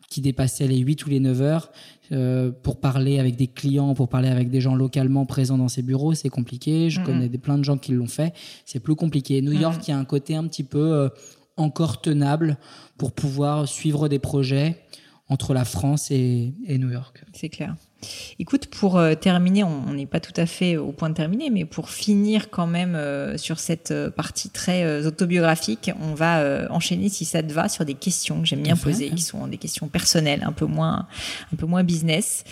[0.09, 1.73] qui dépassaient les 8 ou les 9 heures.
[2.13, 5.83] euh, pour parler avec des clients, pour parler avec des gens localement présents dans ces
[5.83, 6.89] bureaux, c'est compliqué.
[6.89, 7.07] Je Mhm.
[7.07, 8.33] connais des, plein de gens qui l'ont fait.
[8.65, 9.43] C'est plus compliqué.
[9.43, 11.09] New York, il y a un côté un petit peu euh,
[11.57, 12.57] encore tenable
[12.99, 14.83] pour pouvoir suivre des projets
[15.29, 17.25] entre la France et, et New York.
[17.33, 17.75] C'est clair.
[18.39, 21.65] Écoute, pour euh, terminer, on n'est pas tout à fait au point de terminer, mais
[21.65, 27.25] pour finir quand même euh, sur cette euh, partie très autobiographique, on va enchaîner, si
[27.25, 30.45] ça te va, sur des questions que j'aime bien poser, qui sont des questions personnelles,
[30.47, 31.07] un peu moins,
[31.53, 32.45] un peu moins business,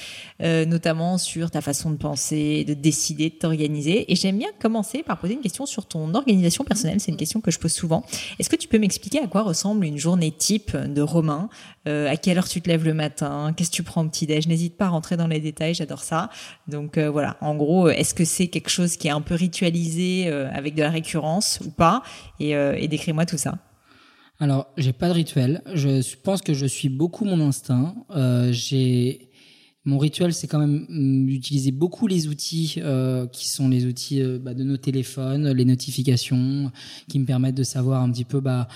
[0.42, 4.10] euh, notamment sur ta façon de penser, de décider, de t'organiser.
[4.12, 7.00] Et j'aime bien commencer par poser une question sur ton organisation personnelle.
[7.00, 8.04] C'est une question que je pose souvent.
[8.38, 11.48] Est-ce que tu peux m'expliquer à quoi ressemble une journée type de Romain?
[11.86, 13.52] Euh, À quelle heure tu te lèves le matin?
[13.56, 16.30] Qu'est-ce que tu prends au petit-déj N'hésite pas à rentrer dans les détails, j'adore ça.
[16.66, 20.24] Donc euh, voilà, en gros, est-ce que c'est quelque chose qui est un peu ritualisé
[20.26, 22.02] euh, avec de la récurrence ou pas?
[22.40, 23.58] Et, euh, et décris-moi tout ça.
[24.40, 25.62] Alors, j'ai pas de rituel.
[25.74, 27.94] Je pense que je suis beaucoup mon instinct.
[28.10, 29.28] Euh, j'ai
[29.84, 34.22] mon rituel, c'est quand même mm, d'utiliser beaucoup les outils euh, qui sont les outils
[34.22, 36.70] euh, bah, de nos téléphones, les notifications,
[37.08, 38.68] qui me permettent de savoir un petit peu bah,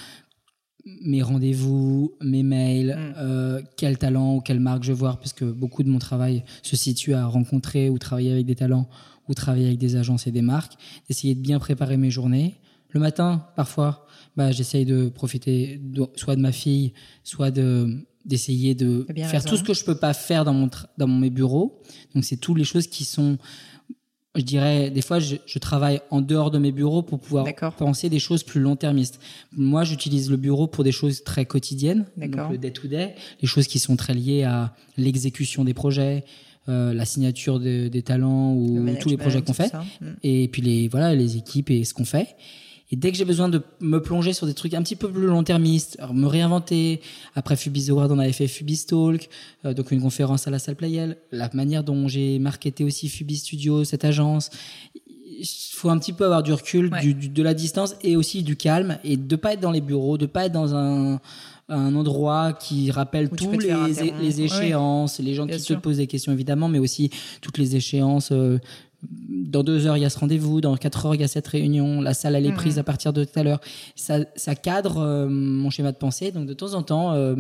[1.03, 3.15] mes rendez-vous, mes mails, Mm.
[3.19, 6.77] euh, quel talent ou quelle marque je vois, parce que beaucoup de mon travail se
[6.77, 8.89] situe à rencontrer ou travailler avec des talents
[9.29, 10.75] ou travailler avec des agences et des marques,
[11.09, 12.55] d'essayer de bien préparer mes journées.
[12.91, 14.07] Le matin, parfois,
[14.37, 16.95] bah, j'essaye de profiter de- soit de ma fille,
[17.25, 19.49] soit de d'essayer de faire raison.
[19.49, 21.81] tout ce que je peux pas faire dans mon dans mes bureaux.
[22.15, 23.39] Donc c'est toutes les choses qui sont
[24.37, 27.45] je dirais, des fois, je, je travaille en dehors de mes bureaux pour pouvoir
[27.77, 29.19] penser des choses plus long-termistes.
[29.57, 33.81] Moi, j'utilise le bureau pour des choses très quotidiennes, donc le day-to-day, les choses qui
[33.81, 36.25] sont très liées à l'exécution des projets,
[36.69, 39.73] euh, la signature de- des talents Le ou tous les projets qu'on fait.
[40.01, 40.07] Mm.
[40.23, 42.37] et puis les voilà les équipes et ce qu'on fait
[42.91, 45.27] Et dès que j'ai besoin de me plonger sur des trucs un petit peu plus
[45.27, 47.01] long-termistes, me réinventer,
[47.35, 49.29] après Fubis Award, on avait fait Fubis Talk,
[49.65, 53.37] euh, donc une conférence à la salle Playel, la manière dont j'ai marketé aussi Fubis
[53.37, 54.51] Studio, cette agence,
[55.39, 58.57] il faut un petit peu avoir du recul, du, de la distance et aussi du
[58.57, 61.21] calme et de pas être dans les bureaux, de pas être dans un,
[61.69, 63.75] un endroit qui rappelle tous les,
[64.21, 67.11] les, échéances, les gens qui se posent des questions évidemment, mais aussi
[67.41, 68.31] toutes les échéances.
[68.33, 68.59] Euh,
[69.03, 70.61] dans deux heures, il y a ce rendez-vous.
[70.61, 72.01] Dans quatre heures, il y a cette réunion.
[72.01, 73.61] La salle, elle est prise à partir de tout à l'heure.
[73.95, 76.33] Ça, ça cadre euh, mon schéma de pensée.
[76.33, 77.35] Donc, de temps en temps, euh,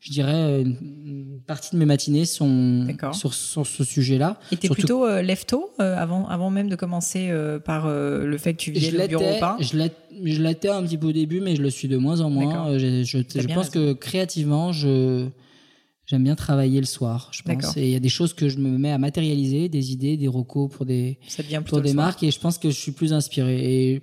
[0.00, 4.38] je dirais, une partie de mes matinées sont sur, sur, ce sujet-là.
[4.50, 7.30] Et t'es plutôt euh, lève-tôt avant, avant même de commencer
[7.64, 9.58] par le fait que tu viens le bureau ou pas?
[9.60, 12.78] Je l'étais un petit peu au début, mais je le suis de moins en moins.
[12.78, 15.28] Je, je, je pense que créativement, je
[16.06, 17.76] J'aime bien travailler le soir, je pense.
[17.76, 20.28] Et il y a des choses que je me mets à matérialiser, des idées, des
[20.28, 21.18] recos pour des,
[21.66, 22.22] pour des marques.
[22.22, 23.94] Et je pense que je suis plus inspiré.
[23.94, 24.02] Et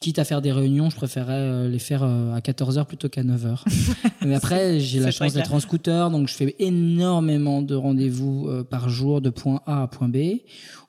[0.00, 3.22] quitte à faire des réunions, je préférerais euh, les faire euh, à 14h plutôt qu'à
[3.22, 3.62] 9h.
[4.26, 8.64] Mais après, j'ai la chance d'être en scooter, donc je fais énormément de rendez-vous euh,
[8.64, 10.40] par jour de point A à point B.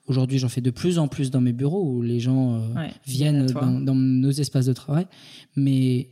[0.06, 2.62] Aujourd'hui, j'en fais de plus en plus dans mes bureaux où les gens
[3.06, 5.06] viennent dans, dans, nos espaces de travail.
[5.54, 6.08] Mais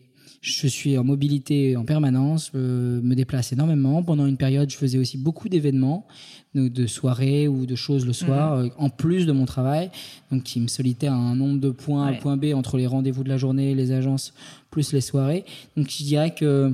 [0.47, 4.03] je suis en mobilité en permanence, euh, me déplace énormément.
[4.05, 6.07] Pendant une période, je faisais aussi beaucoup d'événements,
[6.55, 8.67] de, soirées ou de choses le soir, mhm.
[8.67, 9.91] euh, en plus de mon travail,
[10.31, 13.29] donc qui me solitait un nombre de points A, point B entre les rendez-vous de
[13.29, 14.33] la journée, les agences,
[14.71, 15.45] plus les soirées.
[15.77, 16.73] Donc je dirais que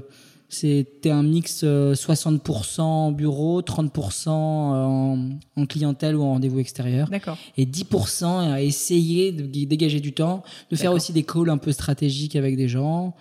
[0.51, 7.09] c'était un mix 60% euh, bureau, 30% en, en, clientèle ou en rendez-vous extérieur.
[7.09, 7.39] D'accord.
[7.57, 11.73] Et 10% à essayer de dégager du temps, de faire aussi des calls un peu
[11.73, 13.17] stratégiques avec des gens.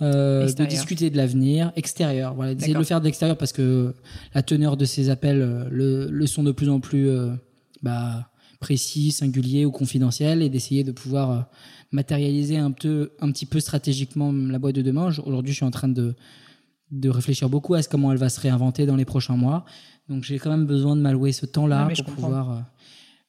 [0.00, 2.34] Euh, de discuter de l'avenir extérieur.
[2.34, 3.94] Voilà, d'essayer de le faire de l'extérieur parce que
[4.32, 7.32] la teneur de ces appels euh, le, le sont de plus en plus euh,
[7.82, 8.30] bah,
[8.60, 11.40] précis, singuliers ou confidentiels et d'essayer de pouvoir euh,
[11.90, 15.10] matérialiser un, peu, un petit peu stratégiquement la boîte de demain.
[15.24, 16.14] Aujourd'hui, je suis en train de,
[16.92, 19.64] de réfléchir beaucoup à ce comment elle va se réinventer dans les prochains mois.
[20.08, 22.64] Donc j'ai quand même besoin de m'allouer ce temps-là pour pouvoir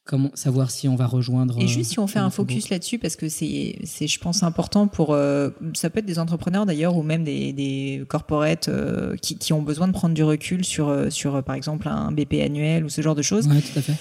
[0.09, 1.55] comment savoir si on va rejoindre.
[1.59, 4.87] Et juste si on fait un focus là-dessus, parce que c'est, c'est, je pense, important
[4.87, 5.13] pour.
[5.13, 9.53] Euh, ça peut être des entrepreneurs d'ailleurs, ou même des, des corporates euh, qui, qui,
[9.53, 12.89] ont besoin de prendre du recul sur, euh, sur, par exemple, un BP annuel ou
[12.89, 13.47] ce genre de choses.
[13.47, 13.93] Oui, tout à fait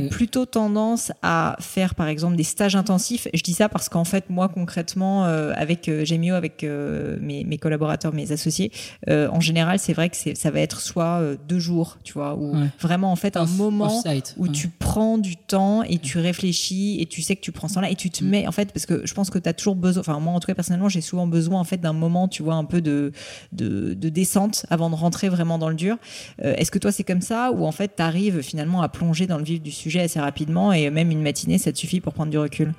[0.00, 3.28] tu plutôt tendance à faire par exemple des stages intensifs.
[3.32, 7.44] Je dis ça parce qu'en fait moi concrètement euh, avec euh, Gemio, avec euh, mes,
[7.44, 8.72] mes, collaborateurs, mes associés,
[9.08, 12.54] euh, en général c'est vrai que ça va être soit deux jours, tu vois, ou
[12.80, 14.02] vraiment en fait un moment
[14.36, 17.80] où tu prends du temps et tu réfléchis et tu sais que tu prends ça
[17.80, 18.28] là et tu te mm.
[18.28, 20.40] mets en fait parce que je pense que tu as toujours besoin, enfin moi en
[20.40, 23.12] tout cas personnellement j'ai souvent besoin en fait d'un moment, tu vois, un peu de,
[23.52, 25.96] de, de descente avant de rentrer vraiment dans le dur.
[26.38, 29.38] Est-ce que toi c'est comme ça ou en fait tu arrives finalement à plonger dans
[29.38, 32.12] le vif du sujet sujet assez rapidement et même une matinée, ça te suffit pour
[32.12, 32.72] prendre du recul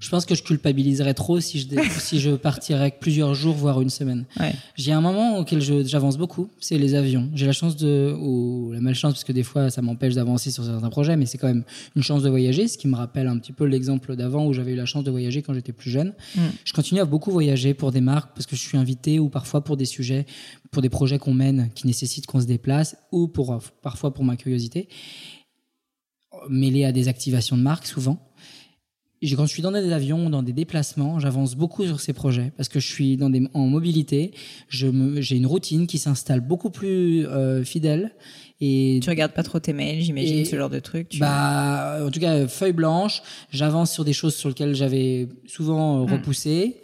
[0.00, 1.66] je pense que je culpabiliserais trop si je,
[1.98, 4.26] si je partirais plusieurs jours, voire une semaine.
[4.76, 7.28] J'ai un moment auquel j'avance beaucoup, c'est les avions.
[7.34, 10.64] J'ai la chance de, ou la malchance, parce que des fois ça m'empêche d'avancer sur
[10.64, 11.64] certains projets, mais c'est quand même
[11.96, 14.72] une chance de voyager, ce qui me rappelle un petit peu l'exemple d'avant où j'avais
[14.72, 16.14] eu la chance de voyager quand j'étais plus jeune.
[16.36, 16.40] Mm.
[16.64, 19.62] Je continue à beaucoup voyager pour des marques, parce que je suis invité, ou parfois
[19.62, 20.26] pour des sujets,
[20.70, 24.36] pour des projets qu'on mène qui nécessitent qu'on se déplace, ou pour, parfois pour ma
[24.36, 24.88] curiosité
[26.48, 28.18] mêlé à des activations de marque souvent.
[29.22, 32.68] quand je suis dans des avions, dans des déplacements, j'avance beaucoup sur ces projets parce
[32.68, 34.32] que je suis dans des, en mobilité.
[34.68, 38.12] j'ai une routine qui s'installe beaucoup plus euh, fidèle.
[38.60, 41.16] Et tu regardes pas trop tes mails, j'imagine, ce genre de trucs.
[41.20, 43.22] Bah, en tout cas, feuille blanche.
[43.52, 46.12] J'avance sur des choses sur lesquelles j'avais souvent euh, hmm.
[46.12, 46.80] repoussé.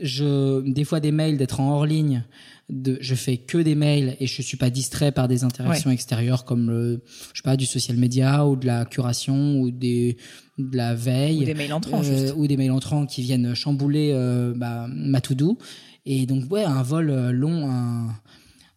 [0.00, 2.24] Je, des fois des mails d'être en hors ligne
[2.68, 6.44] de, je fais que des mails et je suis pas distrait par des interactions extérieures
[6.44, 10.18] comme le, je sais pas, du social media ou de la curation ou des,
[10.58, 11.42] de la veille.
[11.42, 15.20] Ou des mails entrants, euh, Ou des mails entrants qui viennent chambouler, euh, bah, ma
[15.20, 15.58] to-do.
[16.04, 18.08] Et donc, ouais, un vol euh, long, un,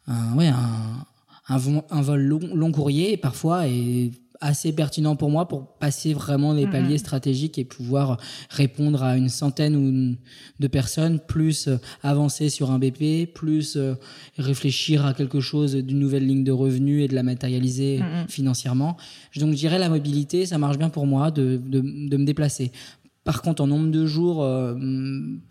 [0.08, 1.06] un ouais, un,
[1.50, 4.12] un, un vol long, long courrier parfois et
[4.42, 8.18] assez pertinent pour moi pour passer vraiment des paliers stratégiques et pouvoir
[8.50, 10.18] répondre à une centaine
[10.60, 13.94] de personnes, plus euh, avancer sur un BP, plus euh,
[14.38, 18.98] réfléchir à quelque chose d'une nouvelle ligne de revenus et de la matérialiser financièrement.
[19.36, 22.72] Donc je dirais la mobilité, ça marche bien pour moi de, de, de me déplacer.
[23.24, 24.74] Par contre, en nombre de jours, euh,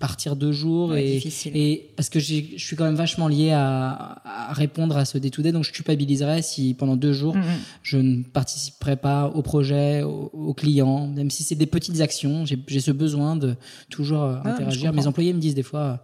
[0.01, 1.22] partir deux jours et,
[1.55, 5.52] et, parce que je suis quand même vachement lié à, à répondre à ce day-to-day,
[5.52, 7.59] donc je culpabiliserais si pendant deux jours mm-hmm.
[7.84, 12.44] je ne participerais pas au projet, au, client, même si c'est des petites actions.
[12.44, 13.55] J'ai ce besoin de
[13.88, 14.92] toujours euh, ah, interagir.
[14.92, 16.02] Mes employés me disent des fois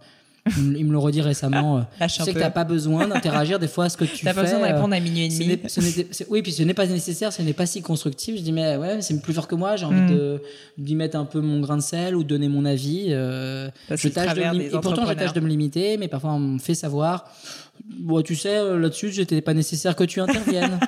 [0.57, 1.77] Il, me- le redit récemment.
[1.77, 2.39] euh, Lâche je sais que peu.
[2.41, 4.33] t'as pas besoin d'interagir des fois à ce que tu fais.
[4.33, 5.59] pas besoin de euh, répondre à minuit et demi.
[5.67, 8.35] ce oui, puis ce n'est pas nécessaire, ce n'est pas si constructif.
[8.37, 10.09] Je dis, mais ouais, c'est plus fort que moi, j'ai envie Mm.
[10.15, 10.41] de
[10.77, 13.07] d'y mettre un peu mon grain de sel ou donner mon avis.
[13.09, 16.39] euh, je tâche de me et pourtant, je tâche de me limiter, mais parfois on
[16.39, 17.25] me fait savoir.
[17.99, 20.79] Bon, tu sais, euh, là-dessus, c'était pas nécessaire que tu interviennes.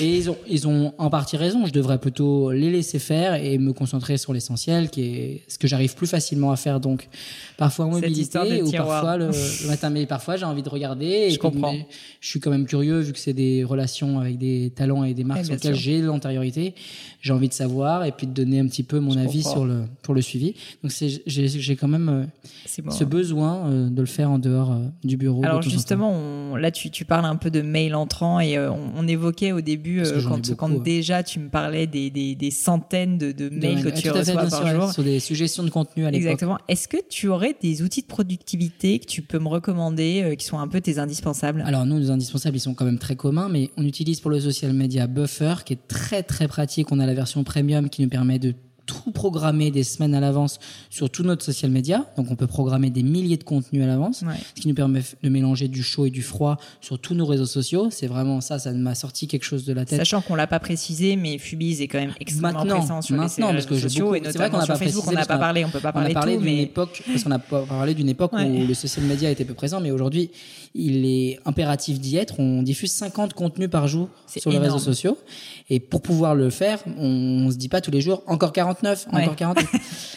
[0.00, 1.66] Et ils ont, ils ont en partie raison.
[1.66, 5.66] Je devrais plutôt les laisser faire et me concentrer sur l'essentiel, qui est ce que
[5.66, 6.80] j'arrive plus facilement à faire.
[6.80, 7.08] Donc,
[7.56, 11.06] parfois en mobilité ou parfois le, le matin, mais parfois j'ai envie de regarder.
[11.06, 11.74] et Je comprends.
[12.20, 15.24] je suis quand même curieux vu que c'est des relations avec des talents et des
[15.24, 16.74] marques sur lesquelles j'ai l'antériorité.
[17.20, 19.52] J'ai envie de savoir et puis de donner un petit peu mon Je avis comprends.
[19.52, 20.54] sur le pour le suivi.
[20.84, 20.92] Donc
[21.26, 22.90] j'ai quand même euh, bon.
[22.92, 25.42] ce besoin euh, de le faire en dehors euh, du bureau.
[25.44, 29.08] Alors justement, on- là tu, tu parles un peu de mail entrant et on, on
[29.08, 30.80] évoquait au début Euh, quand, beaucoup, quand ouais.
[30.80, 34.34] déjà tu me parlais des, des, des centaines de, de mails que Ouais, tu reçois
[34.34, 34.92] par sûr, jour.
[34.92, 36.24] sur des suggestions de contenu à l'époque.
[36.26, 36.58] Exactement.
[36.68, 40.44] Est-ce que tu aurais des outils de productivité que tu peux me recommander euh, qui
[40.44, 41.62] sont un peu tes indispensables?
[41.66, 44.40] Alors nous, nos indispensables, ils sont quand même très communs, mais on utilise pour le
[44.40, 46.92] social media Buffer, qui est très très pratique.
[46.92, 48.54] On a la version premium qui nous permet de
[48.88, 50.58] tout programmer des semaines à l'avance
[50.88, 52.06] sur tout notre social media.
[52.16, 54.34] Donc on peut programmer des milliers de contenus à l'avance, Ouais.
[54.56, 57.46] ce qui nous permet de mélanger du chaud et du froid sur tous nos réseaux
[57.46, 57.88] sociaux.
[57.90, 59.98] C'est vraiment ça, ça m'a sorti quelque chose de la tête.
[59.98, 63.48] Sachant qu'on l'a pas précisé, mais Fubiz est quand même extrêmement Maintenant, présent sur maintenant,
[63.48, 65.04] les parce que sociaux et c'est vrai notamment qu'on n'a sur pas Facebook.
[65.06, 67.24] On n'a pas parlé, on peut pas On a parler parlé tout, mais époque, parce
[67.24, 68.44] qu'on a parlé d'une époque Ouais.
[68.48, 70.30] où le social media était peu présent, mais aujourd'hui,
[70.74, 72.38] il est impératif d'y être.
[72.40, 75.18] On diffuse 50 contenus par jour sur les réseaux sociaux.
[75.70, 79.06] Et pour pouvoir le faire, on, on se dit pas tous les jours, encore 49,
[79.12, 79.22] Ouais.
[79.22, 79.66] encore 49.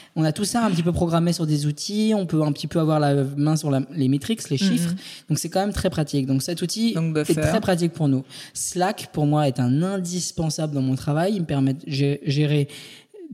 [0.15, 2.14] on a tout ça un petit peu programmé sur des outils.
[2.15, 4.94] On peut un petit peu avoir la main sur la- les métriques, les chiffres.
[5.30, 6.26] Donc c'est quand même très pratique.
[6.26, 7.14] Donc cet outil Mhm.
[7.14, 8.23] Donc, est très pratique pour nous.
[8.53, 11.34] Slack, pour moi, est un indispensable dans mon travail.
[11.36, 12.68] Il me permet de gé- gérer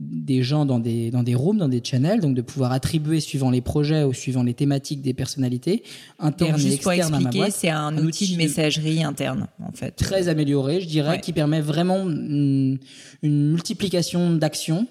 [0.00, 3.50] des gens dans des dans des rooms, dans des channels, donc de pouvoir attribuer suivant
[3.50, 5.82] les projets ou suivant les thématiques des personnalités
[6.20, 9.90] internes donc et juste externes expliquer, c'est un, Un outil de messagerie interne en fait.
[9.96, 11.20] Très amélioré, je dirais, Ouais.
[11.20, 12.78] qui permet vraiment une,
[13.22, 14.86] une multiplication d'actions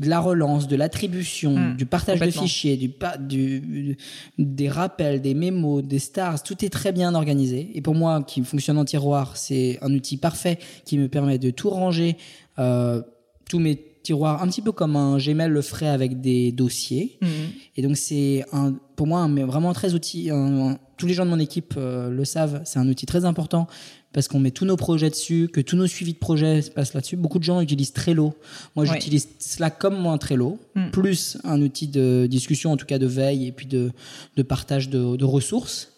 [0.00, 3.96] de la relance, de l'attribution, Hmm, du partage de fichiers, du,
[4.38, 7.70] des rappels, des mémos, des stars, tout est très bien organisé.
[7.74, 11.50] Et pour moi, qui fonctionne en tiroir, c'est un outil parfait qui me permet de
[11.50, 12.16] tout ranger,
[12.58, 13.02] euh,
[13.48, 17.18] tous mes tiroirs, un petit peu comme un Gmail le ferait avec des dossiers.
[17.20, 17.28] Mhm.
[17.76, 20.30] Et donc c'est un, pour moi un, vraiment très outil.
[20.30, 23.24] un- un- tous les gens de mon équipe euh, le savent, c'est un outil très
[23.24, 23.66] important
[24.12, 26.94] parce qu'on met tous nos projets dessus, que tous nos suivis de projets se passent
[26.94, 27.16] là-dessus.
[27.16, 28.34] Beaucoup de gens utilisent Trello.
[28.76, 28.92] Moi, Ouais.
[28.92, 30.90] j'utilise Slack comme un Trello, Mm.
[30.90, 33.92] plus un outil de discussion, en tout cas de veille et puis de,
[34.36, 35.92] de partage de, de ressources.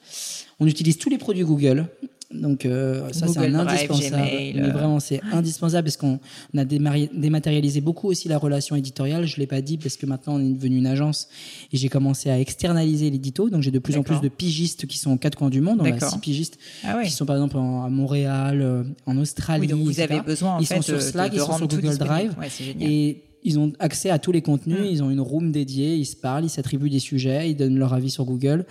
[0.61, 1.87] On utilise tous les produits Google.
[2.34, 4.22] Donc euh, ça c'est un Drive, indispensable.
[4.22, 4.72] Gmail, Mais euh.
[4.72, 6.18] vraiment c'est indispensable parce qu'on
[6.54, 9.26] on a dématérialisé beaucoup aussi la relation éditoriale.
[9.26, 11.28] Je l'ai pas dit parce que maintenant on est devenu une agence
[11.72, 13.50] et j'ai commencé à externaliser l'édito.
[13.50, 15.80] Donc j'ai de plus en plus de pigistes qui sont aux quatre coins du monde.
[15.82, 17.04] On a six pigistes Ah ouais.
[17.04, 19.62] qui sont par exemple en- à Montréal, euh, en Australie.
[19.62, 20.14] Oui, donc vous etc.
[20.14, 21.96] avez besoin en ils fait sont sur Slack, de, ils sont sur Google.
[21.98, 22.48] Drive Ouais,
[22.80, 24.84] et ils ont accès à tous les contenus, Mm.
[24.90, 27.92] ils ont une room dédiée, ils se parlent, ils s'attribuent des sujets, ils donnent leur
[27.92, 28.64] avis sur Google,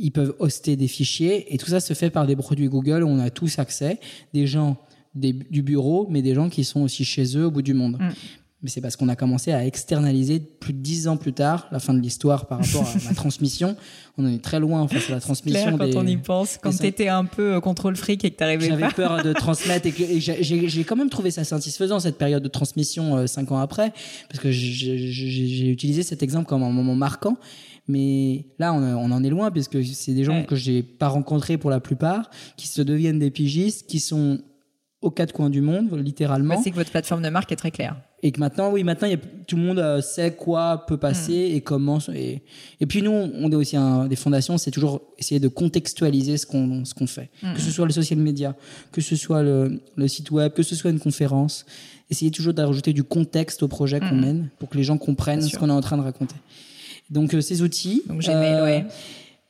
[0.00, 3.08] ils peuvent hoster des fichiers et tout ça se fait par des produits Google où
[3.08, 4.00] on a tous accès,
[4.34, 4.76] des gens
[5.14, 7.98] des- du bureau, mais des gens qui sont aussi chez eux au bout du monde.
[8.00, 8.08] Mm.
[8.62, 11.78] Mais c'est parce qu'on a commencé à externaliser plus de dix ans plus tard, la
[11.80, 13.74] fin de l'histoire par rapport à la transmission.
[14.18, 15.76] On en est très loin face à la transmission.
[15.78, 18.36] Claire, quand on y pense, quand des- t'étais un peu euh, contrôle fric et que
[18.36, 18.90] t'arrivais j'avais pas.
[18.92, 23.26] peur de transmettre et j'ai- quand même trouvé ça satisfaisant cette période de transmission euh,
[23.26, 23.94] cinq ans après
[24.28, 27.36] parce que j'ai utilisé cet exemple comme un moment marquant
[27.90, 30.46] mais là on, on en est loin parce que c'est des gens Ouais.
[30.46, 34.38] que j'ai pas rencontrés pour la plupart qui se deviennent des pigistes qui sont
[35.02, 37.70] aux quatre coins du monde littéralement Ouais, c'est que votre plateforme de marque est très
[37.70, 37.96] claire.
[38.22, 40.98] et que maintenant oui maintenant il y a, tout le monde euh, sait quoi peut
[40.98, 41.56] passer Hmm.
[41.56, 42.42] et comment et,
[42.80, 46.44] et puis nous on est aussi un, des fondations c'est toujours essayer de contextualiser ce
[46.46, 47.54] qu'on ce qu'on fait Hmm.
[47.54, 48.54] que ce soit le social media
[48.92, 51.64] que ce soit le, le site web que ce soit une conférence
[52.10, 54.26] essayer toujours d'ajouter du contexte au projet qu'on Hmm.
[54.26, 56.36] mène pour que les gens comprennent ce qu'on est en train de raconter
[57.10, 58.84] donc euh, ces outils Donc Gmail, ouais.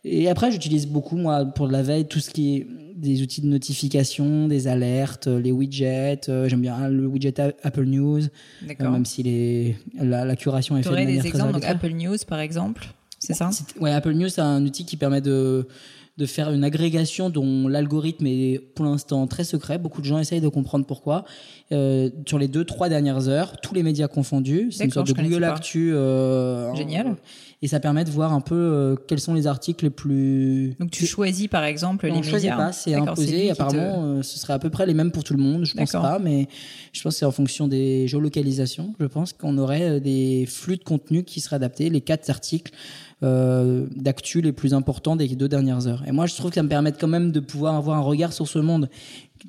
[0.04, 2.66] et après, j'utilise beaucoup, moi, pour de la veille, tout ce qui est
[2.96, 6.20] des outils de notification, des alertes, euh, les widgets.
[6.28, 8.90] euh, J'aime bien le widget Apple News, euh, D'accord.
[8.90, 11.64] même si les, la, la curation est faite de manière des très exemples, donc.
[11.64, 12.88] Apple News par exemple,
[13.18, 13.50] c'est ça
[13.80, 15.66] Ouais, Apple News, c'est un outil qui permet de,
[16.18, 19.78] de faire une agrégation dont l'algorithme est pour l'instant très secret.
[19.78, 21.24] Beaucoup de gens essayent de comprendre pourquoi.
[21.72, 25.12] Euh, sur les deux, trois dernières heures, tous les médias confondus, c'est une sorte de
[25.14, 25.44] Google.
[25.44, 25.92] Actu.
[25.94, 27.16] euh, Génial.
[27.62, 30.74] Et ça permet de voir un peu euh, quels sont les articles les plus.
[30.80, 32.56] Donc tu choisis par exemple on les ne choisit médias.
[32.68, 33.48] pas, c'est imposé.
[33.48, 35.64] te- Apparemment, euh, ce serait à peu près les mêmes pour tout le monde.
[35.66, 36.08] Je pense D'accord.
[36.08, 36.48] pas, mais
[36.94, 38.94] je pense que c'est en fonction des géolocalisations.
[38.98, 41.90] Je pense qu'on aurait euh, des flux de contenu qui seraient adaptés.
[41.90, 42.72] Les quatre articles
[43.22, 46.02] euh, d'actu les plus importants des deux dernières heures.
[46.06, 48.32] Et moi, je trouve que ça me permet quand même de pouvoir avoir un regard
[48.32, 48.88] sur ce monde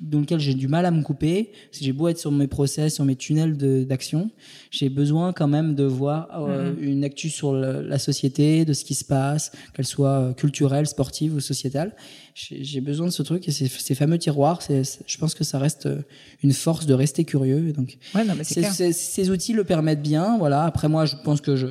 [0.00, 1.52] dans lequel j'ai du mal à me couper.
[1.70, 3.56] Si j'ai beau être sur mes process, sur mes tunnels
[3.86, 4.30] d'action,
[4.70, 6.80] j'ai besoin quand même de voir euh, mm-hmm.
[6.80, 11.34] une actu sur la société, de ce qui se passe, qu'elle soit euh, culturelle, sportive
[11.34, 11.94] ou sociétale.
[12.34, 15.86] J'ai besoin de ce truc et ces, ces fameux tiroirs, je pense que ça reste
[15.86, 16.02] euh,
[16.42, 17.72] une force de rester curieux.
[17.72, 20.38] Donc, ouais, non, mais ces outils le permettent bien.
[20.38, 20.64] Voilà.
[20.64, 21.68] Après moi, je pense que je,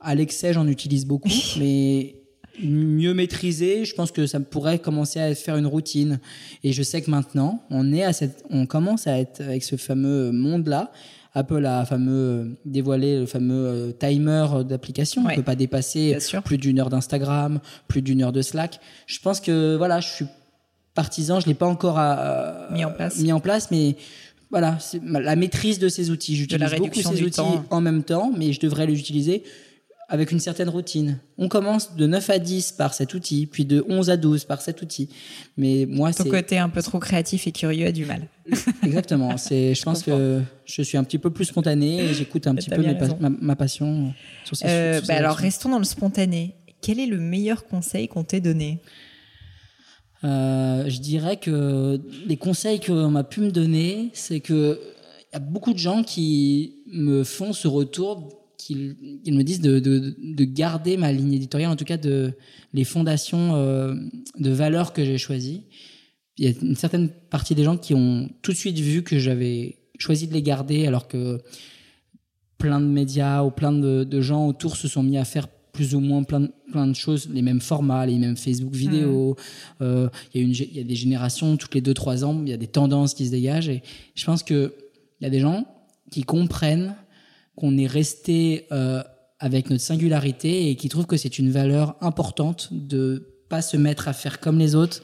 [0.00, 1.28] à l'excès, j'en utilise beaucoup,
[1.58, 2.19] mais
[2.62, 6.20] mieux maîtriser, je pense que ça pourrait commencer à faire une routine.
[6.64, 9.76] Et je sais que maintenant, on est à cette, on commence à être avec ce
[9.76, 10.90] fameux monde-là.
[11.34, 15.22] Apple a fameux dévoilé le fameux euh, timer d'application.
[15.24, 18.80] On ne peut pas dépasser plus d'une heure d'Instagram, plus d'une heure de Slack.
[19.06, 20.26] Je pense que voilà, je suis
[20.94, 21.38] partisan.
[21.38, 23.18] Je l'ai pas encore euh, mis en place.
[23.20, 23.96] Mis en place, mais
[24.50, 26.34] voilà, la maîtrise de ces outils.
[26.34, 27.40] J'utilise beaucoup ces outils
[27.70, 29.44] en même temps, mais je devrais les utiliser
[30.10, 31.18] avec une certaine routine.
[31.38, 34.60] On commence de 9 à 10 par cet outil, puis de 11 à 12 par
[34.60, 35.08] cet outil.
[35.56, 36.24] Mais moi, c'est...
[36.24, 38.26] Ton côté un peu trop créatif et curieux a du mal.
[38.82, 39.36] Exactement.
[39.36, 42.70] C'est, je, pense que je suis un petit peu plus spontané et j'écoute un petit
[42.70, 42.82] peu
[43.20, 44.12] ma, passion
[44.44, 46.56] sur ces, euh, bah Alors, restons dans le spontané.
[46.82, 48.82] Quel est le meilleur conseil qu'on t'ait donné?
[50.24, 54.80] Euh, Je dirais que les conseils qu'on m'a pu me donner, c'est que
[55.32, 58.96] il y a beaucoup de gens qui me font ce retour qu'ils
[59.26, 62.32] me disent de, de, de, garder ma ligne éditoriale, en tout cas de
[62.72, 63.94] les fondations euh,
[64.38, 65.64] de valeurs que j'ai choisies.
[66.38, 69.18] Il y a une certaine partie des gens qui ont tout de suite vu que
[69.18, 71.40] j'avais choisi de les garder, alors que
[72.58, 75.94] plein de médias ou plein de, de, gens autour se sont mis à faire plus
[75.94, 79.32] ou moins plein de, plein de choses, les mêmes formats, les mêmes Facebook vidéos.
[79.32, 79.82] Mmh.
[79.82, 82.48] Euh, il, y a une, il y a des générations, toutes les 2-3 ans, il
[82.48, 83.68] y a des tendances qui se dégagent.
[83.68, 83.82] Et
[84.14, 84.70] je pense qu'il
[85.20, 85.66] y a des gens
[86.10, 86.94] qui comprennent
[87.60, 89.02] qu'on est resté euh,
[89.38, 94.08] avec notre singularité et qui trouve que c'est une valeur importante de pas se mettre
[94.08, 95.02] à faire comme les autres,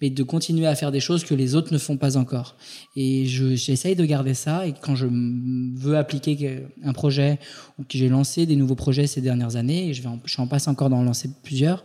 [0.00, 2.56] mais de continuer à faire des choses que les autres ne font pas encore.
[2.96, 4.66] Et j'essaye de garder ça.
[4.66, 7.38] Et quand je veux appliquer un projet
[7.78, 10.40] ou que j'ai lancé des nouveaux projets ces dernières années, et je, vais en, je
[10.40, 11.84] en passe encore d'en lancer plusieurs,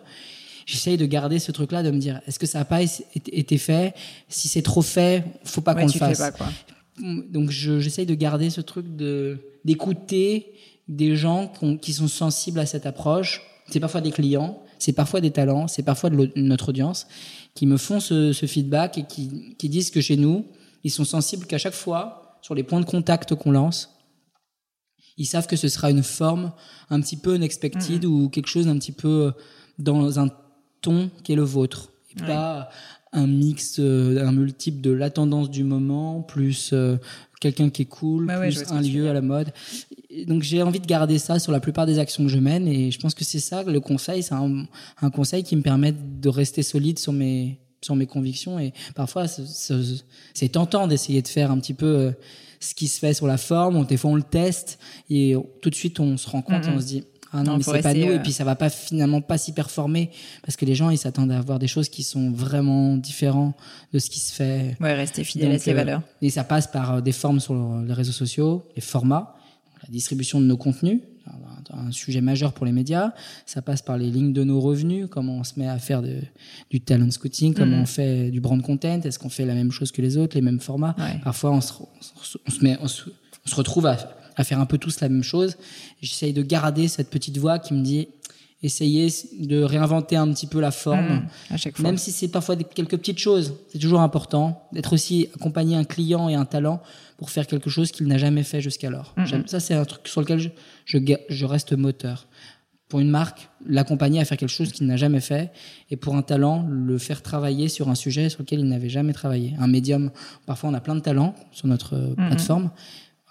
[0.65, 3.93] j'essaye de garder ce truc-là, de me dire est-ce que ça n'a pas été fait?
[4.29, 6.19] Si c'est trop fait, faut pas qu'on le fasse.
[6.19, 6.47] Pas, quoi.
[7.29, 10.53] Donc j'essaye de garder ce truc de d'écouter
[10.87, 13.41] des gens qui sont sensibles à cette approche.
[13.69, 17.07] C'est parfois des clients, c'est parfois des talents, c'est parfois de notre audience
[17.55, 20.47] qui me font ce, feedback et qui, qui, disent que chez nous,
[20.83, 23.93] ils sont sensibles qu'à chaque fois, sur les points de contact qu'on lance,
[25.17, 26.51] ils savent que ce sera une forme
[26.89, 29.33] un petit peu unexpected ou quelque chose d'un petit peu
[29.77, 30.29] dans un
[30.81, 31.91] ton qui est le vôtre.
[32.11, 32.69] Et pas
[33.11, 36.97] un mix, euh, un multiple de la tendance du moment, plus euh,
[37.43, 39.51] quelqu'un qui est cool, plus un lieu à la mode.
[40.27, 42.89] donc j'ai envie de garder ça sur la plupart des actions que je mène et
[42.89, 44.65] je pense que c'est ça le conseil, c'est un,
[45.01, 49.25] un, conseil qui me permet de rester solide sur mes sur mes convictions et parfois
[49.27, 52.11] c'est tentant d'essayer de faire un petit peu euh,
[52.61, 54.79] ce qui se fait sur la forme, des fois on le teste
[55.09, 57.03] et tout de suite on se rend compte et on se dit
[57.33, 59.53] ah non, mais c'est pas nous, et euh, puis ça va pas finalement pas s'y
[59.53, 60.11] performer
[60.43, 63.55] parce que les gens ils s'attendent à avoir des choses qui sont vraiment différentes
[63.91, 64.77] de ce qui se fait.
[64.79, 66.01] Ouais, rester fidèle à ses euh, valeurs.
[66.21, 69.35] Et ça passe par euh, des formes sur les réseaux sociaux, les formats,
[69.81, 71.01] la distribution de nos contenus,
[71.71, 73.13] un sujet majeur pour les médias.
[73.47, 76.17] Ça passe par les lignes de nos revenus, comment on se met à faire de,
[76.69, 77.81] du talent scouting, comment mm.
[77.81, 80.41] on fait du brand content, est-ce qu'on fait la même chose que les autres, les
[80.41, 80.95] mêmes formats.
[81.23, 81.73] Parfois, on se,
[82.45, 83.09] on se, met, on se,
[83.45, 83.97] on se retrouve à
[84.35, 85.57] à faire un peu tous la même chose.
[86.01, 88.07] J'essaye de garder cette petite voix qui me dit
[88.63, 91.83] essayer de réinventer un petit peu la forme, mmh, à chaque fois.
[91.83, 93.55] même si c'est parfois quelques petites choses.
[93.69, 96.81] C'est toujours important d'être aussi accompagné un client et un talent
[97.17, 99.13] pour faire quelque chose qu'il n'a jamais fait jusqu'alors.
[99.17, 99.47] Mmh.
[99.47, 100.49] Ça, c'est un truc sur lequel je,
[100.85, 100.97] je,
[101.29, 102.27] je reste moteur
[102.93, 105.51] pour une marque, l'accompagner à faire quelque chose qu'il n'a jamais fait,
[105.89, 109.13] et pour un talent, le faire travailler sur un sujet sur lequel il n'avait jamais
[109.13, 109.55] travaillé.
[109.57, 110.11] Un médium,
[110.45, 112.69] parfois on a plein de talents sur notre mmh, plateforme,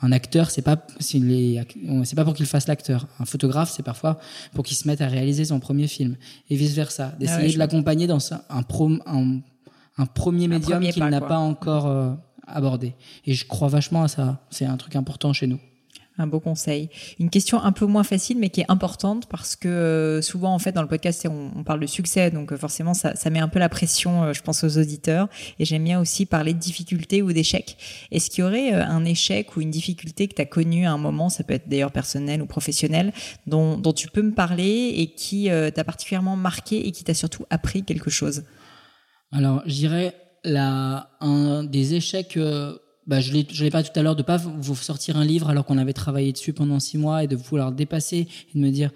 [0.02, 3.06] un acteur, c'est pas c'est pas pour qu'il fasse l'acteur.
[3.20, 4.18] Un photographe, c'est parfois
[4.52, 6.16] pour qu'il se mette à réaliser son premier film
[6.50, 7.14] et vice versa.
[7.18, 12.12] D'essayer ah de l'accompagner dans un, un, premier médium qu'il n'a pas encore euh,
[12.46, 12.94] abordé.
[13.26, 14.44] Et je crois vachement à ça.
[14.50, 15.60] C'est un truc important chez nous
[16.18, 16.90] un beau conseil.
[17.18, 20.58] Une question un peu moins facile, mais qui est importante parce que euh, souvent, en
[20.58, 23.58] fait, dans le podcast, on, parle de succès, donc euh, forcément, ça, met un peu
[23.58, 25.28] la pression, euh, je pense, aux auditeurs.
[25.58, 27.76] Et j'aime bien aussi parler de difficultés ou d'échecs.
[28.10, 30.98] Est-ce qu'il y aurait un échec ou une difficulté que tu as connu à un
[30.98, 33.12] moment, ça peut être d'ailleurs personnel ou professionnel,
[33.46, 37.84] dont, tu peux me parler et qui t'a particulièrement marqué et qui t'a surtout appris
[37.84, 38.44] quelque chose?
[39.32, 40.14] Alors, je dirais
[40.44, 42.38] un des échecs
[43.06, 45.78] bah, je l'ai pas tout à l'heure, de pas vous sortir un livre alors qu'on
[45.78, 48.90] avait travaillé dessus pendant six mois et de vouloir dépasser et de me dire,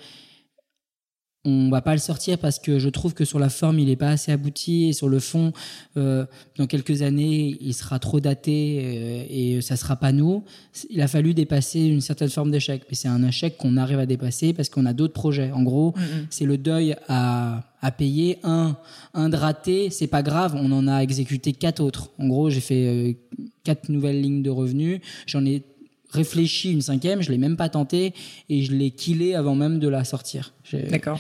[1.47, 3.97] on va pas le sortir parce que je trouve que sur la forme il est
[3.97, 5.53] pas assez abouti et sur le fond
[5.97, 6.27] euh,
[6.59, 10.45] dans quelques années il sera trop daté euh, et ça sera pas nous.
[10.91, 14.07] Il a fallu dépasser une certaine forme d'échec mais c'est un échec qu'on arrive à
[14.07, 15.53] dépasser parce qu'on a d'autres projets.
[15.53, 15.95] En gros
[16.31, 18.39] c'est le deuil à, à payer.
[18.43, 18.77] Un
[19.15, 22.11] un de raté c'est pas grave on en a exécuté quatre autres.
[22.19, 23.13] En gros j'ai fait euh,
[23.63, 25.63] quatre nouvelles lignes de revenus j'en ai
[26.17, 28.13] réfléchi une cinquième, je l'ai même pas tenté
[28.49, 30.53] et je l'ai killé avant même de la sortir.
[30.91, 31.19] D'accord.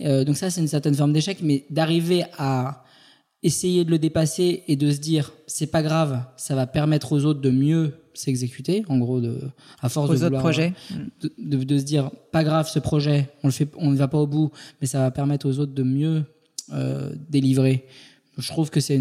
[0.00, 2.84] Euh, donc ça, c'est une certaine forme d'échec, mais d'arriver à
[3.42, 7.24] essayer de le dépasser et de se dire c'est pas grave, ça va permettre aux
[7.24, 9.38] autres de mieux s'exécuter, en gros, de,
[9.80, 10.72] à force aux de autres projets.
[11.20, 14.08] de, de, de, se dire pas grave ce projet, on le fait, on ne va
[14.08, 14.50] pas au bout,
[14.80, 16.24] mais ça va permettre aux autres de mieux
[16.72, 17.86] euh, délivrer
[18.38, 19.00] je trouve que c'est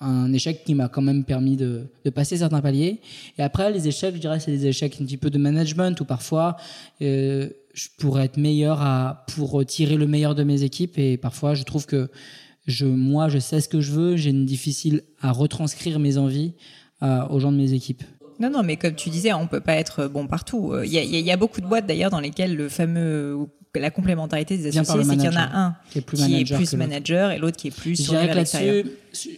[0.00, 3.00] un échec qui m'a quand même permis de, passer certains paliers.
[3.38, 6.04] Et après, les échecs, je dirais, c'est des échecs un petit peu de management où
[6.04, 6.56] parfois
[7.00, 10.98] euh, je pourrais être meilleur à pour tirer le meilleur de mes équipes.
[10.98, 12.10] Et parfois, je trouve que
[12.66, 14.16] je, moi, je sais ce que je veux.
[14.16, 16.54] J'ai une difficile à retranscrire mes envies
[17.02, 18.02] euh, aux gens de mes équipes.
[18.40, 20.72] Non, non, mais comme tu disais, on peut pas être bon partout.
[20.84, 25.04] Il y a beaucoup de boîtes d'ailleurs dans lesquelles le fameux la complémentarité des associés,
[25.04, 27.68] c'est qu'il y en a un qui est plus manager, plus manager et l'autre qui
[27.68, 28.84] est plus sur là-dessus.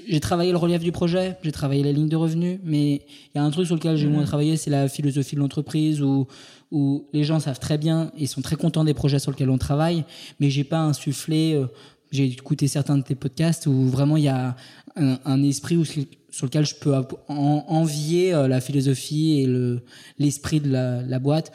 [0.09, 3.39] J'ai travaillé le relief du projet, j'ai travaillé la ligne de revenus, mais il y
[3.39, 4.27] a un truc sur lequel j'ai moins mm.
[4.27, 6.27] travaillé, c'est la philosophie de l'entreprise où
[6.71, 9.59] où les gens savent très bien et sont très contents des projets sur lesquels on
[9.59, 10.05] travaille,
[10.39, 11.55] mais j'ai pas insufflé.
[11.55, 11.67] Euh,
[12.13, 14.57] j'ai écouté certains de tes podcasts où vraiment il y a
[14.97, 16.93] un, un esprit où, sur lequel je peux
[17.29, 19.83] envier euh, la philosophie et le
[20.19, 21.53] l'esprit de la, la boîte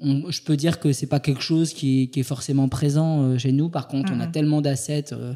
[0.00, 3.52] je peux dire que c'est pas quelque chose qui, qui est forcément présent euh, chez
[3.52, 3.68] nous.
[3.68, 5.34] Par contre, on a tellement d'assets, euh,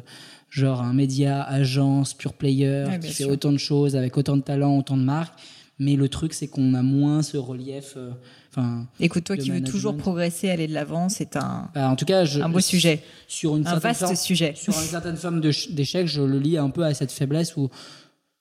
[0.49, 4.77] genre un média, agence, pure player, qui fait autant de choses avec autant de talent,
[4.77, 5.37] autant de marques.
[5.79, 7.97] Mais le truc, c'est qu'on a moins ce relief.
[7.97, 8.81] Euh.
[8.99, 11.69] Écoute, toi qui veux toujours progresser, aller de l'avant, c'est un.
[11.73, 13.01] Bah, en tout cas, je, un beau sujet.
[13.27, 14.53] Sur une un vaste forme, sujet.
[14.55, 17.69] Sur une certaine forme d'échec, je le lis un peu à cette faiblesse où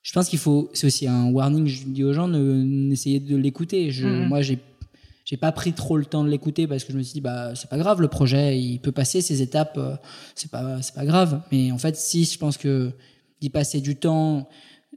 [0.03, 0.71] je pense qu'il faut.
[0.75, 1.67] C'est aussi un warning.
[1.67, 3.91] Je dis aux gens, n'essayez de l'écouter.
[4.29, 4.59] Moi, j'ai
[5.25, 7.55] j'ai pas pris trop le temps de l'écouter parce que je me suis dit bah
[7.55, 9.97] c'est pas grave le projet il peut passer ces étapes euh,
[10.35, 12.93] c'est pas c'est pas grave mais en fait si je pense que
[13.41, 14.49] d'y passer du temps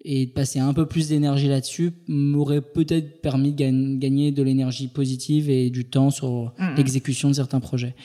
[0.03, 4.87] et de passer un peu plus d'énergie là-dessus m'aurait peut-être permis de gagner de l'énergie
[4.87, 6.75] positive et du temps sur mmh.
[6.75, 7.95] l'exécution de certains projets.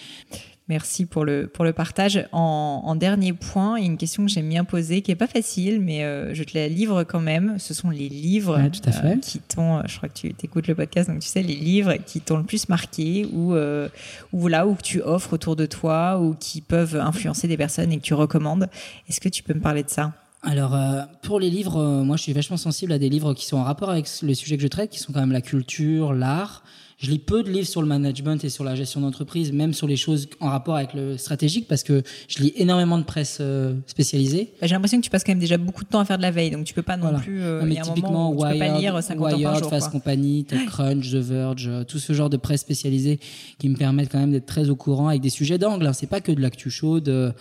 [0.70, 2.28] Merci pour le, pour le partage.
[2.30, 5.16] En, en dernier point, il y a une question que j'aime bien poser, qui est
[5.16, 7.58] pas facile, mais euh, je te la livre quand même.
[7.58, 9.14] Ce sont les livres tout à fait.
[9.14, 11.94] Euh, qui t'ont, je crois que tu écoutes le podcast, donc tu sais, les livres
[12.06, 13.88] qui t'ont le plus marqué ou, euh,
[14.32, 17.96] ou là, où tu offres autour de toi ou qui peuvent influencer des personnes et
[17.96, 18.68] que tu recommandes.
[19.08, 20.12] Est-ce que tu peux me parler de ça?
[20.42, 23.44] Alors, euh, pour les livres, euh, moi, je suis vachement sensible à des livres qui
[23.44, 26.14] sont en rapport avec le sujet que je traite, qui sont quand même la culture,
[26.14, 26.62] l'art.
[27.00, 29.86] Je lis peu de livres sur le management et sur la gestion d'entreprise, même sur
[29.86, 33.74] les choses en rapport avec le stratégique, parce que je lis énormément de presse euh,
[33.86, 34.52] spécialisée.
[34.60, 36.22] Bah, J'ai l'impression que tu passes quand même déjà beaucoup de temps à faire de
[36.22, 37.42] la veille, donc tu peux pas non plus.
[37.42, 41.14] Euh, mais typiquement, Wired, tu peux pas lire 50 Wired, jour, Fast Company, TechCrunch, The
[41.14, 43.18] Verge, tout ce genre de presse spécialisée
[43.58, 45.86] qui me permettent quand même d'être très au courant avec des sujets d'angle.
[45.86, 45.94] Hein.
[45.94, 47.34] C'est pas que de l'actu chaude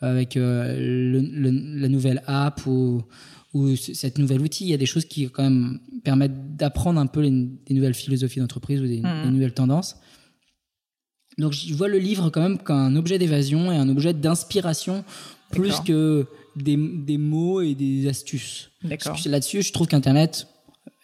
[0.00, 3.02] avec euh, le, le, la nouvelle app ou,
[3.56, 4.64] ou cette nouvelle outil.
[4.64, 7.94] Il y a des choses qui quand même permettent d'apprendre un peu les, des nouvelles
[7.94, 9.22] philosophies d'entreprise ou des, mmh.
[9.24, 9.96] des, nouvelles tendances.
[11.38, 15.04] Donc je vois le livre quand même comme un objet d'évasion et un objet d'inspiration
[15.50, 16.26] plus que
[16.56, 18.70] des, des mots et des astuces.
[18.82, 20.46] Là-dessus, je trouve qu'Internet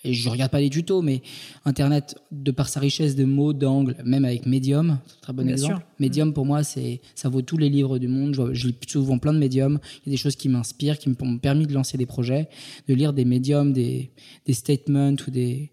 [0.05, 1.23] et je regarde pas les tutos, mais
[1.65, 5.49] Internet, de par sa richesse de mots, d'angles, même avec Medium, c'est un très bon
[5.49, 5.77] exemple.
[5.77, 5.83] Sûr.
[6.01, 8.35] Medium, pour moi, c'est, ça vaut tous les livres du monde.
[8.35, 9.79] Je, je lis souvent plein de médiums.
[10.05, 12.49] Il y a des choses qui m'inspirent, qui m'ont permis de lancer des projets,
[12.89, 14.11] de lire des médiums, des,
[14.45, 15.71] des statements ou des,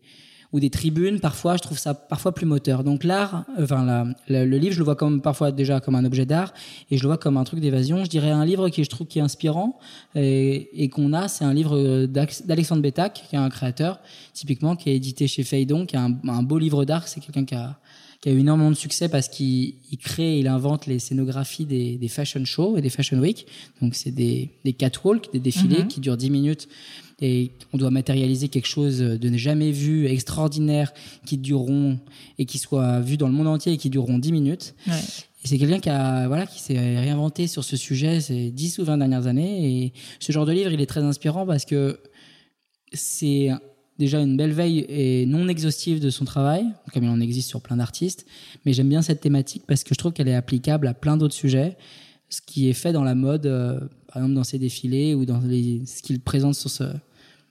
[0.51, 2.83] ou des tribunes, parfois, je trouve ça parfois plus moteur.
[2.83, 6.05] Donc l'art, enfin la, la, le livre, je le vois comme parfois déjà comme un
[6.05, 6.53] objet d'art
[6.89, 8.03] et je le vois comme un truc d'évasion.
[8.03, 9.77] Je dirais un livre qui je trouve qui est inspirant
[10.15, 12.05] et, et qu'on a, c'est un livre
[12.47, 13.99] d'Alexandre Bétac, qui est un créateur,
[14.33, 17.07] typiquement qui est édité chez Feydon, qui est un, un beau livre d'art.
[17.07, 17.77] C'est quelqu'un qui a
[18.21, 22.07] qui a eu énormément de succès parce qu'il crée, il invente les scénographies des, des
[22.09, 23.47] fashion shows et des fashion week.
[23.81, 25.87] Donc c'est des, des catwalks, des défilés mm -hmm.
[25.87, 26.67] qui durent 10 minutes
[27.21, 30.93] et on doit matérialiser quelque chose de jamais vu, extraordinaire,
[31.25, 31.99] qui dureront
[32.37, 34.75] et qui soit vu dans le monde entier et qui dureront 10 minutes.
[34.87, 34.93] Ouais.
[35.43, 38.85] Et c'est quelqu'un qui a voilà qui s'est réinventé sur ce sujet ces 10 ou
[38.85, 41.99] 20 dernières années et ce genre de livre, il est très inspirant parce que
[42.91, 43.49] c'est
[43.97, 47.61] déjà une belle veille et non exhaustive de son travail, comme il en existe sur
[47.61, 48.25] plein d'artistes,
[48.65, 51.35] mais j'aime bien cette thématique parce que je trouve qu'elle est applicable à plein d'autres
[51.35, 51.77] sujets,
[52.29, 55.39] ce qui est fait dans la mode, euh, par exemple dans ses défilés ou dans
[55.39, 56.83] les, ce qu'il présente sur ce,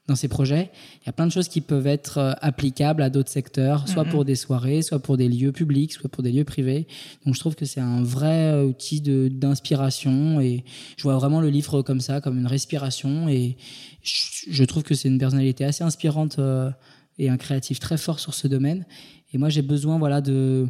[0.09, 0.71] dans ces projets,
[1.03, 4.07] il y a plein de choses qui peuvent être euh, applicables à d'autres secteurs, soit
[4.07, 6.87] pour des soirées, soit pour des lieux publics, soit pour des lieux privés.
[7.27, 10.65] Donc je trouve que c'est un vrai euh, outil d'inspiration et
[10.97, 13.59] je vois vraiment le livre comme ça, comme une respiration et
[14.03, 16.71] je, trouve que c'est une personnalité assez inspirante euh,
[17.19, 18.87] et un créatif très fort sur ce domaine.
[19.35, 20.69] Et moi j'ai besoin voilà de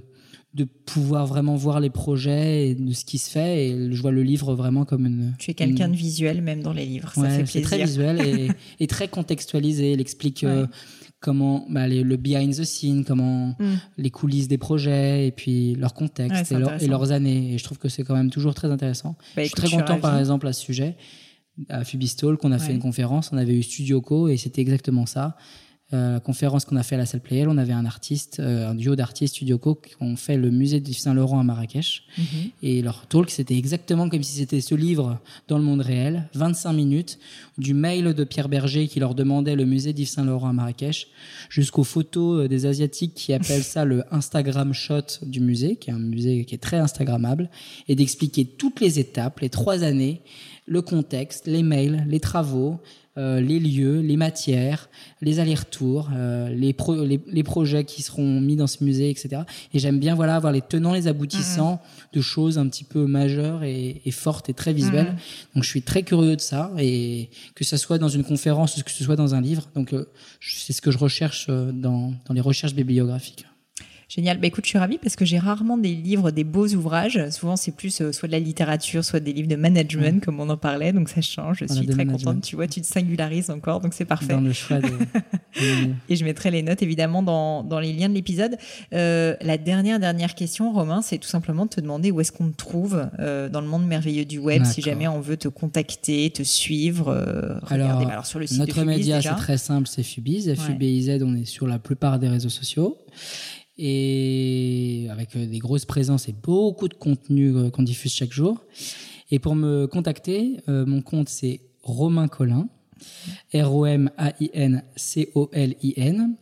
[0.54, 3.68] de pouvoir vraiment voir les projets et de ce qui se fait.
[3.68, 5.34] Et je vois le livre vraiment comme une.
[5.38, 7.62] Tu es quelqu'un de visuel même dans les livres, ça fait plaisir.
[7.62, 9.92] très visuel et, très contextualisé.
[9.92, 10.66] Il explique euh,
[11.20, 13.74] comment bah, le behind the scene, comment mm.
[13.98, 17.54] les coulisses des projets et puis leur contexte et, leurs années.
[17.54, 19.16] Et je trouve que c'est quand même toujours très intéressant.
[19.36, 20.96] Bah, je suis très content par exemple à ce sujet
[21.68, 23.30] à Fubistol qu'on a fait une conférence.
[23.32, 25.36] On avait eu Studio Co et c'était exactement ça.
[25.94, 28.68] Euh, la conférence qu'on a fait à la salle Playel, on avait un artiste, euh,
[28.68, 32.02] un duo d'artistes Studio Co qui ont fait le musée de Saint-Laurent à Marrakech.
[32.18, 32.24] Mhm.
[32.62, 36.74] Et leur talk, c'était exactement comme si c'était ce livre dans le monde réel, 25
[36.74, 37.18] minutes,
[37.56, 41.06] du mail de Pierre Berger qui leur demandait le musée d'Yves Saint-Laurent à Marrakech,
[41.48, 45.94] jusqu'aux photos euh, des Asiatiques qui appellent ça le Instagram shot du musée, qui est
[45.94, 47.48] un musée qui est très Instagrammable,
[47.88, 50.20] et d'expliquer toutes les étapes, les trois années,
[50.66, 52.78] le contexte, les mails, les travaux,
[53.18, 54.88] euh, les lieux, les matières,
[55.20, 56.74] les allers-retours, euh, les,
[57.26, 59.42] les, projets qui seront mis dans ce musée, etc.
[59.74, 62.16] Et j'aime bien voilà avoir les tenants, les aboutissants mm-hmm.
[62.16, 65.16] de choses un petit peu majeures et, fortes et très visuelles.
[65.16, 65.54] Mm-hmm.
[65.56, 68.84] Donc je suis très curieux de ça et que ce soit dans une conférence ou
[68.84, 69.68] que ce soit dans un livre.
[69.74, 70.06] Donc euh,
[70.40, 73.47] c'est ce que je recherche dans, dans les recherches bibliographiques.
[74.08, 74.38] Génial.
[74.38, 77.20] Bah, écoute, je suis ravie parce que j'ai rarement des livres, des beaux ouvrages.
[77.30, 80.48] Souvent, c'est plus euh, soit de la littérature, soit des livres de management, comme on
[80.48, 80.94] en parlait.
[80.94, 81.58] Donc, ça change.
[81.60, 82.40] Je suis très contente.
[82.42, 83.80] Tu vois, tu te singularises encore.
[83.80, 84.32] Donc, c'est parfait.
[84.32, 84.78] Dans le choix
[86.08, 88.56] Et je mettrai les notes, évidemment, dans, dans les liens de l'épisode.
[88.94, 92.50] Euh, la dernière, dernière question, Romain, c'est tout simplement de te demander où est-ce qu'on
[92.50, 96.30] te trouve euh, dans le monde merveilleux du web, si jamais on veut te contacter,
[96.30, 97.08] te suivre.
[97.08, 100.54] Euh, alors, alors, sur le site notre média, c'est très simple, c'est Fubiz.
[100.54, 102.98] FUBIZ, on est sur la plupart des réseaux sociaux
[103.78, 108.64] et avec euh, des grosses présences et beaucoup de contenu euh, qu'on diffuse chaque jour.
[109.30, 112.68] Et pour me contacter, euh, mon compte c'est Romain Colin,
[113.54, 114.14] R-O-M-A-I-N-C-O-L-I-N.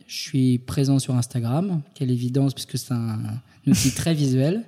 [0.07, 3.19] Je suis présent sur Instagram, quelle évidence puisque c'est un,
[3.67, 4.65] outil très visuel.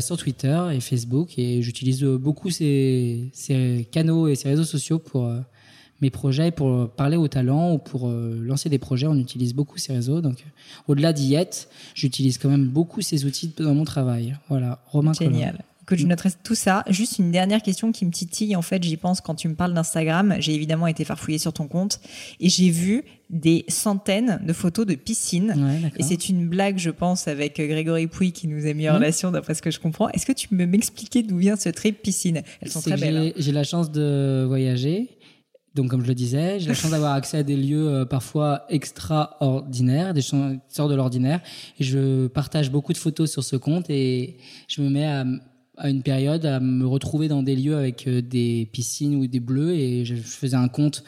[0.00, 3.30] Sur Twitter et Facebook et j'utilise beaucoup ces,
[3.92, 5.32] canaux et ces réseaux sociaux pour
[6.00, 9.78] mes projets pour parler aux talents ou pour euh, lancer des projets, on utilise beaucoup
[9.78, 10.20] ces réseaux.
[10.20, 10.44] Donc,
[10.88, 11.50] au-delà d'IET,
[11.94, 14.36] j'utilise quand même beaucoup ces outils dans mon travail.
[14.48, 15.58] Voilà, Romain Génial.
[15.86, 16.84] Que je noterai tout ça.
[16.88, 18.54] Juste une dernière question qui me titille.
[18.54, 20.36] En fait, j'y pense quand tu me parles d'Instagram.
[20.38, 21.98] J'ai évidemment été farfouillée sur ton compte
[22.38, 25.52] et j'ai vu des centaines de photos de piscines.
[25.96, 28.96] et c'est une blague, je pense, avec Grégory Pouy qui nous a mis en mmh.
[28.96, 30.08] relation, d'après ce que je comprends.
[30.10, 32.42] Est-ce que tu peux m'expliquer d'où vient ce trip piscine?
[32.60, 33.16] Elles sont très belles.
[33.16, 33.32] Hein.
[33.36, 35.08] J'ai la chance de voyager
[35.74, 38.64] donc, comme je le disais, j'ai la chance d'avoir accès à des lieux euh, parfois
[38.68, 41.40] extraordinaires, des sortes de l'ordinaire.
[41.78, 45.24] Et je partage beaucoup de photos sur ce compte et je me mets à,
[45.76, 49.38] à une période à me retrouver dans des lieux avec euh, des piscines ou des
[49.38, 49.74] bleus.
[49.74, 51.04] Et je faisais un compte.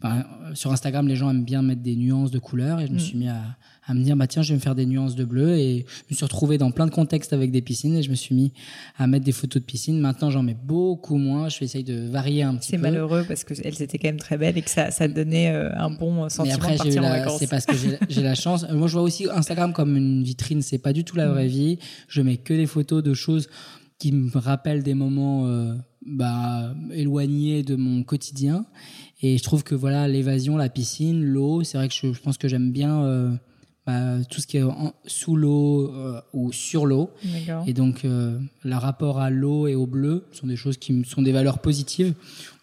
[0.00, 0.24] Ben,
[0.54, 3.00] sur Instagram, les gens aiment bien mettre des nuances de couleurs et je me mm.
[3.00, 3.42] suis mis à,
[3.90, 6.04] à me dire bah tiens je vais me faire des nuances de bleu et je
[6.10, 8.52] me suis retrouvé dans plein de contextes avec des piscines et je me suis mis
[8.96, 9.98] à mettre des photos de piscine.
[9.98, 12.76] Maintenant j'en mets beaucoup moins, je vais essayer de varier un petit peu.
[12.76, 15.50] C'est malheureux parce que elles étaient quand même très belles et que ça ça donnait
[15.50, 17.38] euh, un bon sentiment Mais après, de partir en vacances.
[17.40, 17.74] C'est parce que
[18.08, 18.64] j'ai la chance.
[18.70, 21.50] Moi je vois aussi Instagram comme une vitrine, c'est pas du tout la vraie mm.
[21.50, 21.78] vie.
[22.06, 23.48] Je mets que des photos de choses
[23.98, 25.74] qui me rappellent des moments euh,
[26.06, 28.66] bah, éloignés de mon quotidien.
[29.22, 32.38] Et je trouve que voilà l'évasion, la piscine, l'eau, c'est vrai que je, je pense
[32.38, 33.30] que j'aime bien euh,
[33.90, 34.64] bah, tout ce qui est
[35.06, 37.10] sous l'eau euh, ou sur l'eau.
[37.66, 41.22] Et donc, euh, le rapport à l'eau et au bleu sont des choses qui sont
[41.22, 42.14] des valeurs positives.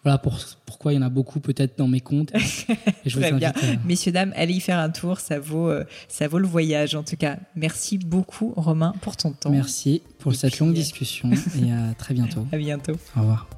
[0.04, 2.32] Voilà pour, pourquoi il y en a beaucoup peut-être dans mes comptes.
[3.04, 3.52] Et je Très bien.
[3.84, 5.18] Messieurs, dames, allez y faire un tour.
[5.18, 6.94] Ça vaut, euh, ça vaut le voyage.
[6.94, 9.50] En tout cas, merci beaucoup, Romain, pour ton temps.
[9.50, 12.46] Merci pour cette longue discussion et à très bientôt.
[12.52, 12.94] À bientôt.
[13.16, 13.57] Au revoir.